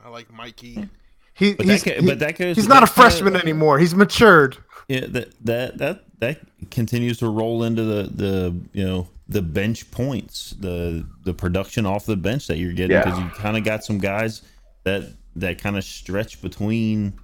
[0.05, 0.89] I like Mikey.
[1.35, 2.57] He, But he's, that, he- but that goes.
[2.57, 3.79] he's not a that kinda- freshman anymore.
[3.79, 4.59] He's matured.
[4.89, 6.41] Yeah, that that that that
[6.71, 12.07] continues to roll into the the you know the bench points, the the production off
[12.07, 13.05] the bench that you're getting Yeah.
[13.05, 14.43] because you kind of got some guys
[14.85, 15.05] that
[15.37, 17.15] that kind of stretch between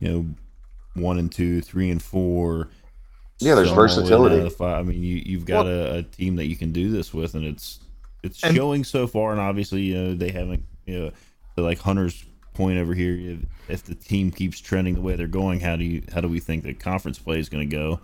[0.00, 0.26] you know
[1.02, 2.68] one and two, three and four.
[3.40, 4.64] Yeah, there's some all the way versatility.
[4.64, 7.44] I mean, you you've got a, a team that you can do this with, and
[7.44, 7.80] it's
[8.22, 9.32] it's And- showing so far.
[9.32, 12.24] And obviously, you know they haven't you know like Hunter's
[12.54, 13.14] point over here.
[13.16, 13.38] If,
[13.68, 16.40] if the team keeps trending the way they're going, how do you how do we
[16.40, 18.00] think the conference play is going to go?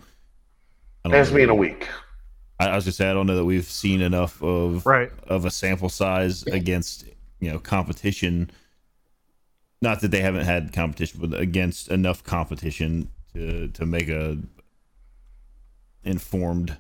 [1.05, 1.89] I don't Ask me in a week.
[2.59, 5.11] I, I was just say I don't know that we've seen enough of Right.
[5.27, 7.05] of a sample size against
[7.41, 8.51] you know competition.
[9.83, 14.39] Not that they haven't had competition, but against enough competition to to make a
[16.05, 16.77] informed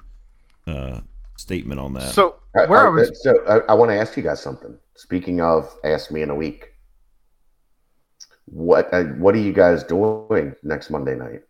[0.66, 1.00] uh,
[1.36, 2.14] statement on that.
[2.14, 4.78] So where I, I, was so I, I want to ask you guys something.
[4.94, 6.70] Speaking of, ask me in a week.
[8.46, 11.42] What uh, what are you guys doing next Monday night?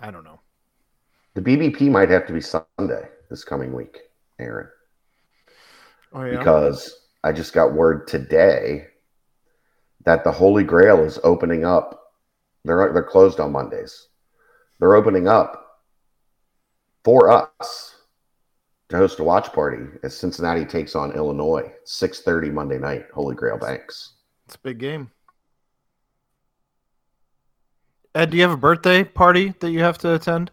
[0.00, 0.40] I don't know.
[1.34, 3.98] The BBP might have to be Sunday this coming week,
[4.38, 4.68] Aaron,
[6.12, 6.38] Oh yeah.
[6.38, 8.86] because I just got word today
[10.04, 12.12] that the Holy Grail is opening up.
[12.64, 14.08] They're they're closed on Mondays.
[14.78, 15.82] They're opening up
[17.04, 17.96] for us
[18.88, 21.70] to host a watch party as Cincinnati takes on Illinois.
[21.84, 23.06] Six thirty Monday night.
[23.12, 24.14] Holy Grail Banks.
[24.46, 25.10] It's a big game.
[28.16, 30.50] Ed, do you have a birthday party that you have to attend?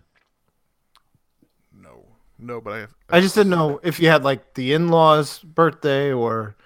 [1.73, 2.03] No,
[2.37, 2.93] no, but I have.
[3.09, 6.57] I just didn't know if you had like the in-laws' birthday or,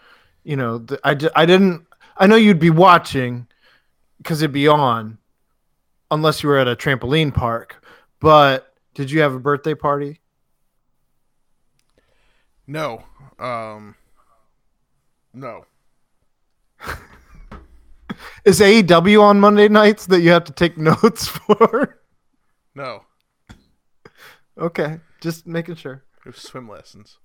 [0.44, 1.86] you know, the, I, I didn't.
[2.18, 3.46] I know you'd be watching
[4.18, 5.20] because it'd be on,
[6.10, 7.86] unless you were at a trampoline park.
[8.20, 10.20] But did you have a birthday party?
[12.66, 13.04] No.
[13.38, 13.94] Um
[15.32, 15.66] No.
[18.46, 22.00] Is AEW on Monday nights that you have to take notes for?
[22.76, 23.02] No.
[24.58, 26.04] okay, just making sure.
[26.26, 27.18] It was swim lessons.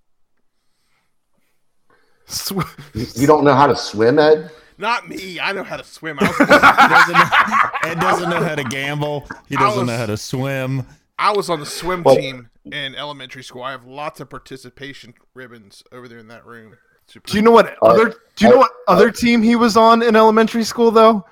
[2.27, 2.53] Sw-
[2.95, 4.51] You you don't know how to swim, Ed?
[4.79, 5.39] Not me.
[5.39, 6.19] I know how to swim.
[6.21, 9.27] I was, doesn't know, Ed doesn't know how to gamble.
[9.49, 10.87] He doesn't was- know how to swim.
[11.19, 13.63] I was on the swim Well- team in elementary school.
[13.63, 16.77] I have lots of participation ribbons over there in that room.
[17.07, 18.15] Super- Do you know what other?
[18.37, 21.25] Do you know uh, what other uh, team he was on in elementary school though?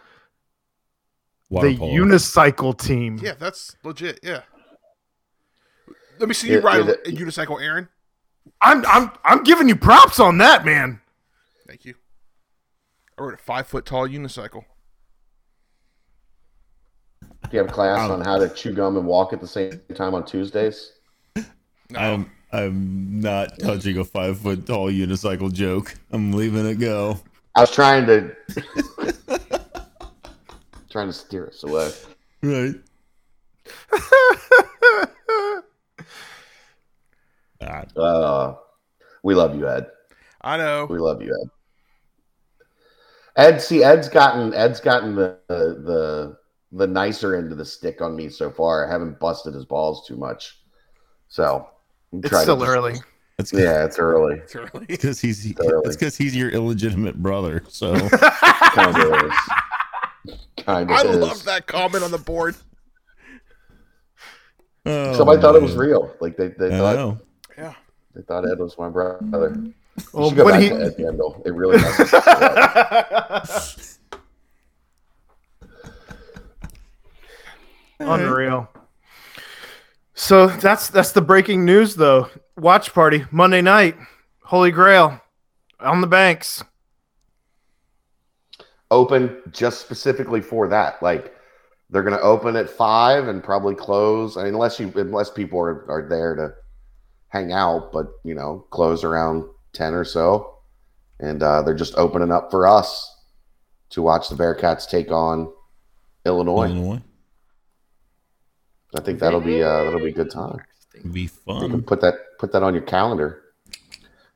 [1.48, 1.92] Water the polo.
[1.92, 3.18] unicycle team.
[3.22, 4.20] Yeah, that's legit.
[4.22, 4.42] Yeah.
[6.18, 7.88] Let me see you Yeah, ride yeah, a, a unicycle, Aaron.
[8.60, 11.00] I'm I'm I'm giving you props on that, man.
[11.66, 11.94] Thank you.
[13.18, 14.64] I rode a five foot tall unicycle.
[17.22, 20.14] Do you have class on how to chew gum and walk at the same time
[20.14, 20.92] on Tuesdays?
[21.36, 21.46] I'm
[21.96, 25.94] um, I'm not touching a five foot tall unicycle joke.
[26.10, 27.20] I'm leaving it go.
[27.54, 28.34] I was trying to
[30.90, 31.92] trying to steer us away.
[32.42, 32.74] Right.
[37.62, 38.54] Ah, Uh,
[39.22, 39.86] we love you, Ed.
[40.40, 40.86] I know.
[40.88, 41.50] We love you, Ed.
[43.36, 46.38] Ed, see, Ed's gotten Ed's gotten the the the,
[46.72, 48.86] the nicer end of the stick on me so far.
[48.86, 50.58] I haven't busted his balls too much,
[51.28, 51.64] so I'm
[52.12, 52.94] It's trying still early.
[53.36, 54.36] That's Yeah, it's early.
[54.38, 54.86] It's early.
[54.86, 55.82] because he's Early.
[55.86, 57.62] it's because he's your illegitimate brother.
[57.68, 60.34] So Kind of is.
[60.64, 61.16] Kind of I is.
[61.16, 62.54] love that comment on the board.
[64.86, 66.14] Oh, Somebody thought it was oh, real.
[66.20, 67.20] Like they, they I thought know.
[67.56, 67.74] Yeah.
[68.14, 69.18] they thought Ed was my brother.
[69.54, 69.74] You
[70.12, 71.42] Well, should go back he to Ed Kendall.
[71.44, 73.78] It really messes up.
[78.00, 78.68] unreal.
[80.20, 82.28] So that's that's the breaking news though.
[82.56, 83.96] Watch party Monday night.
[84.42, 85.20] Holy Grail
[85.80, 86.62] on the banks.
[88.90, 91.02] open just specifically for that.
[91.02, 91.34] Like
[91.88, 94.36] they're going to open at five and probably close.
[94.36, 96.52] I mean, unless you unless people are, are there to
[97.28, 100.58] hang out, but you know, close around ten or so,
[101.18, 103.16] and uh, they're just opening up for us
[103.90, 105.50] to watch the Bearcats take on
[106.26, 106.66] Illinois.
[106.66, 107.02] Illinois.
[108.96, 110.58] I think that'll be uh, that'll be a good time.
[110.94, 111.82] It'd be You can fun.
[111.82, 113.42] put that put that on your calendar.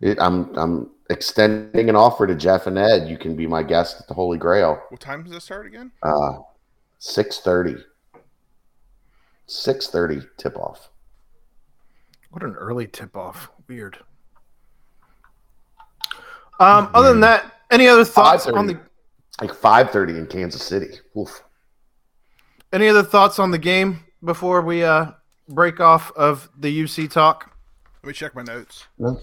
[0.00, 3.08] It, I'm I'm extending an offer to Jeff and Ed.
[3.08, 4.80] You can be my guest at the Holy Grail.
[4.90, 5.90] What time does it start again?
[6.02, 6.38] Uh,
[6.98, 7.76] six thirty.
[9.46, 10.88] Six thirty tip off.
[12.30, 13.50] What an early tip off.
[13.68, 13.98] Weird.
[16.60, 18.78] Um, other than that, any other thoughts on the
[19.40, 20.98] like five thirty in Kansas City.
[21.18, 21.42] Oof.
[22.72, 25.12] any other thoughts on the game before we uh
[25.48, 27.56] break off of the UC talk?
[28.02, 28.86] Let me check my notes.
[28.98, 29.20] Well,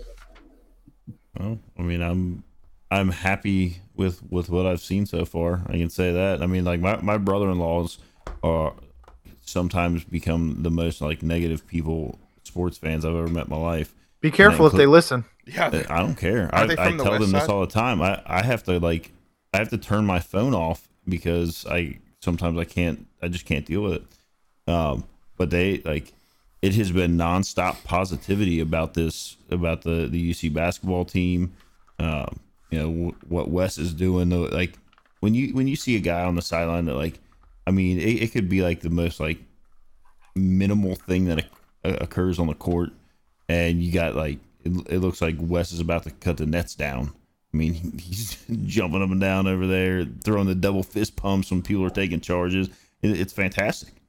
[1.39, 2.43] I mean, I'm
[2.89, 5.61] I'm happy with with what I've seen so far.
[5.67, 6.41] I can say that.
[6.41, 7.99] I mean, like my my brother-in-laws
[8.43, 8.73] are
[9.41, 13.93] sometimes become the most like negative people, sports fans I've ever met in my life.
[14.19, 15.25] Be careful if they listen.
[15.45, 15.83] Yeah.
[15.89, 16.49] I don't care.
[16.53, 18.01] I, I the tell west them this all the time.
[18.01, 19.11] I, I have to like
[19.53, 23.65] I have to turn my phone off because I sometimes I can't I just can't
[23.65, 24.03] deal with it.
[24.71, 25.03] Um,
[25.37, 26.13] but they like
[26.61, 31.53] it has been nonstop positivity about this about the the UC basketball team.
[31.99, 32.39] Um,
[32.69, 34.29] you know w- what Wes is doing.
[34.29, 34.77] Though, like
[35.19, 37.19] when you when you see a guy on the sideline that like,
[37.67, 39.39] I mean, it, it could be like the most like
[40.35, 41.45] minimal thing that
[41.83, 42.91] oc- occurs on the court,
[43.49, 46.75] and you got like it, it looks like Wes is about to cut the nets
[46.75, 47.13] down.
[47.53, 51.61] I mean, he's jumping up and down over there, throwing the double fist pumps when
[51.61, 52.69] people are taking charges.
[53.01, 54.00] It, it's fantastic.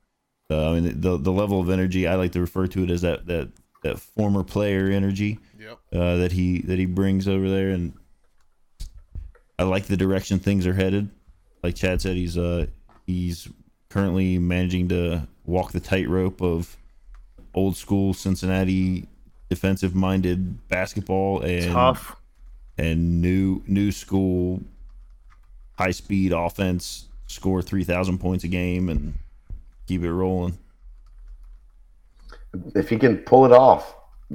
[0.53, 3.01] Uh, I mean, the the level of energy I like to refer to it as
[3.03, 3.49] that that
[3.83, 5.79] that former player energy Yep.
[5.95, 7.93] uh, that he that he brings over there, and
[9.59, 11.09] I like the direction things are headed.
[11.63, 12.67] Like Chad said, he's uh
[13.07, 13.49] he's
[13.89, 16.77] currently managing to walk the tightrope of
[17.55, 19.07] old school Cincinnati
[19.51, 22.17] defensive minded basketball and Tough.
[22.79, 24.63] and new new school
[25.77, 29.15] high speed offense score 3000 points a game and
[29.93, 30.57] keep it rolling
[32.75, 33.95] If he can pull it off,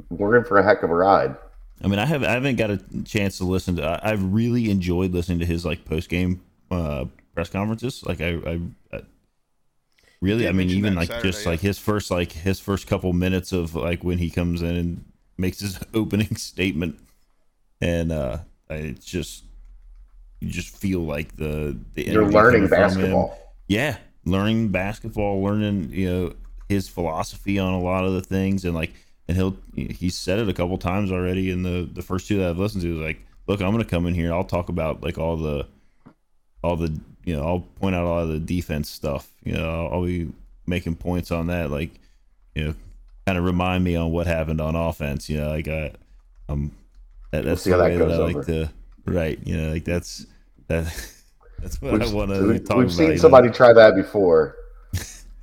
[0.10, 1.36] we're in for a heck of a ride.
[1.84, 4.70] i mean i have i haven't got a chance to listen to I, i've really
[4.70, 8.60] enjoyed listening to his like post game uh press conferences like i i,
[8.96, 9.02] I
[10.22, 11.52] really did i mean even like Saturday, just yeah.
[11.52, 15.06] like his first like his first couple minutes of like when he comes in and
[15.38, 17.00] makes his opening statement
[17.82, 18.38] and uh
[18.70, 19.44] it's just
[20.42, 23.22] you just feel like the the You're learning coming from him.
[23.22, 23.38] basketball.
[23.68, 23.98] yeah
[24.30, 26.34] learning basketball learning you know
[26.70, 28.92] his philosophy on a lot of the things and like
[29.28, 32.50] and he'll he said it a couple times already in the the first two that
[32.50, 34.34] i've listened to is like look, I'm gonna come in here.
[34.34, 35.66] I'll talk about like all the,
[36.64, 39.32] all the, you know, I'll point out all the defense stuff.
[39.44, 40.30] You know, I'll, I'll be
[40.66, 41.72] making points on that.
[41.72, 41.92] Like,
[42.56, 42.76] you know,
[43.26, 45.30] kind of remind me on what happened on offense.
[45.30, 45.94] You know, like I,
[46.50, 46.72] um,
[47.32, 48.70] that, that's see the how that way that, I like to.
[49.06, 49.40] Right.
[49.44, 50.26] You know, like that's
[50.68, 51.14] that.
[51.60, 53.18] That's what We've, I want to we- talk we've seen you know.
[53.22, 54.56] somebody try that before.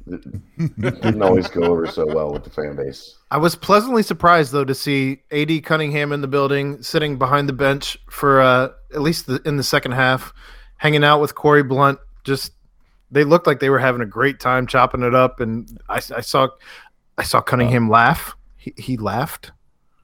[0.06, 0.22] It
[0.78, 3.16] didn't always go over so well with the fan base.
[3.30, 7.54] I was pleasantly surprised though to see AD Cunningham in the building, sitting behind the
[7.54, 10.34] bench for uh, at least the, in the second half,
[10.76, 11.98] hanging out with Corey Blunt.
[12.22, 12.52] Just
[13.10, 16.20] they looked like they were having a great time chopping it up, and I, I
[16.20, 16.48] saw
[17.16, 18.36] I saw Cunningham laugh.
[18.58, 19.52] He, he laughed,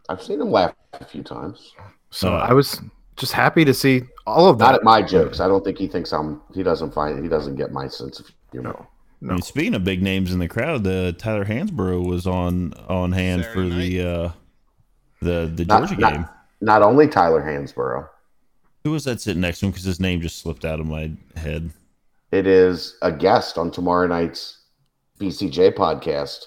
[0.08, 1.74] I've seen him laugh a few times.
[2.10, 2.80] so Uh, I was
[3.20, 4.74] just happy to see all of Not that.
[4.80, 5.38] at my jokes.
[5.40, 6.40] I don't think he thinks I'm.
[6.54, 7.22] He doesn't find.
[7.22, 8.74] He doesn't get my sense of humor.
[9.22, 13.12] I mean, speaking of big names in the crowd, uh, Tyler Hansbrough was on on
[13.12, 14.30] hand Saturday for the uh,
[15.20, 16.28] the the Georgia not- game.
[16.62, 18.06] Not only Tyler Hansbrough.
[18.84, 19.72] Who was that sitting next to him?
[19.72, 21.70] Because his name just slipped out of my head.
[22.32, 24.58] It is a guest on tomorrow night's
[25.18, 26.44] BCJ podcast,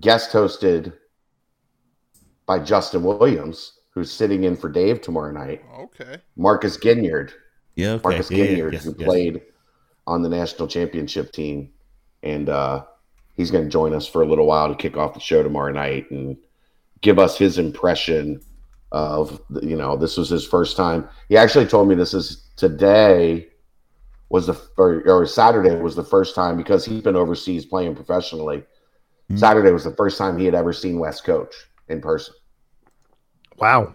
[0.00, 0.92] guest hosted
[2.46, 5.62] by Justin Williams, who's sitting in for Dave tomorrow night.
[5.78, 6.16] Okay.
[6.36, 7.32] Marcus Ginyard,
[7.74, 8.02] Yeah, okay.
[8.08, 9.06] Marcus yeah, yeah, Ginyard, yes, who yes.
[9.06, 9.42] played
[10.06, 11.70] on the national championship team,
[12.22, 12.84] and uh,
[13.36, 15.72] he's going to join us for a little while to kick off the show tomorrow
[15.72, 16.36] night and
[17.00, 18.40] give us his impression
[18.92, 21.08] of you know this was his first time.
[21.28, 23.48] He actually told me this is today
[24.28, 28.64] was the or, or Saturday was the first time because he's been overseas playing professionally.
[29.28, 29.36] Hmm.
[29.36, 31.54] Saturday was the first time he had ever seen Wes Coach
[31.88, 32.34] in person.
[33.60, 33.94] Wow,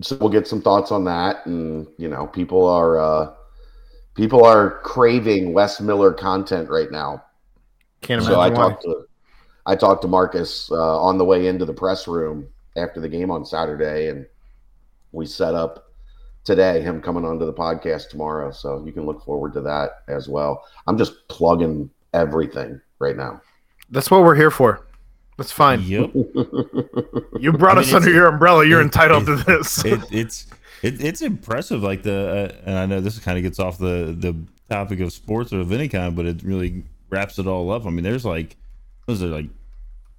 [0.00, 1.46] so we'll get some thoughts on that.
[1.46, 3.32] And you know people are uh
[4.14, 7.22] people are craving wes miller content right now.
[8.02, 8.70] Can't so i imagine why.
[8.70, 9.06] talked to
[9.66, 13.30] i talked to marcus uh, on the way into the press room after the game
[13.30, 14.08] on saturday.
[14.08, 14.26] And
[15.12, 15.84] we set up
[16.44, 18.52] today him coming onto the podcast tomorrow.
[18.52, 20.64] So you can look forward to that as well.
[20.86, 23.40] I'm just plugging everything right now.
[23.90, 24.86] That's what we're here for.
[25.36, 25.82] That's fine.
[25.82, 26.10] Yep.
[27.38, 28.64] You brought I mean, us under your umbrella.
[28.64, 29.84] You're it- entitled it- to this.
[29.84, 30.46] it, it's
[30.82, 31.82] it, it's impressive.
[31.82, 34.34] Like the uh, and I know this kind of gets off the the
[34.70, 37.84] topic of sports or of any kind, but it really wraps it all up.
[37.86, 38.56] I mean, there's like
[39.06, 39.50] was there like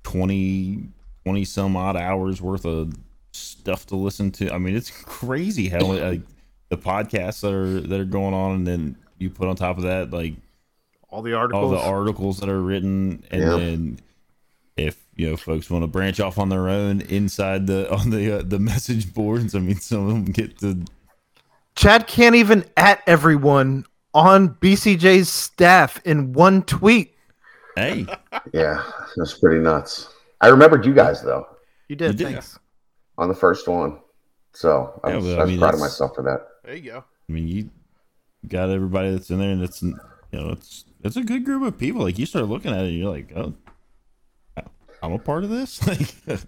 [0.04, 0.84] 20,
[1.26, 2.94] 20 some odd hours worth of
[3.34, 4.54] stuff to listen to.
[4.54, 6.22] I mean, it's crazy how like
[6.70, 9.84] the podcasts that are that are going on, and then you put on top of
[9.84, 10.36] that like
[11.10, 11.84] all the articles, all articles.
[11.84, 13.58] the articles that are written, and Yeah.
[13.58, 14.00] then
[14.78, 18.40] if you know folks want to branch off on their own inside the on the
[18.40, 20.86] uh, the message boards, I mean, some of them get to
[21.76, 27.14] Chad can't even at everyone on BCJ's staff in one tweet.
[27.76, 28.06] hey,
[28.54, 28.84] yeah
[29.16, 30.10] that's pretty nuts
[30.42, 31.46] i remembered you guys though
[31.88, 32.20] You did.
[32.20, 32.34] You did.
[32.34, 32.58] Thanks.
[33.20, 34.00] on the first one
[34.54, 36.76] so i Yeah, was, but I I was mean, proud of myself for that There
[36.76, 37.04] you go.
[37.30, 37.70] I mean, you
[38.48, 39.96] got everybody that's in there, and it's you
[40.32, 42.02] know it's it's a good group of people.
[42.02, 43.54] Like you start looking at it, and you're like, oh,
[45.02, 45.80] I'm a part of this.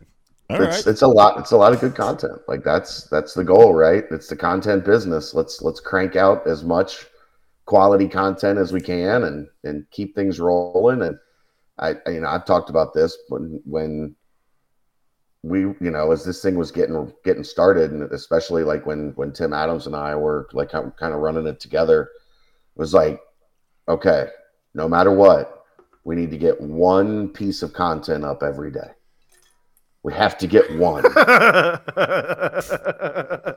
[0.50, 2.40] Like, all it's, right, it's a lot it's a lot of good content.
[2.48, 4.04] Like that's that's the goal right?
[4.10, 5.36] It's the content business.
[5.36, 7.06] Let's let's crank out as much
[7.66, 11.04] quality content as we can and and keep things rolling.
[11.04, 11.20] And
[11.78, 14.16] i I- you know i've talked about this when when
[15.44, 19.32] we you know as this thing was getting getting started and especially like when when
[19.32, 23.22] tim adams and i were like kind of running it together it was like
[23.88, 24.28] okay
[24.74, 25.59] no matter what
[26.04, 28.92] we need to get one piece of content up every day
[30.04, 31.04] we have to get one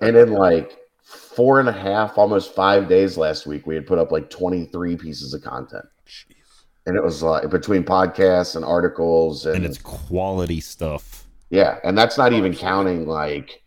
[0.01, 0.77] and in like
[1.12, 4.97] four and a half, almost five days last week, we had put up like 23
[4.97, 5.85] pieces of content.
[6.06, 6.35] Jeez.
[6.86, 11.27] And it was like between podcasts and articles and, and it's quality stuff.
[11.51, 13.62] yeah, and that's not even counting like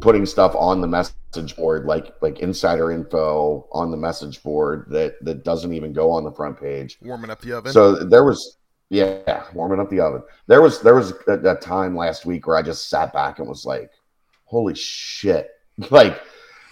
[0.00, 1.14] putting stuff on the message
[1.56, 6.24] board, like like insider info on the message board that that doesn't even go on
[6.24, 6.98] the front page.
[7.02, 7.72] Warming up the oven.
[7.72, 8.56] So there was,
[8.90, 10.22] yeah, warming up the oven.
[10.46, 13.48] There was there was a, a time last week where I just sat back and
[13.48, 13.90] was like,
[14.44, 15.50] "Holy shit!"
[15.90, 16.20] Like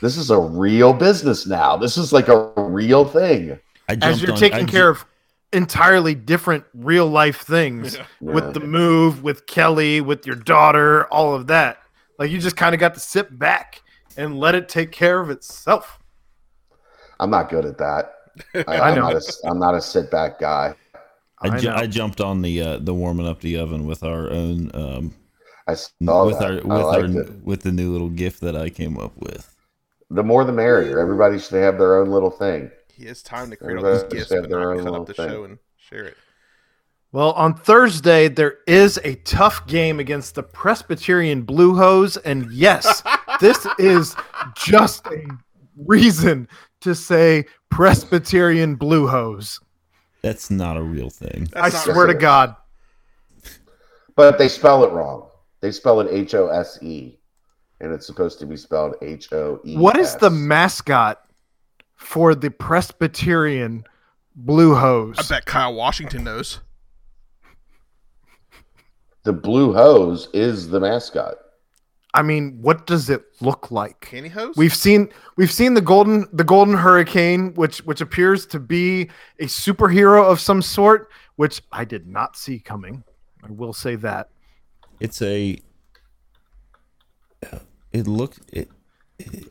[0.03, 1.77] this is a real business now.
[1.77, 3.59] This is like a real thing.
[3.89, 5.07] I As you're on- taking I care ju- of
[5.53, 8.05] entirely different real life things Yeah.
[8.21, 8.51] with Yeah.
[8.53, 11.79] the move, with Kelly, with your daughter, all of that.
[12.19, 13.81] Like you just kind of got to sit back
[14.17, 15.99] and let it take care of itself.
[17.21, 18.13] I'm not good at that.
[18.55, 20.75] I, I I'm not a, I'm not a sit back guy.
[21.41, 24.31] I, I ju- I jumped on the uh, the warming up the oven with our
[24.31, 25.15] own um,
[25.67, 26.45] I saw with that.
[26.45, 26.67] our with
[27.17, 27.45] our it.
[27.45, 29.55] with the new little gift that I came up with.
[30.11, 30.99] The more the merrier.
[31.01, 32.71] Everybody should have their own little thing.
[32.93, 34.85] he has time to create all these Everybody gifts, have but their not own cut
[34.85, 35.29] little up the thing.
[35.31, 36.17] show and share it.
[37.13, 42.17] Well, on Thursday, there is a tough game against the Presbyterian Blue Hose.
[42.19, 43.03] And yes,
[43.41, 44.15] this is
[44.57, 45.27] just a
[45.77, 46.49] reason
[46.81, 49.61] to say Presbyterian blue hose.
[50.23, 51.49] That's not a real thing.
[51.55, 52.15] I That's not swear to.
[52.15, 52.57] God.
[54.15, 55.29] But they spell it wrong.
[55.61, 57.19] They spell it H O S E,
[57.81, 59.77] and it's supposed to be spelled H O E.
[59.77, 61.23] What is the mascot
[61.95, 63.85] for the Presbyterian
[64.35, 65.17] blue hose?
[65.19, 66.61] I bet Kyle Washington knows.
[69.25, 71.35] The blue hose is the mascot.
[72.17, 74.01] I mean, what does it look like?
[74.01, 74.57] Candy hose?
[74.57, 79.45] We've seen we've seen the golden the golden hurricane, which which appears to be a
[79.45, 83.05] superhero of some sort, which I did not see coming.
[83.45, 84.31] I will say that.
[84.99, 85.61] It's a.
[87.93, 88.71] It looks it.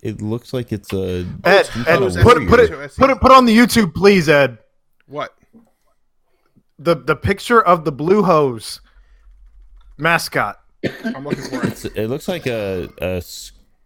[0.02, 1.28] It looks like it's a.
[1.44, 4.58] Ed, some Ed put it put it put it put on the YouTube, please, Ed.
[5.06, 5.36] what?
[6.80, 8.82] The the picture of the blue hose
[10.00, 10.65] mascot.
[11.04, 11.86] I'm looking for it.
[11.98, 13.22] It looks like a a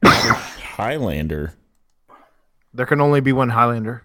[0.05, 1.53] Highlander.
[2.73, 4.03] There can only be one Highlander.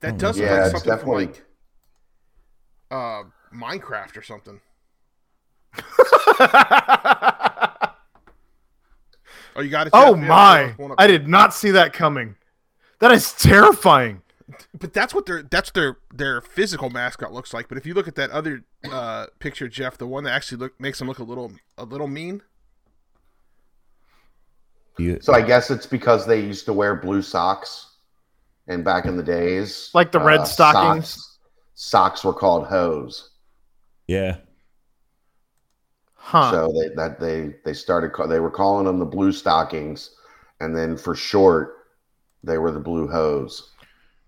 [0.00, 1.34] That does look Yeah, like it's something definitely- from
[2.90, 3.22] like uh
[3.54, 4.60] Minecraft or something.
[9.56, 9.90] Oh, you got it.
[9.92, 10.22] Oh Jeff?
[10.22, 10.74] Yeah, my!
[10.76, 12.36] one up I did not see that coming.
[13.00, 14.22] That is terrifying.
[14.78, 17.68] But that's what their that's their their physical mascot looks like.
[17.68, 20.80] But if you look at that other uh, picture, Jeff, the one that actually look
[20.80, 22.42] makes them look a little a little mean.
[24.98, 27.96] You, So I guess it's because they used to wear blue socks,
[28.66, 31.12] and back in the days, Like the red stockings?
[31.14, 31.38] Socks,
[31.74, 33.30] socks were called hose.
[34.06, 34.38] yeah.
[36.14, 36.50] Huh.
[36.50, 40.10] So they that they they started ca- they were calling them the blue stockings,
[40.60, 41.86] and then for short,
[42.44, 43.70] they were the blue hose.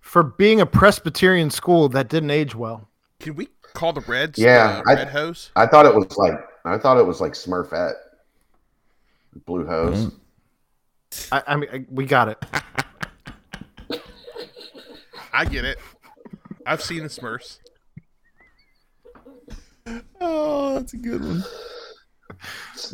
[0.00, 2.88] For being a Presbyterian school, that didn't age well.
[3.20, 5.50] Can we call the Reds Yeah, the I- red hose?
[5.56, 7.94] I thought it was like I thought it was like Smurfette,
[9.46, 10.06] blue hose.
[10.06, 10.12] Mm.
[11.32, 12.44] I, I mean, I- we got it.
[15.32, 15.78] I get it.
[16.66, 17.58] I've seen the Smurfs.
[20.20, 21.42] Oh, that's a good one.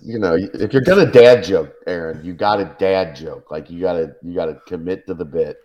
[0.03, 3.51] You know, if you're gonna dad joke, Aaron, you got to dad joke.
[3.51, 5.59] Like you gotta you gotta commit to the bit.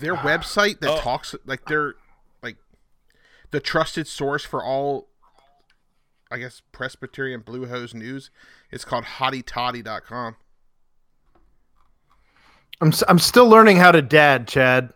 [0.00, 0.98] Their website that Oh.
[1.00, 1.94] talks like they're
[2.42, 2.56] like
[3.50, 5.08] the trusted source for all
[6.30, 8.30] I guess Presbyterian Blue Hose news.
[8.70, 10.36] It's called hottytoddy.com.
[12.80, 14.92] I'm s- I'm still learning how to dad, Chad.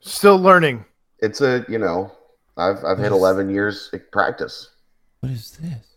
[0.00, 0.84] Still learning.
[1.18, 2.12] It's a you know,
[2.56, 4.70] I've I've hit 11 years of practice.
[5.20, 5.95] What is this?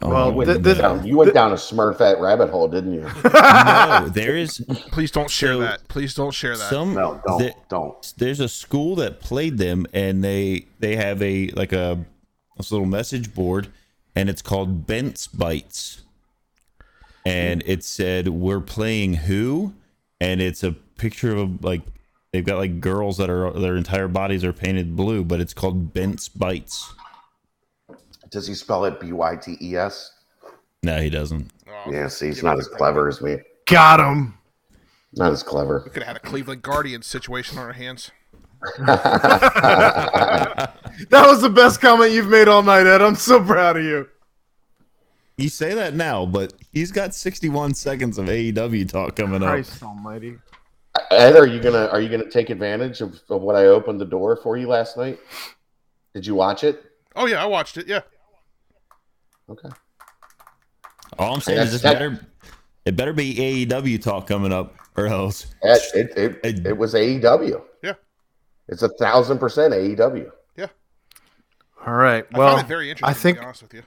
[0.00, 3.00] Oh, Well, no, th- th- Down- you went down a Smurfette rabbit hole, didn't you?
[3.34, 4.58] no, there is
[4.92, 5.88] Please don't share So- that.
[5.88, 6.70] Please don't share that.
[6.70, 6.94] some.
[6.94, 8.14] No, don't there- don't.
[8.16, 11.98] there's a school that played them, and they they have a like a
[12.56, 13.68] this little message board,
[14.14, 16.02] and it's called Bent's Bites,
[17.26, 19.74] and it said we're playing who,
[20.20, 21.82] and it's a picture of like
[22.32, 25.92] they've got like girls that are their entire bodies are painted blue, but it's called
[25.92, 26.92] Bent's Bites.
[28.30, 30.12] Does he spell it B Y T E S?
[30.82, 31.50] No, he doesn't.
[31.68, 33.38] Oh, Yeah, see, he's not as clever as me.
[33.66, 34.34] Got him.
[35.14, 35.82] Not as clever.
[35.84, 38.10] We could have had a Cleveland Guardian situation on our hands.
[41.10, 43.00] That was the best comment you've made all night, Ed.
[43.00, 44.08] I'm so proud of you.
[45.36, 49.50] You say that now, but he's got 61 seconds of AEW talk coming up.
[49.50, 50.36] Christ Almighty.
[51.12, 54.04] Ed, are you gonna are you gonna take advantage of, of what I opened the
[54.04, 55.20] door for you last night?
[56.14, 56.82] Did you watch it?
[57.14, 57.86] Oh yeah, I watched it.
[57.86, 58.00] Yeah.
[59.50, 59.68] Okay.
[61.18, 62.20] All I'm saying is it That- better
[62.84, 66.94] it better be AEW talk coming up, or else Ed, it, it, it, it was
[66.94, 67.60] AEW.
[67.82, 67.94] Yeah.
[68.68, 70.30] It's a thousand percent AEW.
[70.56, 70.66] Yeah.
[71.86, 72.26] All right.
[72.32, 73.82] I Well, it very interesting I think to be honest with you.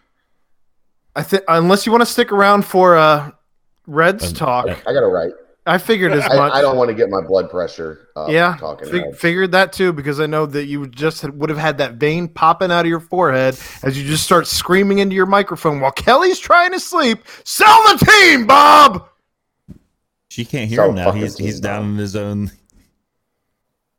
[1.16, 3.32] I think unless you want to stick around for uh
[3.88, 5.34] Reds talk, I got to write.
[5.66, 6.54] I figured as much.
[6.54, 8.90] I don't want to get my blood pressure up yeah, talking.
[8.90, 12.28] fig- figured that too because I know that you just would have had that vein
[12.28, 16.40] popping out of your forehead as you just start screaming into your microphone while Kelly's
[16.40, 17.20] trying to sleep.
[17.44, 19.08] Sell the team, Bob.
[20.30, 21.06] she can't hear So him now.
[21.06, 21.90] fucking He's he's down Bob.
[21.92, 22.52] in his own.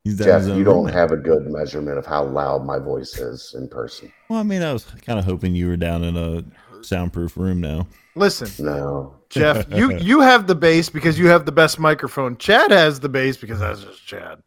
[0.02, 0.92] He's down Jeff, his own you don't now.
[0.94, 4.12] have a good measurement of how loud my voice is in person.
[4.28, 6.42] Well, I mean, I was kind of hoping you were down in a
[6.84, 7.86] soundproof room now.
[8.16, 9.14] Listen, No.
[9.32, 12.36] Jeff, you you have the bass because you have the best microphone.
[12.36, 14.42] Chad has the bass because that's just Chad.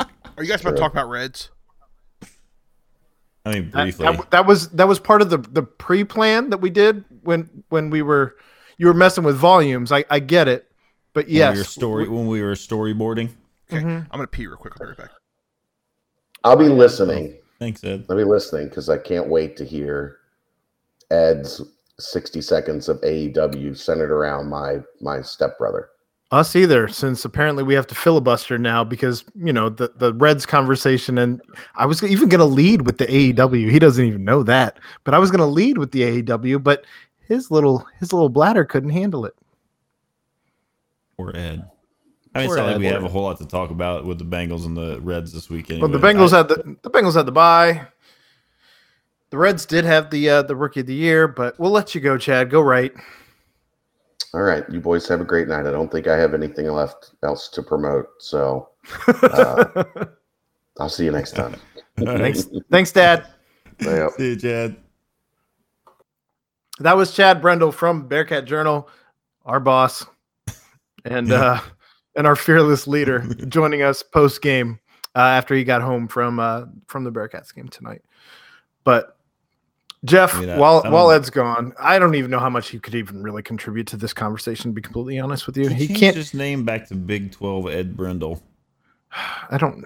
[0.00, 1.50] Are you guys about to talk about Reds?
[3.44, 4.06] I mean, briefly.
[4.06, 7.90] that, that was that was part of the the pre-plan that we did when when
[7.90, 8.36] we were
[8.78, 9.92] you were messing with volumes.
[9.92, 10.70] I I get it,
[11.12, 13.30] but when yes, we were story when we were storyboarding.
[13.70, 13.82] Okay.
[13.82, 13.88] Mm-hmm.
[13.88, 14.74] I'm gonna pee real quick.
[14.80, 15.10] I'll be right back.
[16.44, 17.36] I'll be listening.
[17.58, 18.06] Thanks, Ed.
[18.10, 20.18] I'll be listening because I can't wait to hear
[21.10, 21.60] Ed's
[21.98, 25.88] 60 seconds of AEW centered around my my stepbrother.
[26.30, 30.46] Us either, since apparently we have to filibuster now because you know the the Reds
[30.46, 31.42] conversation, and
[31.74, 33.70] I was even going to lead with the AEW.
[33.70, 36.86] He doesn't even know that, but I was going to lead with the AEW, but
[37.28, 39.34] his little his little bladder couldn't handle it.
[41.18, 41.68] Or Ed.
[42.34, 44.24] I mean, it's not like we have a whole lot to talk about with the
[44.24, 45.82] Bengals and the Reds this weekend.
[45.82, 47.86] Well, the Bengals had the the Bengals had the bye.
[49.32, 52.02] The Reds did have the uh, the rookie of the year, but we'll let you
[52.02, 52.50] go, Chad.
[52.50, 52.92] Go right.
[54.34, 55.66] All right, you boys have a great night.
[55.66, 58.68] I don't think I have anything left else to promote, so
[59.22, 59.84] uh,
[60.78, 61.56] I'll see you next time.
[61.96, 63.26] thanks, thanks, Dad.
[63.80, 64.08] Yeah.
[64.18, 64.76] See you, Chad.
[66.80, 68.86] That was Chad Brendel from Bearcat Journal,
[69.46, 70.04] our boss,
[71.06, 71.58] and uh,
[72.16, 74.78] and our fearless leader, joining us post game
[75.16, 78.02] uh, after he got home from uh, from the Bearcats game tonight.
[78.84, 79.11] But
[80.04, 82.94] Jeff, mean, I- while while Ed's gone, I don't even know how much he could
[82.94, 84.70] even really contribute to this conversation.
[84.70, 86.16] To be completely honest with you, he changed can't.
[86.16, 88.42] just name back to Big Twelve Ed Brindle.
[89.50, 89.84] I don't.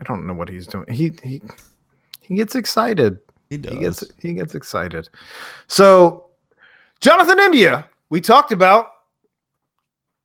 [0.00, 0.86] I don't know what he's doing.
[0.90, 1.42] He he
[2.20, 3.18] he gets excited.
[3.50, 3.72] He does.
[3.72, 5.08] He gets he gets excited.
[5.66, 6.26] So,
[7.00, 8.88] Jonathan India, we talked about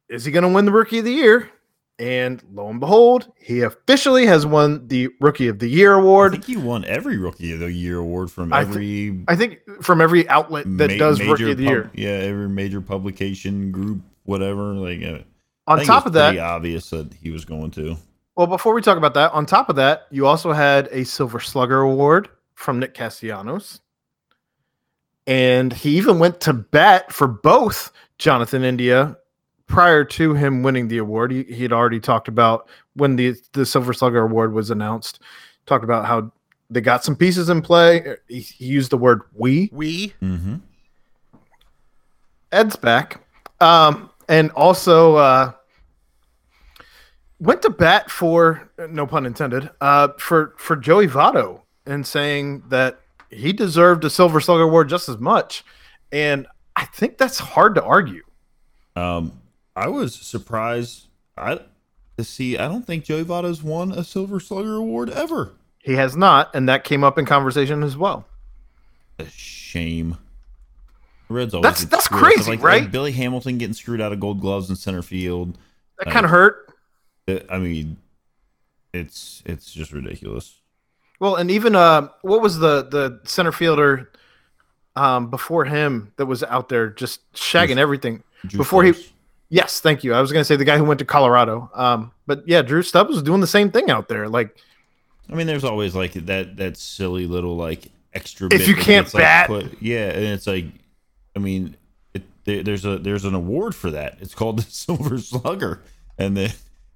[0.09, 1.49] is he going to win the rookie of the year?
[1.99, 6.31] And lo and behold, he officially has won the rookie of the year award.
[6.33, 9.35] I think he won every Rookie of the Year award from I thi- every I
[9.35, 11.91] think from every outlet that ma- does rookie of the pub- year.
[11.93, 14.73] Yeah, every major publication group, whatever.
[14.73, 15.19] Like, uh,
[15.67, 17.95] On top of that, obvious that he was going to.
[18.35, 21.39] well, before we talk about that, on top of that, you also had a Silver
[21.39, 23.81] Slugger award from Nick Castellanos.
[25.25, 29.15] And he even went to bat for both Jonathan India
[29.67, 31.31] prior to him winning the award.
[31.31, 35.19] He, he had already talked about when the, the Silver Slugger award was announced,
[35.65, 36.31] talked about how
[36.69, 38.15] they got some pieces in play.
[38.27, 39.69] He, he used the word we.
[39.71, 40.55] We Mm-hmm.
[42.51, 43.25] Ed's back.
[43.59, 45.51] Um, and also uh,
[47.39, 52.99] went to bat for no pun intended uh, for for Joey Votto and saying that
[53.29, 55.65] he deserved a Silver Slugger award just as much,
[56.11, 58.23] and I think that's hard to argue.
[58.95, 59.41] Um,
[59.75, 61.59] I was surprised I
[62.17, 62.57] to see.
[62.57, 65.53] I don't think Joey Votto's won a Silver Slugger award ever.
[65.79, 68.25] He has not, and that came up in conversation as well.
[69.19, 70.17] A shame.
[71.27, 72.81] The Reds always That's- that's crazy, like, right?
[72.83, 75.57] Like Billy Hamilton getting screwed out of Gold Gloves in center field.
[75.99, 76.73] That kind of hurt.
[77.27, 77.97] Uh, I mean,
[78.93, 80.59] it's it's just ridiculous.
[81.19, 84.11] Well, and even uh, what was the the center fielder
[84.95, 88.23] um, before him that was out there just shagging everything
[88.55, 88.93] before he.
[89.49, 90.13] Yes, thank you.
[90.13, 91.69] I was going to say the guy who went to Colorado.
[91.75, 94.27] Um, but yeah, Drew Stubbs was doing the same thing out there.
[94.27, 94.57] Like,
[95.29, 98.47] I mean, there's always like that that silly little like extra.
[98.47, 100.65] If bit you can't gets, like, bat- put- yeah, and it's like,
[101.35, 101.77] I mean,
[102.13, 104.17] it, there, there's a there's an award for that.
[104.21, 105.81] It's called the Silver Slugger,
[106.17, 106.51] and then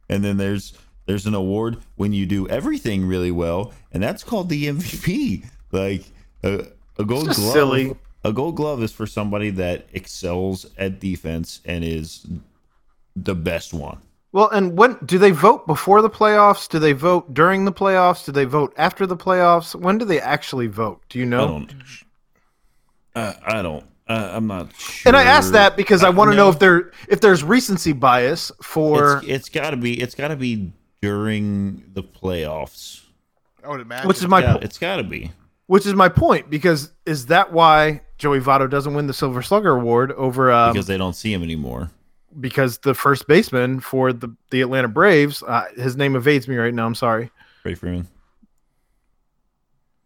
[0.09, 0.73] and then there's
[1.05, 5.45] there's an award when you do everything really well, and that's called the MVP.
[5.71, 6.05] Like
[6.43, 6.65] a,
[6.97, 7.53] a gold glove.
[7.53, 7.95] silly.
[8.23, 12.25] A gold glove is for somebody that excels at defense and is
[13.15, 13.99] the best one.
[14.33, 16.67] well, and when do they vote before the playoffs?
[16.69, 18.25] Do they vote during the playoffs?
[18.25, 19.73] Do they vote after the playoffs?
[19.75, 21.01] When do they actually vote?
[21.09, 21.47] Do you I know?
[21.47, 21.73] don't.
[23.15, 23.85] Uh, I don't.
[24.07, 25.09] Uh, I'm not sure.
[25.09, 26.49] And I asked that because I want to know no.
[26.51, 29.99] if there if there's recency bias for it's, it's got to be.
[30.01, 30.71] It's got to be
[31.01, 33.03] during the playoffs.
[33.63, 34.07] I would imagine.
[34.07, 35.31] which is my Yeah, po- it's got to be.
[35.67, 39.71] Which is my point because is that why Joey Votto doesn't win the Silver Slugger
[39.77, 41.91] award over um, because they don't see him anymore.
[42.39, 46.73] because the first baseman for the the Atlanta Braves, uh, his name evades me right
[46.73, 46.85] now.
[46.85, 47.31] I'm sorry.
[47.61, 48.07] Freddie Freeman.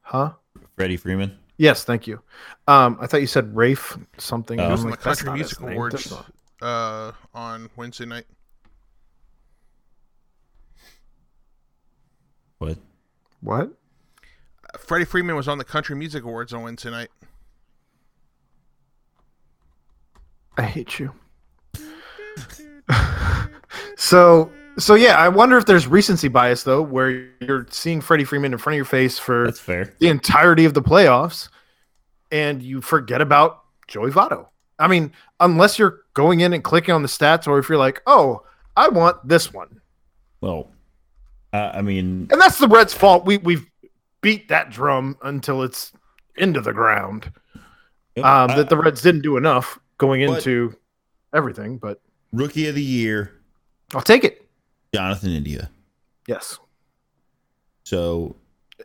[0.02, 0.34] Huh?
[0.76, 1.38] Freddie Freeman.
[1.58, 2.22] Yes, thank you.
[2.68, 4.60] Um, I thought you said Rafe something.
[4.60, 5.62] I'm It was in the like, that's Country Music.
[5.62, 6.14] Awards
[6.62, 8.26] uh, on Wednesday night.
[12.58, 12.78] What?
[13.42, 13.72] What?
[14.77, 17.10] Freddie Freeman was on the Country Music Awards on Wednesday night.
[20.57, 21.14] I hate you.
[23.98, 28.52] so so yeah, I wonder if there's recency bias though, where you're seeing Freddie Freeman
[28.53, 29.93] in front of your face for That's fair.
[29.99, 31.49] the entirety of the playoffs,
[32.31, 34.48] and you forget about Joey Votto.
[34.80, 38.02] I mean, unless you're going in and clicking on the stats, or if you're like,
[38.07, 38.43] oh,
[38.76, 39.81] I want this one,
[40.41, 40.72] Well,
[41.53, 43.26] uh, I mean, and that's the Reds' fault.
[43.26, 43.65] We we've
[44.22, 45.91] beat that drum until it's
[46.35, 47.31] into the ground.
[48.18, 50.76] Um, I- that the Reds didn't do enough going But- into
[51.34, 52.02] everything, but
[52.34, 53.34] rookie of the year,
[53.93, 54.48] I'll take it.
[54.93, 55.69] Jonathan India.
[56.27, 56.60] Yes,
[57.84, 58.35] So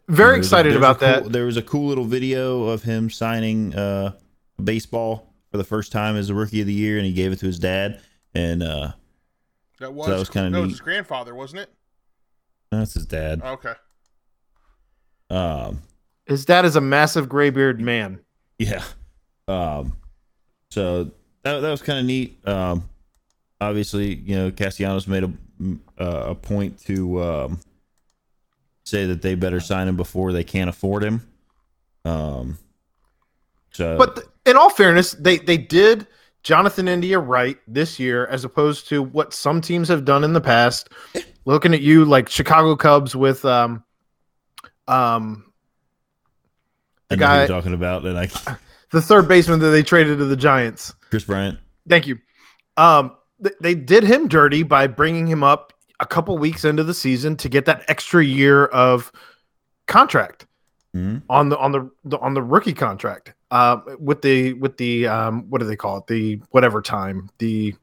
[0.08, 1.32] very excited a about cool- that.
[1.32, 4.12] There was a cool little video of him signing uh,
[4.62, 7.38] baseball for the first time as a rookie of the year, and he gave it
[7.40, 8.00] to his dad.
[8.34, 8.92] And uh,
[9.80, 11.70] That was, that was kinda that was his grandfather, wasn't it?
[12.70, 13.42] that's his dad.
[13.42, 13.74] Okay.
[15.30, 15.82] Um,
[16.26, 18.20] His dad is a massive graybeard man.
[18.58, 18.84] Yeah.
[19.48, 19.96] Um,
[20.70, 21.04] so
[21.42, 22.38] that, that was kind of neat.
[22.46, 22.88] Um,
[23.60, 25.32] obviously, you know, Castellanos made a
[25.98, 27.60] uh, a point to um,
[28.84, 31.26] say that they better sign him before they can't afford him.
[32.04, 32.58] Um,
[33.72, 36.06] so, But th- in all fairness, they they did
[36.42, 40.40] Jonathan India right this year, as opposed to what some teams have done in the
[40.40, 40.90] past.
[41.44, 43.82] Looking at you, like Chicago Cubs with um,
[44.88, 45.44] um,
[47.10, 48.28] I the guy- you're talking about, and I
[48.90, 50.94] the third baseman that they traded to the Giants.
[51.10, 51.58] Kris Bryant.
[51.88, 52.18] Thank you.
[52.76, 56.94] Um, th- they did him dirty by bringing him up a couple weeks into the
[56.94, 59.10] season to get that extra year of
[59.86, 60.46] contract
[60.94, 61.22] Mhm.
[61.28, 63.34] on the on the, the on the rookie contract.
[63.50, 66.06] Uh, with the with the um, what do they call it?
[66.08, 67.74] The whatever time the.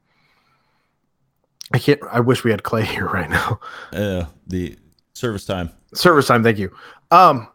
[1.74, 2.00] I can't.
[2.12, 3.60] I wish we had Clay here right now.
[3.92, 4.78] Uh, the
[5.14, 5.70] service time.
[5.94, 6.44] Service time.
[6.44, 6.72] Thank you.
[7.12, 7.48] Um,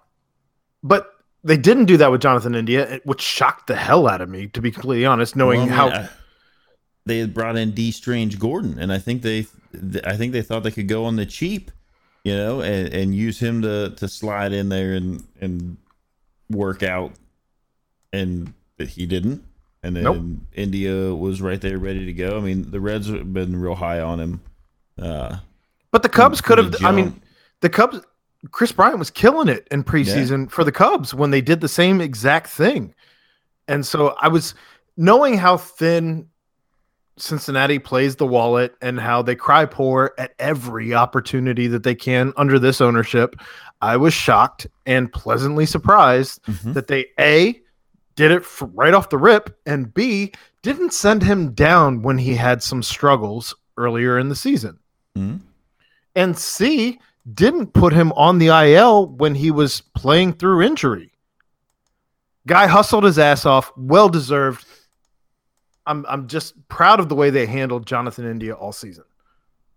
[0.82, 1.14] but
[1.44, 4.60] they didn't do that with Jonathan India, which shocked the hell out of me, to
[4.60, 5.36] be completely honest.
[5.36, 6.08] Knowing Well, how I-
[7.06, 9.46] they had brought in Dee Strange-Gordon, and I think they,
[10.04, 11.70] I think they thought they could go on the cheap,
[12.22, 15.78] you know, and, and use him to to slide in there and and
[16.50, 17.12] work out,
[18.12, 19.44] and he didn't.
[19.82, 20.24] And then Nope.
[20.54, 22.36] India was right there, ready to go.
[22.36, 24.40] I mean, the Reds have been real high on him.
[25.00, 25.36] Uh,
[25.92, 26.74] But the Cubs could have.
[26.84, 27.20] I mean.
[27.60, 28.00] The Cubs.
[28.52, 32.00] Kris Bryant was killing it in preseason for the Cubs when they did the same
[32.00, 32.94] exact thing,
[33.66, 34.54] and so I was
[34.96, 36.28] knowing how thin
[37.16, 42.32] Cincinnati plays the wallet and how they cry poor at every opportunity that they can
[42.36, 43.34] under this ownership.
[43.82, 46.74] I was shocked and pleasantly surprised Mhm.
[46.74, 47.60] that they a
[48.14, 50.32] did it right off the rip and b
[50.62, 54.78] didn't send him down when he had some struggles earlier in the season
[55.16, 55.40] Mhm.
[56.14, 57.00] and C
[57.34, 61.12] didn't put him on the IL when he was playing through injury.
[62.46, 64.64] Guy hustled his ass off, well deserved.
[65.86, 69.04] I'm I'm just proud of the way they handled Jonathan India all season.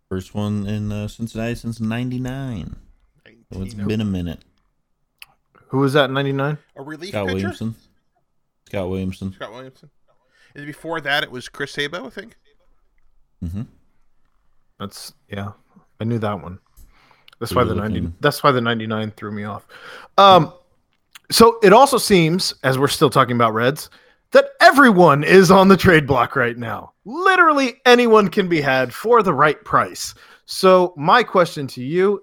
[0.10, 2.76] first one in uh, Cincinnati since '99.
[3.53, 4.44] So it's been a minute.
[5.68, 6.57] Who was that in 99?
[6.76, 7.36] A relief Scott pitcher?
[7.36, 7.76] Williamson.
[8.68, 9.34] Scott Williamson.
[9.34, 9.90] Scott Williamson.
[10.56, 12.36] And before that, it was Chris Sabo, I think.
[13.44, 13.64] Mm-hmm.
[14.80, 15.52] That's yeah.
[15.99, 16.60] I knew that one.
[17.41, 19.68] That's why the 90 that's why the 99 threw me off.
[20.18, 20.53] Um
[21.30, 23.89] so it also seems as we're still talking about Reds
[24.31, 26.93] that everyone is on the trade block right now.
[27.03, 30.13] Literally anyone can be had for the right price.
[30.45, 32.22] So my question to you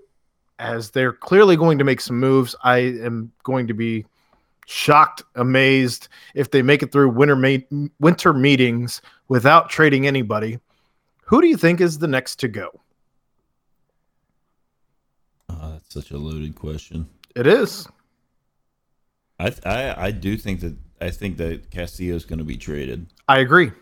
[0.58, 4.06] as they're clearly going to make some moves, I am going to be
[4.66, 10.58] shocked, amazed if they make it through winter ma- winter meetings without trading anybody.
[11.24, 12.70] Who do you think is the next to go?
[15.50, 17.08] Oh, that's such a loaded question.
[17.34, 17.86] It is.
[19.38, 23.06] I I I do think that I think that Castillo's going to be traded.
[23.28, 23.72] I agree.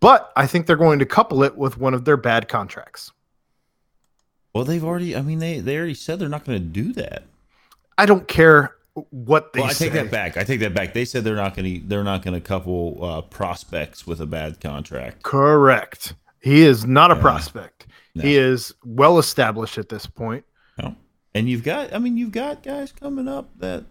[0.00, 3.10] But I think they're going to couple it with one of their bad contracts.
[4.54, 5.16] Well, they've already.
[5.16, 7.24] I mean, they they already said they're not going to do that.
[7.96, 8.76] I don't care
[9.10, 9.86] what they well, I say.
[9.86, 10.36] take that back.
[10.36, 10.92] I take that back.
[10.94, 11.86] They said they're not going to.
[11.86, 15.22] They're not going to couple uh, prospects with a bad contract.
[15.22, 16.14] Correct.
[16.40, 17.20] He is not a Yeah.
[17.22, 17.86] prospect.
[18.14, 18.22] No.
[18.22, 20.44] He is well established at this point.
[21.34, 21.92] And you've got.
[21.92, 23.84] I mean, you've got guys coming up that.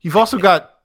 [0.00, 0.76] You've also got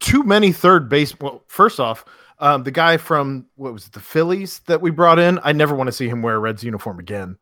[0.00, 1.18] too many third base.
[1.20, 2.04] Well, first off,
[2.38, 5.74] um, the guy from what was it, the Phillies that we brought in, I never
[5.74, 7.38] want to see him wear a Reds uniform again.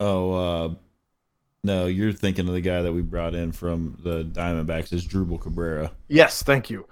[0.00, 0.74] Oh, uh,
[1.64, 5.40] no, you're thinking of the guy that we brought in from the Diamondbacks is Asdrubal
[5.40, 5.92] Cabrera.
[6.08, 6.88] Yes, thank you.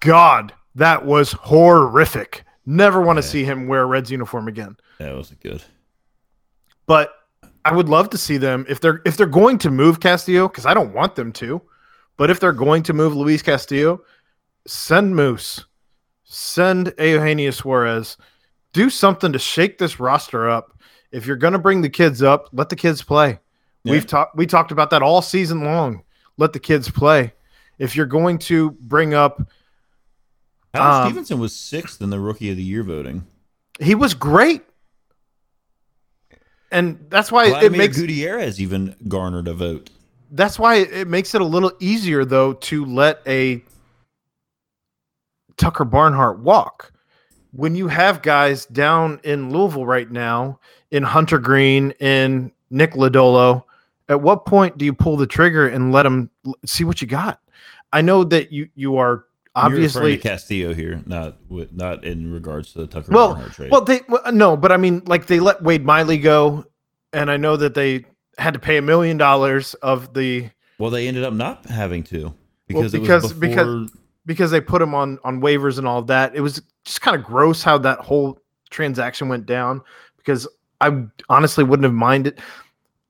[0.00, 2.44] God, that was horrific.
[2.64, 4.76] Never want to see him wear a Reds uniform again.
[4.98, 5.62] That wasn't good.
[6.86, 7.12] but
[7.70, 10.66] I would love to see them if they're if they're going to move Castillo because
[10.66, 11.60] I don't want them to,
[12.16, 14.00] but if they're going to move Luis Castillo,
[14.66, 15.64] send Moose,
[16.24, 18.16] send Eugenio Suarez,
[18.72, 20.72] do something to shake this roster up.
[21.10, 23.38] If you're going to bring the kids up, let the kids play.
[23.84, 23.92] Yeah.
[23.92, 26.02] We've talked we talked about that all season long.
[26.36, 27.32] Let the kids play.
[27.78, 29.40] If you're going to bring up,
[30.74, 33.26] Howard Um, Stephenson was sixth in the Rookie of the Year voting.
[33.80, 34.62] he was great,
[36.70, 39.90] and that's why it makes Gutierrez even garnered a vote.
[40.32, 43.62] that's why it makes it a little easier though to let a
[45.56, 46.92] Tucker Barnhart walk.
[47.52, 53.64] When you have guys down in Louisville right now, in Hunter Greene, in Nick Lodolo,
[54.08, 56.30] At what point do you pull the trigger and let them
[56.64, 57.40] see what you got?
[57.92, 59.24] I know that you you are
[59.66, 61.36] obviously Castillo here, not
[61.72, 63.70] not in regards to the Tucker well, Barnhart trade.
[63.70, 66.64] well they well, no, but I mean like they let Wade Miley go,
[67.12, 68.04] and I know that they
[68.38, 72.34] had to pay a million dollars of the Well, they ended up not having to
[72.66, 73.90] because it because- was because-
[74.26, 76.34] because they put him on on waivers and all of that.
[76.36, 78.38] It was just kind of gross how that whole
[78.70, 79.80] transaction went down
[80.18, 80.46] because
[80.82, 82.38] I honestly wouldn't have minded.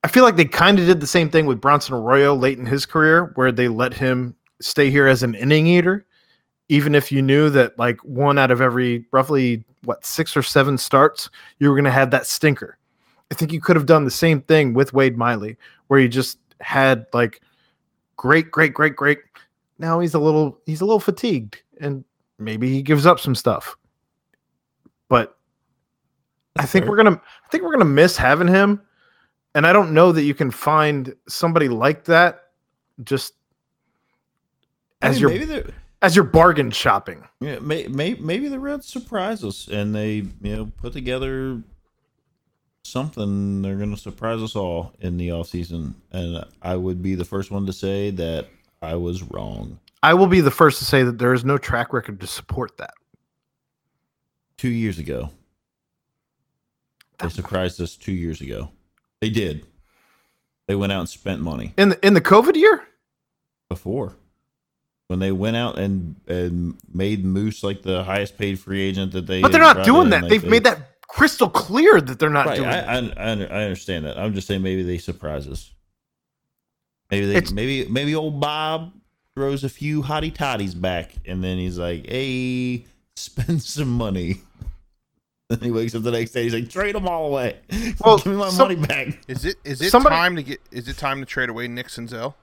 [0.05, 2.67] I feel like they kind of did the same thing with Bronson Arroyo late in
[2.67, 6.07] his career, where they let him stay here as an inning eater,
[6.69, 10.77] even if you knew that like one out of every roughly what six or seven
[10.77, 12.77] starts, you were going to have that stinker.
[13.31, 15.57] I think you could have done the same thing with Wade Miley,
[15.89, 17.41] where you just had like
[18.17, 19.19] great, great, great, great.
[19.79, 22.05] Now he's a little he's a little fatigued, and
[22.39, 23.77] maybe he gives up some stuff.
[25.09, 25.37] But
[26.57, 28.83] I think we're gonna I think we're gonna miss having him,
[29.55, 32.45] and I don't know that you can find somebody like that
[33.05, 33.35] just
[35.01, 35.65] I as mean, your
[36.03, 37.25] as your bargain shopping.
[37.41, 41.63] yeah, may, may, maybe the Reds surprise us and they you know put together
[42.85, 43.63] something.
[43.63, 47.25] They're going to surprise us all in the off season, and I would be the
[47.25, 48.47] first one to say that
[48.83, 49.79] I was wrong.
[50.03, 52.77] I will be the first to say that there is no track record to support
[52.79, 52.95] that.
[54.57, 55.31] Two years ago,
[57.19, 57.97] they surprised us.
[57.97, 58.71] Two years ago,
[59.21, 59.67] they did.
[60.67, 61.75] They went out and spent money.
[61.77, 62.85] In the in the COVID year?
[63.69, 64.17] before
[65.09, 69.27] when they went out and and made Moose like the highest paid free agent that
[69.27, 69.41] they.
[69.43, 70.23] But they're not doing that.
[70.23, 73.19] like, They've they- made that crystal clear that they're not Right, doing I, that.
[73.19, 74.19] I, I I understand that.
[74.19, 75.73] I'm just saying maybe they surprise us.
[77.11, 78.93] Maybe they It's- maybe maybe old Bob
[79.35, 82.85] throws a few hottie toddies back, and then he's like, "Hey,
[83.17, 84.43] spend some money."
[85.51, 86.43] Then he wakes up the next day.
[86.43, 87.57] He's like, "Trade them all away.
[88.05, 90.61] Well, Give me my some- money back." Is it is it Somebody- time to get
[90.71, 92.35] is it time to trade away Nick Senzel?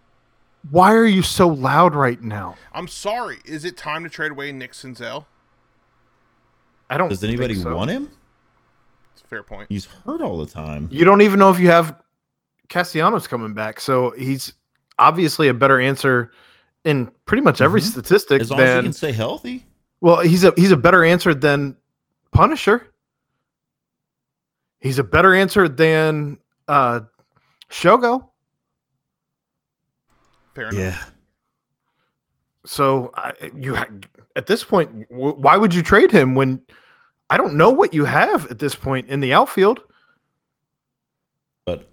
[0.72, 2.56] Why are you so loud right now?
[2.74, 3.38] I'm sorry.
[3.46, 5.26] Is it time to trade away Nick Senzel?
[6.90, 7.76] I don't Does anybody think so.
[7.76, 8.10] want him?
[9.14, 9.68] It's a fair point.
[9.70, 10.88] He's hurt all the time.
[10.92, 12.02] You don't even know if you have
[12.70, 13.80] Castellanos coming back.
[13.80, 14.54] So he's
[14.98, 16.32] obviously a better answer
[16.84, 17.92] in pretty much every Mhm.
[17.92, 19.66] statistic As long as he can stay healthy.
[20.02, 21.76] well, he's a he's a better answer than
[22.32, 22.88] Punisher.
[24.80, 26.38] He's a better answer than
[26.68, 27.02] uh
[27.70, 28.30] Shogo.
[30.56, 31.12] Fair enough.
[32.66, 33.78] So I, you
[34.36, 36.62] at this point, why would you trade him when
[37.30, 39.82] I don't know what you have at this point in the outfield?
[41.66, 41.88] But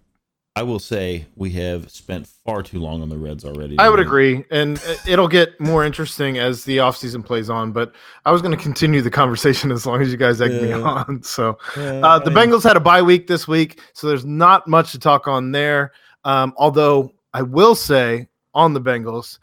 [0.56, 3.78] I will say we have spent far too long on the Reds already.
[3.78, 4.06] I would tonight.
[4.08, 7.72] agree, and it- it'll get more interesting as the offseason plays on.
[7.72, 7.92] But
[8.24, 10.80] I was going to continue the conversation as long as you guys egg me Yeah.
[10.80, 11.22] on.
[11.22, 14.66] So Yeah, uh, the I- Bengals had a bye week this week, so there's not
[14.68, 15.92] much to talk on there.
[16.24, 19.38] Um, although I will say on the Bengals,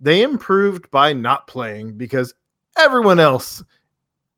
[0.00, 2.34] they improved by not playing because
[2.78, 3.62] everyone else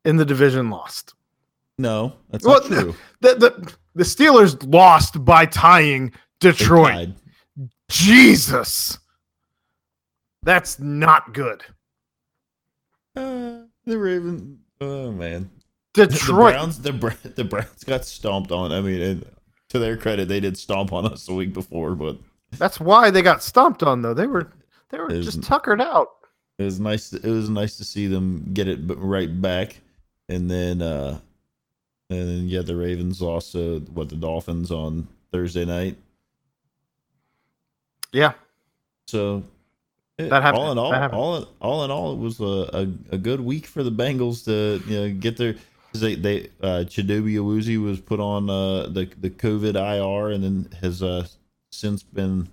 [0.05, 1.13] in the division lost.
[1.77, 2.95] No, that's Well, not true.
[3.21, 7.09] The the, the Steelers lost by tying Detroit.
[7.89, 8.99] Jesus.
[10.43, 11.63] That's not good.
[13.15, 14.59] Uh, the Ravens.
[14.81, 15.49] Oh man,
[15.93, 16.53] Detroit.
[16.53, 17.21] The Browns.
[17.23, 18.71] The the Browns got stomped on.
[18.71, 19.25] I mean,
[19.69, 22.17] to their credit, they did stomp on us the week before, but
[22.57, 24.13] That's why they got stomped on though.
[24.13, 24.51] They were
[24.89, 26.09] they were There's- just tuckered out.
[26.57, 27.11] it was nice.
[27.13, 29.81] It was nice to see them get it right back,
[30.29, 31.19] and then uh
[32.09, 35.97] and then yeah, the Ravens lost what the Dolphins on Thursday night.
[38.13, 38.33] Yeah.
[39.07, 39.43] So
[40.17, 40.63] it- That happened.
[40.63, 41.19] All in all, happened.
[41.19, 44.45] all in, all in all, it was a, a, a good week for the Bengals
[44.45, 45.53] to you know get their
[45.87, 50.43] because they they uh, Chidobe Awuzie was put on uh, the the COVID IR and
[50.43, 51.27] then has uh,
[51.75, 52.49] since been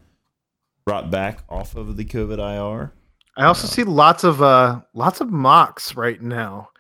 [0.85, 2.93] brought back off of the COVID IR.
[3.36, 6.70] I also see lots of uh lots of mocks right now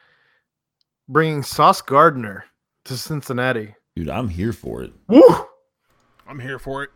[1.08, 2.44] bringing Sauce Gardner
[2.84, 3.74] to Cincinnati.
[3.96, 4.92] Dude, I'm here for it.
[5.08, 5.22] Woo!
[6.26, 6.90] I'm here for it.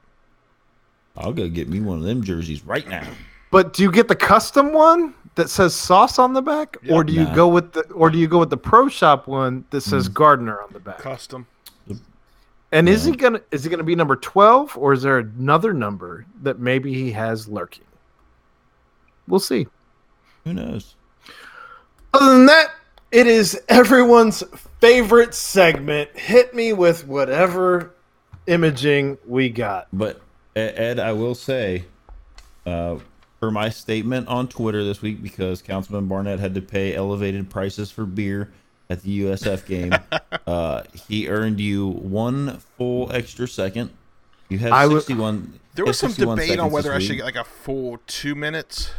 [1.17, 3.07] I'll go get me one of them jerseys right now.
[3.51, 7.13] But do you get the custom one that says Sauce on the back, or do
[7.13, 7.35] you Nah.
[7.35, 10.61] go with the or do you go with the Pro Shop one that says Gardner
[10.61, 10.99] on the back?
[10.99, 11.47] Custom.
[12.73, 16.27] And is he gonna is he gonna be number twelve, or is there another number
[16.43, 17.85] that maybe he has lurking?
[19.29, 19.67] We'll see.
[20.45, 20.95] Who knows?
[22.13, 22.73] Other than that,
[23.13, 24.43] it is everyone's
[24.81, 26.17] favorite segment.
[26.17, 27.95] Hit me with whatever
[28.47, 29.89] imaging we got.
[29.93, 30.21] But
[30.55, 31.85] Ed, I will say,
[32.65, 32.99] uh,
[33.41, 37.91] for my statement on Twitter this week, because Councilman Barnett had to pay elevated prices
[37.91, 38.53] for beer
[38.89, 39.93] at the USF game,
[40.47, 43.91] uh, he earned you one full extra second
[44.49, 45.61] You have I w- 61.
[45.75, 48.91] There was some debate on whether I should get like a full two minutes.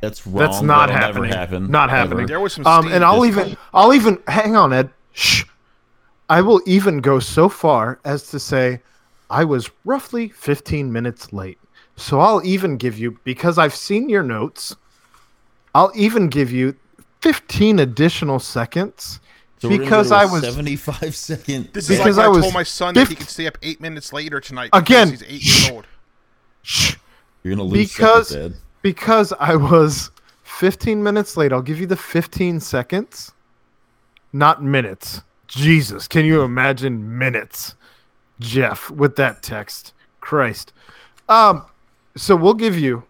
[0.00, 0.36] That's wrong.
[0.38, 1.30] That's not That'll happening.
[1.30, 1.70] Never happen.
[1.70, 1.96] Not ever.
[1.96, 2.26] happening.
[2.26, 4.90] There was some Um, and I'll This- even, I'll even hang on, Ed.
[5.12, 5.44] Shh.
[6.28, 8.80] I will even go so far as to say
[9.30, 11.58] I was roughly 15 minutes late.
[11.96, 14.74] So I'll even give you because I've seen your notes.
[15.74, 16.74] I'll even give you
[17.24, 19.18] 15 additional seconds
[19.58, 21.70] So because I to I a was 75 second.
[21.72, 23.56] This is Because like I I was told my son that he could stay up
[23.62, 24.68] eight minutes later tonight.
[24.74, 25.86] Again, he's eight years old.
[26.60, 26.96] shh,
[27.42, 30.10] You're gonna lose because seconds, because I was
[30.42, 31.50] 15 minutes late.
[31.50, 33.32] I'll give you the 15 seconds,
[34.34, 35.22] not minutes.
[35.46, 37.74] Jesus, can you imagine minutes?
[38.38, 39.94] Jeff with that text.
[40.20, 40.74] Christ.
[41.30, 41.64] Um
[42.18, 43.04] so we'll give you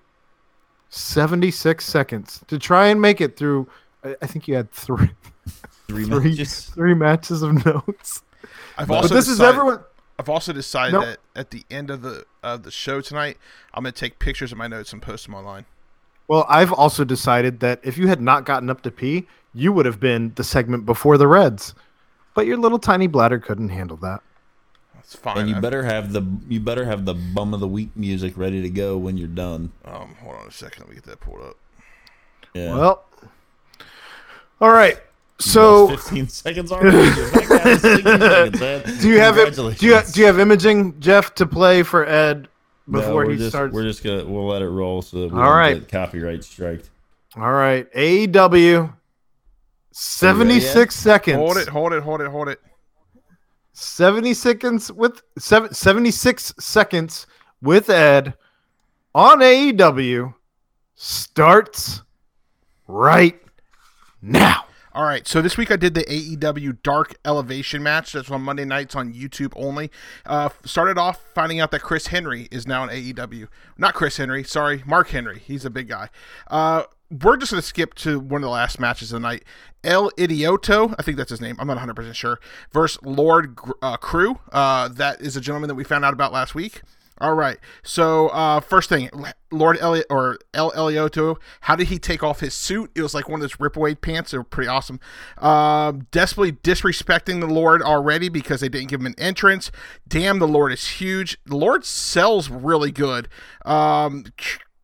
[0.90, 3.68] 76 seconds to try and make it through
[4.04, 4.96] I, I think you had 3
[5.88, 6.66] Three three, matches.
[6.66, 8.22] three matches of notes.
[8.78, 9.80] I've But also this is decided- everyone
[10.18, 11.04] I've also decided Nope.
[11.04, 13.36] that at the end of the of the show tonight,
[13.74, 15.64] I'm gonna take pictures of my notes and post them online.
[16.28, 19.86] Well, I've also decided that if you had not gotten up to pee, you would
[19.86, 21.74] have been the segment before the Reds.
[22.34, 24.22] But your little tiny bladder couldn't handle that.
[24.94, 25.36] That's fine.
[25.38, 28.38] And you I've- better have the you better have the bum of the week music
[28.38, 29.72] ready to go when you're done.
[29.84, 30.82] um, hold on a second.
[30.84, 31.56] Let me get that pulled up.
[32.54, 32.72] Yeah.
[32.74, 33.04] Well,
[34.60, 34.98] all right.
[35.40, 36.96] So, 15 seconds already.
[37.20, 38.84] You're back down 16 seconds, Ed.
[39.00, 39.56] do you have it?
[39.56, 42.48] Do you do you have imaging, Jeff, to play for Ed
[42.88, 43.74] before we're he just, starts?
[43.74, 45.80] We're just gonna we'll let it roll so that we All don't right.
[45.80, 46.90] get copyright striked.
[47.36, 48.94] All right, AEW.
[49.90, 51.36] Seventy-six seconds.
[51.36, 52.60] Hold it, hold it, hold it, hold it.
[53.74, 57.26] 70 seconds with seven, 76 seconds
[57.60, 58.34] with Ed
[59.14, 60.32] on AEW
[60.94, 62.02] starts
[62.86, 63.40] right
[64.24, 64.66] now.
[64.92, 68.12] All right, so this week I did the AEW Dark Elevation match.
[68.12, 69.90] That's on Monday nights on YouTube only.
[70.24, 73.48] Uh, started off finding out that Chris Henry is now in AEW.
[73.76, 75.40] Not Chris Henry, sorry, Mark Henry.
[75.40, 76.10] He's a big guy.
[76.46, 79.44] Uh, we're just going to skip to one of the last matches of the night.
[79.82, 81.56] El Idioto, I think that's his name.
[81.58, 82.38] I'm not 100% sure.
[82.72, 84.38] Versus Lord uh, Crew.
[84.52, 86.82] Uh, that is a gentleman that we found out about last week.
[87.18, 87.58] All right.
[87.84, 89.08] So uh, first thing,
[89.52, 92.90] Lord Elliot or El Elioto, how did he take off his suit?
[92.96, 94.32] It was like one of those ripaway pants.
[94.32, 94.98] They were pretty awesome.
[95.38, 99.70] Um, desperately disrespecting the Lord already because they didn't give him an entrance.
[100.08, 101.38] Damn, the Lord is huge.
[101.46, 103.28] The Lord sells really good.
[103.64, 104.24] Um,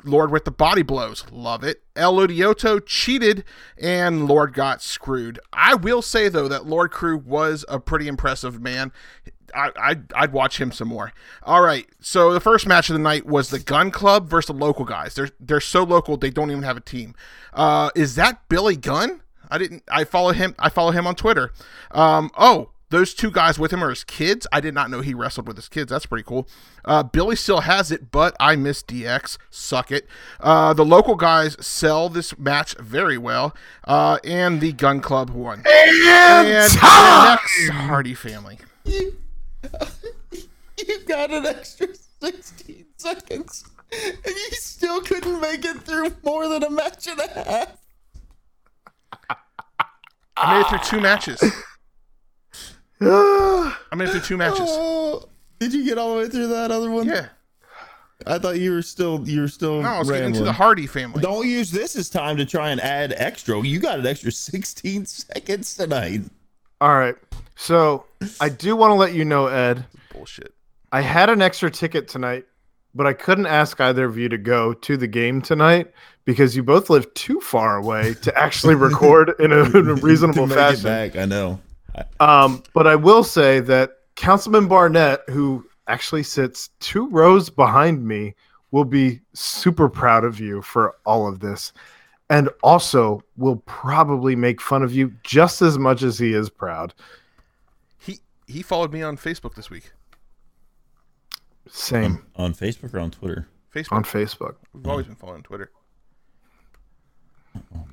[0.04, 1.24] Lord with the body blows.
[1.30, 1.82] Love it.
[1.96, 3.44] El Odioto cheated
[3.80, 5.38] and Lord got screwed.
[5.52, 8.92] I will say, though, that Lord Crew was a pretty impressive man.
[9.54, 11.12] I, I'd, I'd watch him some more.
[11.42, 11.86] All right.
[12.00, 15.14] So the first match of the night was the Gunn Club versus the local guys.
[15.14, 17.14] They're, they're so local, they don't even have a team.
[17.52, 19.22] Uh, is that Billy Gunn?
[19.50, 19.82] I didn't.
[19.90, 20.54] I follow him.
[20.58, 21.52] I follow him on Twitter.
[21.90, 24.46] Um, oh, those two guys with him are his kids.
[24.52, 25.90] I did not know he wrestled with his kids.
[25.90, 26.46] That's pretty cool.
[26.84, 29.38] Uh, Billy still has it, but I miss DX.
[29.48, 30.06] Suck it.
[30.38, 33.54] Uh, the local guys sell this match very well,
[33.84, 35.62] uh, and the Gunn Club won.
[35.66, 38.58] And, and next, Hardy family.
[40.88, 41.88] You got an extra
[42.22, 47.28] 16 seconds, and you still couldn't make it through more than a match and a
[47.28, 47.76] half.
[50.36, 51.42] I made it through two matches.
[53.00, 54.60] I made it through two matches.
[54.68, 55.28] Oh,
[55.58, 57.06] did you get all the way through that other one?
[57.06, 57.28] Yeah.
[58.26, 60.44] I thought you were still you were still No, I was getting into rambling.
[60.44, 61.22] the Hardy family.
[61.22, 63.58] Don't use this as time to try and add extra.
[63.62, 66.22] You got an extra 16 seconds tonight.
[66.82, 67.16] All right.
[67.56, 68.04] So
[68.40, 70.52] I do want to let you know, Ed, Bullshit.
[70.92, 72.44] I had an extra ticket tonight,
[72.94, 75.90] but I couldn't ask either of you to go to the game tonight
[76.26, 80.42] because you both live too far away to actually record in a, in a reasonable
[80.42, 80.80] to make fashion.
[80.80, 81.58] it back, I know.
[82.20, 88.34] Um, but I will say that Councilman Barnett, who actually sits two rows behind me,
[88.70, 91.72] will be super proud of you for all of this.
[92.28, 96.94] And also will probably make fun of you just as much as he is proud.
[97.98, 99.90] He he followed me on Facebook this week.
[101.68, 103.48] Same On Facebook or on Twitter?
[103.74, 103.92] Facebook.
[103.92, 104.54] on Facebook.
[104.72, 105.70] We've always been following Twitter.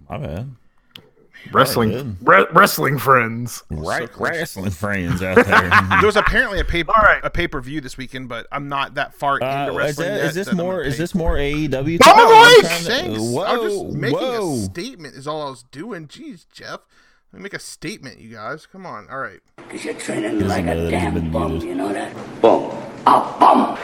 [0.10, 0.56] My bad.
[1.52, 3.64] Wrestling re- wrestling friends.
[3.70, 4.30] Right, close.
[4.30, 5.70] wrestling friends out there.
[6.00, 7.22] There was apparently a pay All right.
[7.24, 10.08] a pay per view this weekend, but I'm not that far Uh, into is, wrestling.
[10.10, 10.82] that, yet is this more?
[10.82, 12.00] Is this more AEW?
[12.00, 12.18] Bum talk?
[12.18, 12.62] I'm week!
[12.66, 13.20] trying to- Thanks.
[13.22, 14.54] Whoa, I was just making whoa.
[14.54, 15.16] a statement.
[15.16, 16.08] Is all I was doing.
[16.08, 16.82] Jeez, Jeff.
[17.34, 18.66] Let me make a statement, you guys.
[18.66, 19.08] Come on.
[19.10, 19.40] All right.
[19.70, 21.70] Cause you're training Doesn't like a damn bum, muted.
[21.70, 22.14] you know that?
[22.42, 22.72] Bum.
[23.06, 23.78] A bum.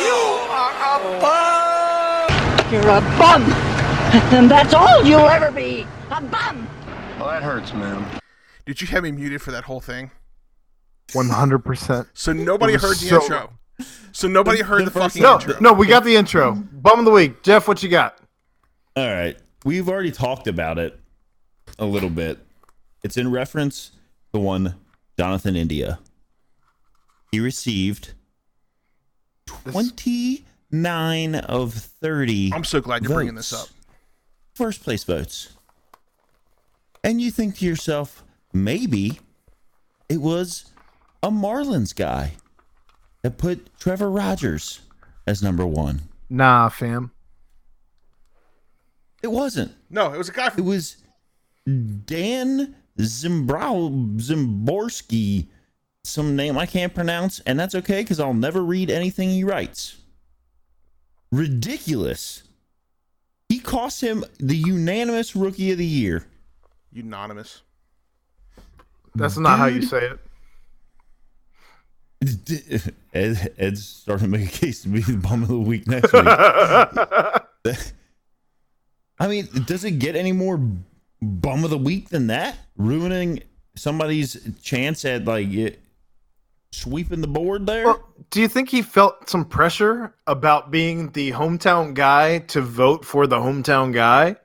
[0.00, 0.14] You
[0.50, 2.72] are A bum.
[2.72, 3.42] You're a bum.
[4.14, 5.84] And that's all you'll ever be.
[6.10, 6.68] A bum.
[7.18, 8.04] Well, that hurts, man.
[8.66, 10.10] Did you have me muted for that whole thing?
[11.12, 12.08] One hundred percent.
[12.14, 13.50] So nobody heard the so- intro.
[14.12, 15.58] So nobody heard the, the fucking No, intro.
[15.60, 16.54] no, we got the intro.
[16.54, 17.42] Bum of the week.
[17.42, 18.16] Jeff, what you got?
[18.94, 19.36] All right.
[19.64, 20.98] We've already talked about it
[21.80, 22.38] a little bit.
[23.02, 23.90] It's in reference
[24.32, 24.76] to one
[25.18, 25.98] Jonathan India.
[27.32, 28.14] He received
[29.46, 32.52] 29 of 30.
[32.54, 33.66] I'm so glad you're bringing this up.
[34.54, 35.53] First place votes.
[37.04, 38.24] And you think to yourself,
[38.54, 39.20] maybe
[40.08, 40.72] it was
[41.22, 42.32] a Marlins guy
[43.22, 44.80] that put Trevor Rogers
[45.26, 46.02] as number one.
[46.30, 47.10] Nah, fam.
[49.22, 49.72] It wasn't.
[49.90, 50.96] No, it was a guy It was
[51.66, 55.48] Dan Zimbrow Szymborski,
[56.04, 59.96] some name I can't pronounce, and that's okay because I'll never read anything he writes.
[61.30, 62.44] Ridiculous.
[63.48, 66.26] He cost him the unanimous rookie of the year.
[66.94, 67.62] Unanimous.
[69.14, 70.20] That's not how you say it.
[73.12, 76.12] Ed, Ed's starting to make a case to be the bum of the week next
[76.12, 76.24] week.
[79.18, 80.58] I mean, does it get any more
[81.20, 82.56] bum of the week than that?
[82.76, 83.42] Ruining
[83.76, 85.78] somebody's chance at like
[86.72, 87.86] sweeping the board there?
[87.86, 93.04] Well, do you think he felt some pressure about being the hometown guy to vote
[93.04, 94.36] for the hometown guy?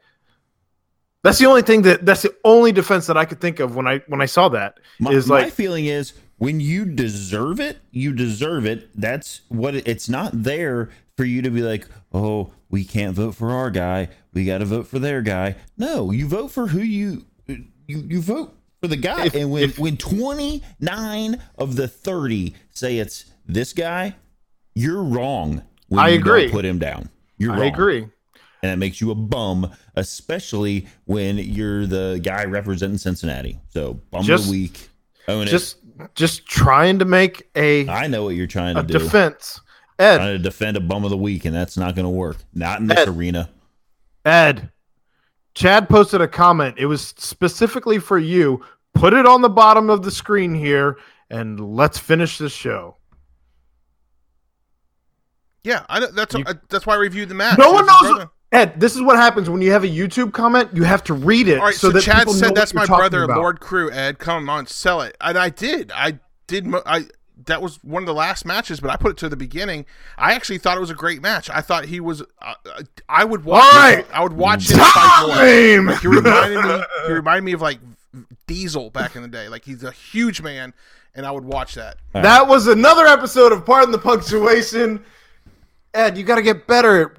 [1.23, 3.87] That's the only thing that that's the only defense that I could think of when
[3.87, 8.13] I when I saw that my, is my feeling is when you deserve it, you
[8.13, 8.89] deserve it.
[8.95, 13.35] That's what it, it's not there for you to be like, oh, we can't vote
[13.35, 14.07] for our guy.
[14.33, 15.55] We got to vote for their guy.
[15.77, 19.25] No, you vote for who you you you vote for the guy.
[19.25, 24.15] If- and when if- when twenty nine of the thirty say it's this guy,
[24.73, 25.63] you're wrong.
[25.89, 26.49] When I you agree.
[26.49, 27.09] Put him down.
[27.37, 27.67] You're I wrong.
[27.67, 28.07] agree.
[28.61, 33.59] And it makes you a bum, especially when you're the guy representing Cincinnati.
[33.69, 34.89] So bum of the week.
[35.27, 35.51] Own it.
[35.51, 35.77] Just
[36.15, 38.97] just trying to make a I know what you're trying to do.
[38.99, 39.59] defense.
[39.99, 42.37] Ed, Trying to defend a bum of the week, and that's not going to work.
[42.53, 43.09] Not in this Ed.
[43.09, 43.49] arena.
[44.25, 44.71] Ed,
[45.55, 46.75] Chad posted a comment.
[46.77, 48.63] It was specifically for you.
[48.93, 50.97] Put it on the bottom of the screen here,
[51.29, 52.95] and let's finish this show.
[55.63, 57.57] Yeah, I, don't- that's You- that's why I reviewed the match.
[57.57, 58.27] No one This is knows.
[58.51, 60.71] Ed, this is what happens when you have a YouTube comment.
[60.73, 62.85] You have to read it All right, so, so, that Chad people said that's my
[62.85, 63.37] brother, about.
[63.37, 63.91] Lord Crew.
[63.91, 65.91] Ed, come on, sell it, and I did.
[65.93, 66.65] I did.
[66.65, 67.05] mo- I
[67.45, 69.85] that was one of the last matches, but I put it to the beginning.
[70.17, 71.49] I actually thought it was a great match.
[71.49, 72.21] I thought he was.
[72.41, 73.63] Uh, uh, I would watch.
[73.63, 74.05] All it- right.
[74.11, 74.85] I would watch more.
[74.85, 75.85] Time!
[75.85, 76.83] Like, he reminded me.
[77.07, 77.79] He reminded me of like
[78.47, 79.47] Diesel back in the day.
[79.47, 80.73] Like he's a huge man,
[81.15, 81.97] and I would watch that.
[82.13, 85.03] That was another episode of Pardon the Punctuation.
[85.93, 87.15] Ed, you got to get better.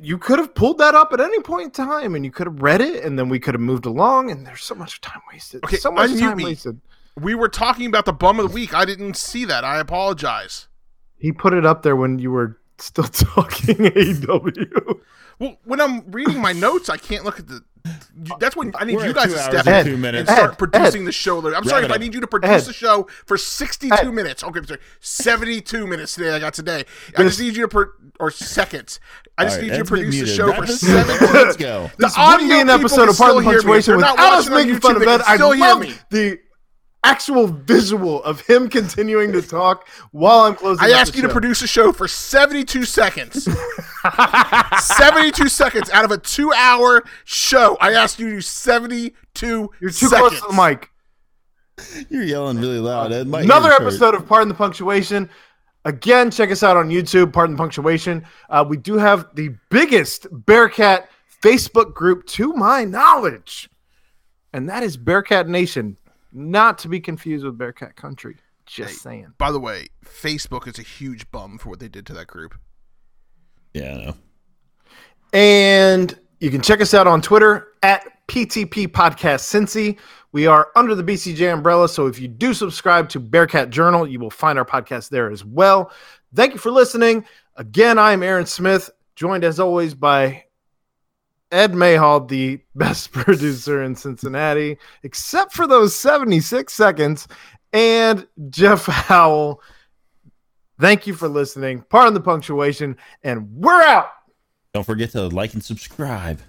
[0.00, 2.62] You could have pulled that up at any point in time, and you could have
[2.62, 4.30] read it, and then we could have moved along.
[4.30, 5.64] And there's so much time wasted.
[5.64, 6.44] Okay, so much time me.
[6.44, 6.80] wasted.
[7.18, 8.74] We were talking about the bum of the week.
[8.74, 9.64] I didn't see that.
[9.64, 10.68] I apologize.
[11.18, 15.00] He put it up there when you were still talking AEW.
[15.38, 17.64] Well, when I'm reading my notes, I can't look at the.
[18.40, 20.28] That's when I need We're you guys to step and in two minutes.
[20.28, 21.06] and start Ed, producing Ed.
[21.06, 21.38] the show.
[21.38, 22.68] I'm Wrap sorry if I need you to produce Ed.
[22.68, 24.10] the show for 62 Ed.
[24.12, 24.42] minutes.
[24.44, 26.30] Okay, I'm sorry, 72 minutes today.
[26.34, 26.84] I got today.
[27.16, 27.86] I just need you to pro-
[28.18, 29.00] or seconds.
[29.38, 30.80] I just All right, need you to Ed's been produce the show Wrap for this
[30.80, 31.34] seven up.
[31.34, 31.90] Let's go.
[31.98, 33.52] The This wouldn't be audio an episode can of Pardon still hear me.
[33.64, 35.80] Punctuation they're not watching on making fun YouTube, of they can I still hear love
[35.80, 35.94] me.
[36.10, 36.38] the
[37.04, 40.84] actual visual of him continuing to talk while I'm closing.
[40.84, 43.44] I up asked the you to produce a show for 72 seconds.
[44.80, 47.76] 72 seconds out of a two hour show.
[47.80, 50.10] I asked you to do 72 You're too seconds.
[50.10, 50.90] close to the mic.
[52.08, 53.12] You're yelling really loud.
[53.12, 53.26] Ed.
[53.26, 53.82] Another ears hurt.
[53.82, 55.28] episode of Pardon the Punctuation.
[55.84, 58.24] Again, check us out on YouTube, Pardon the Punctuation.
[58.50, 61.08] Uh, we do have the biggest Bearcat
[61.42, 63.68] Facebook group to my knowledge,
[64.52, 65.96] and that is Bearcat Nation,
[66.36, 68.36] not to be confused with Bearcat Country.
[68.66, 69.32] Just saying.
[69.38, 72.54] By the way, Facebook is a huge bum for what they did to that group.
[73.74, 74.16] Yeah, I know.
[75.32, 79.98] And you can check us out on Twitter at PTP Podcast Cincy.
[80.32, 84.18] We are under the BCJ umbrella, so if you do subscribe to Bearcat Journal, you
[84.18, 85.92] will find our podcast there as well.
[86.34, 87.24] Thank you for listening.
[87.56, 90.44] Again, I am Aaron Smith, joined as always by
[91.52, 97.28] Ed Mayhall, the best producer in Cincinnati, except for those 76 seconds,
[97.72, 99.62] and Jeff Howell.
[100.78, 101.82] Thank you for listening.
[101.88, 104.10] Pardon the punctuation, and we're out.
[104.74, 106.40] Don't forget to like and subscribe.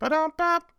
[0.00, 0.70] Ba-dum-bop.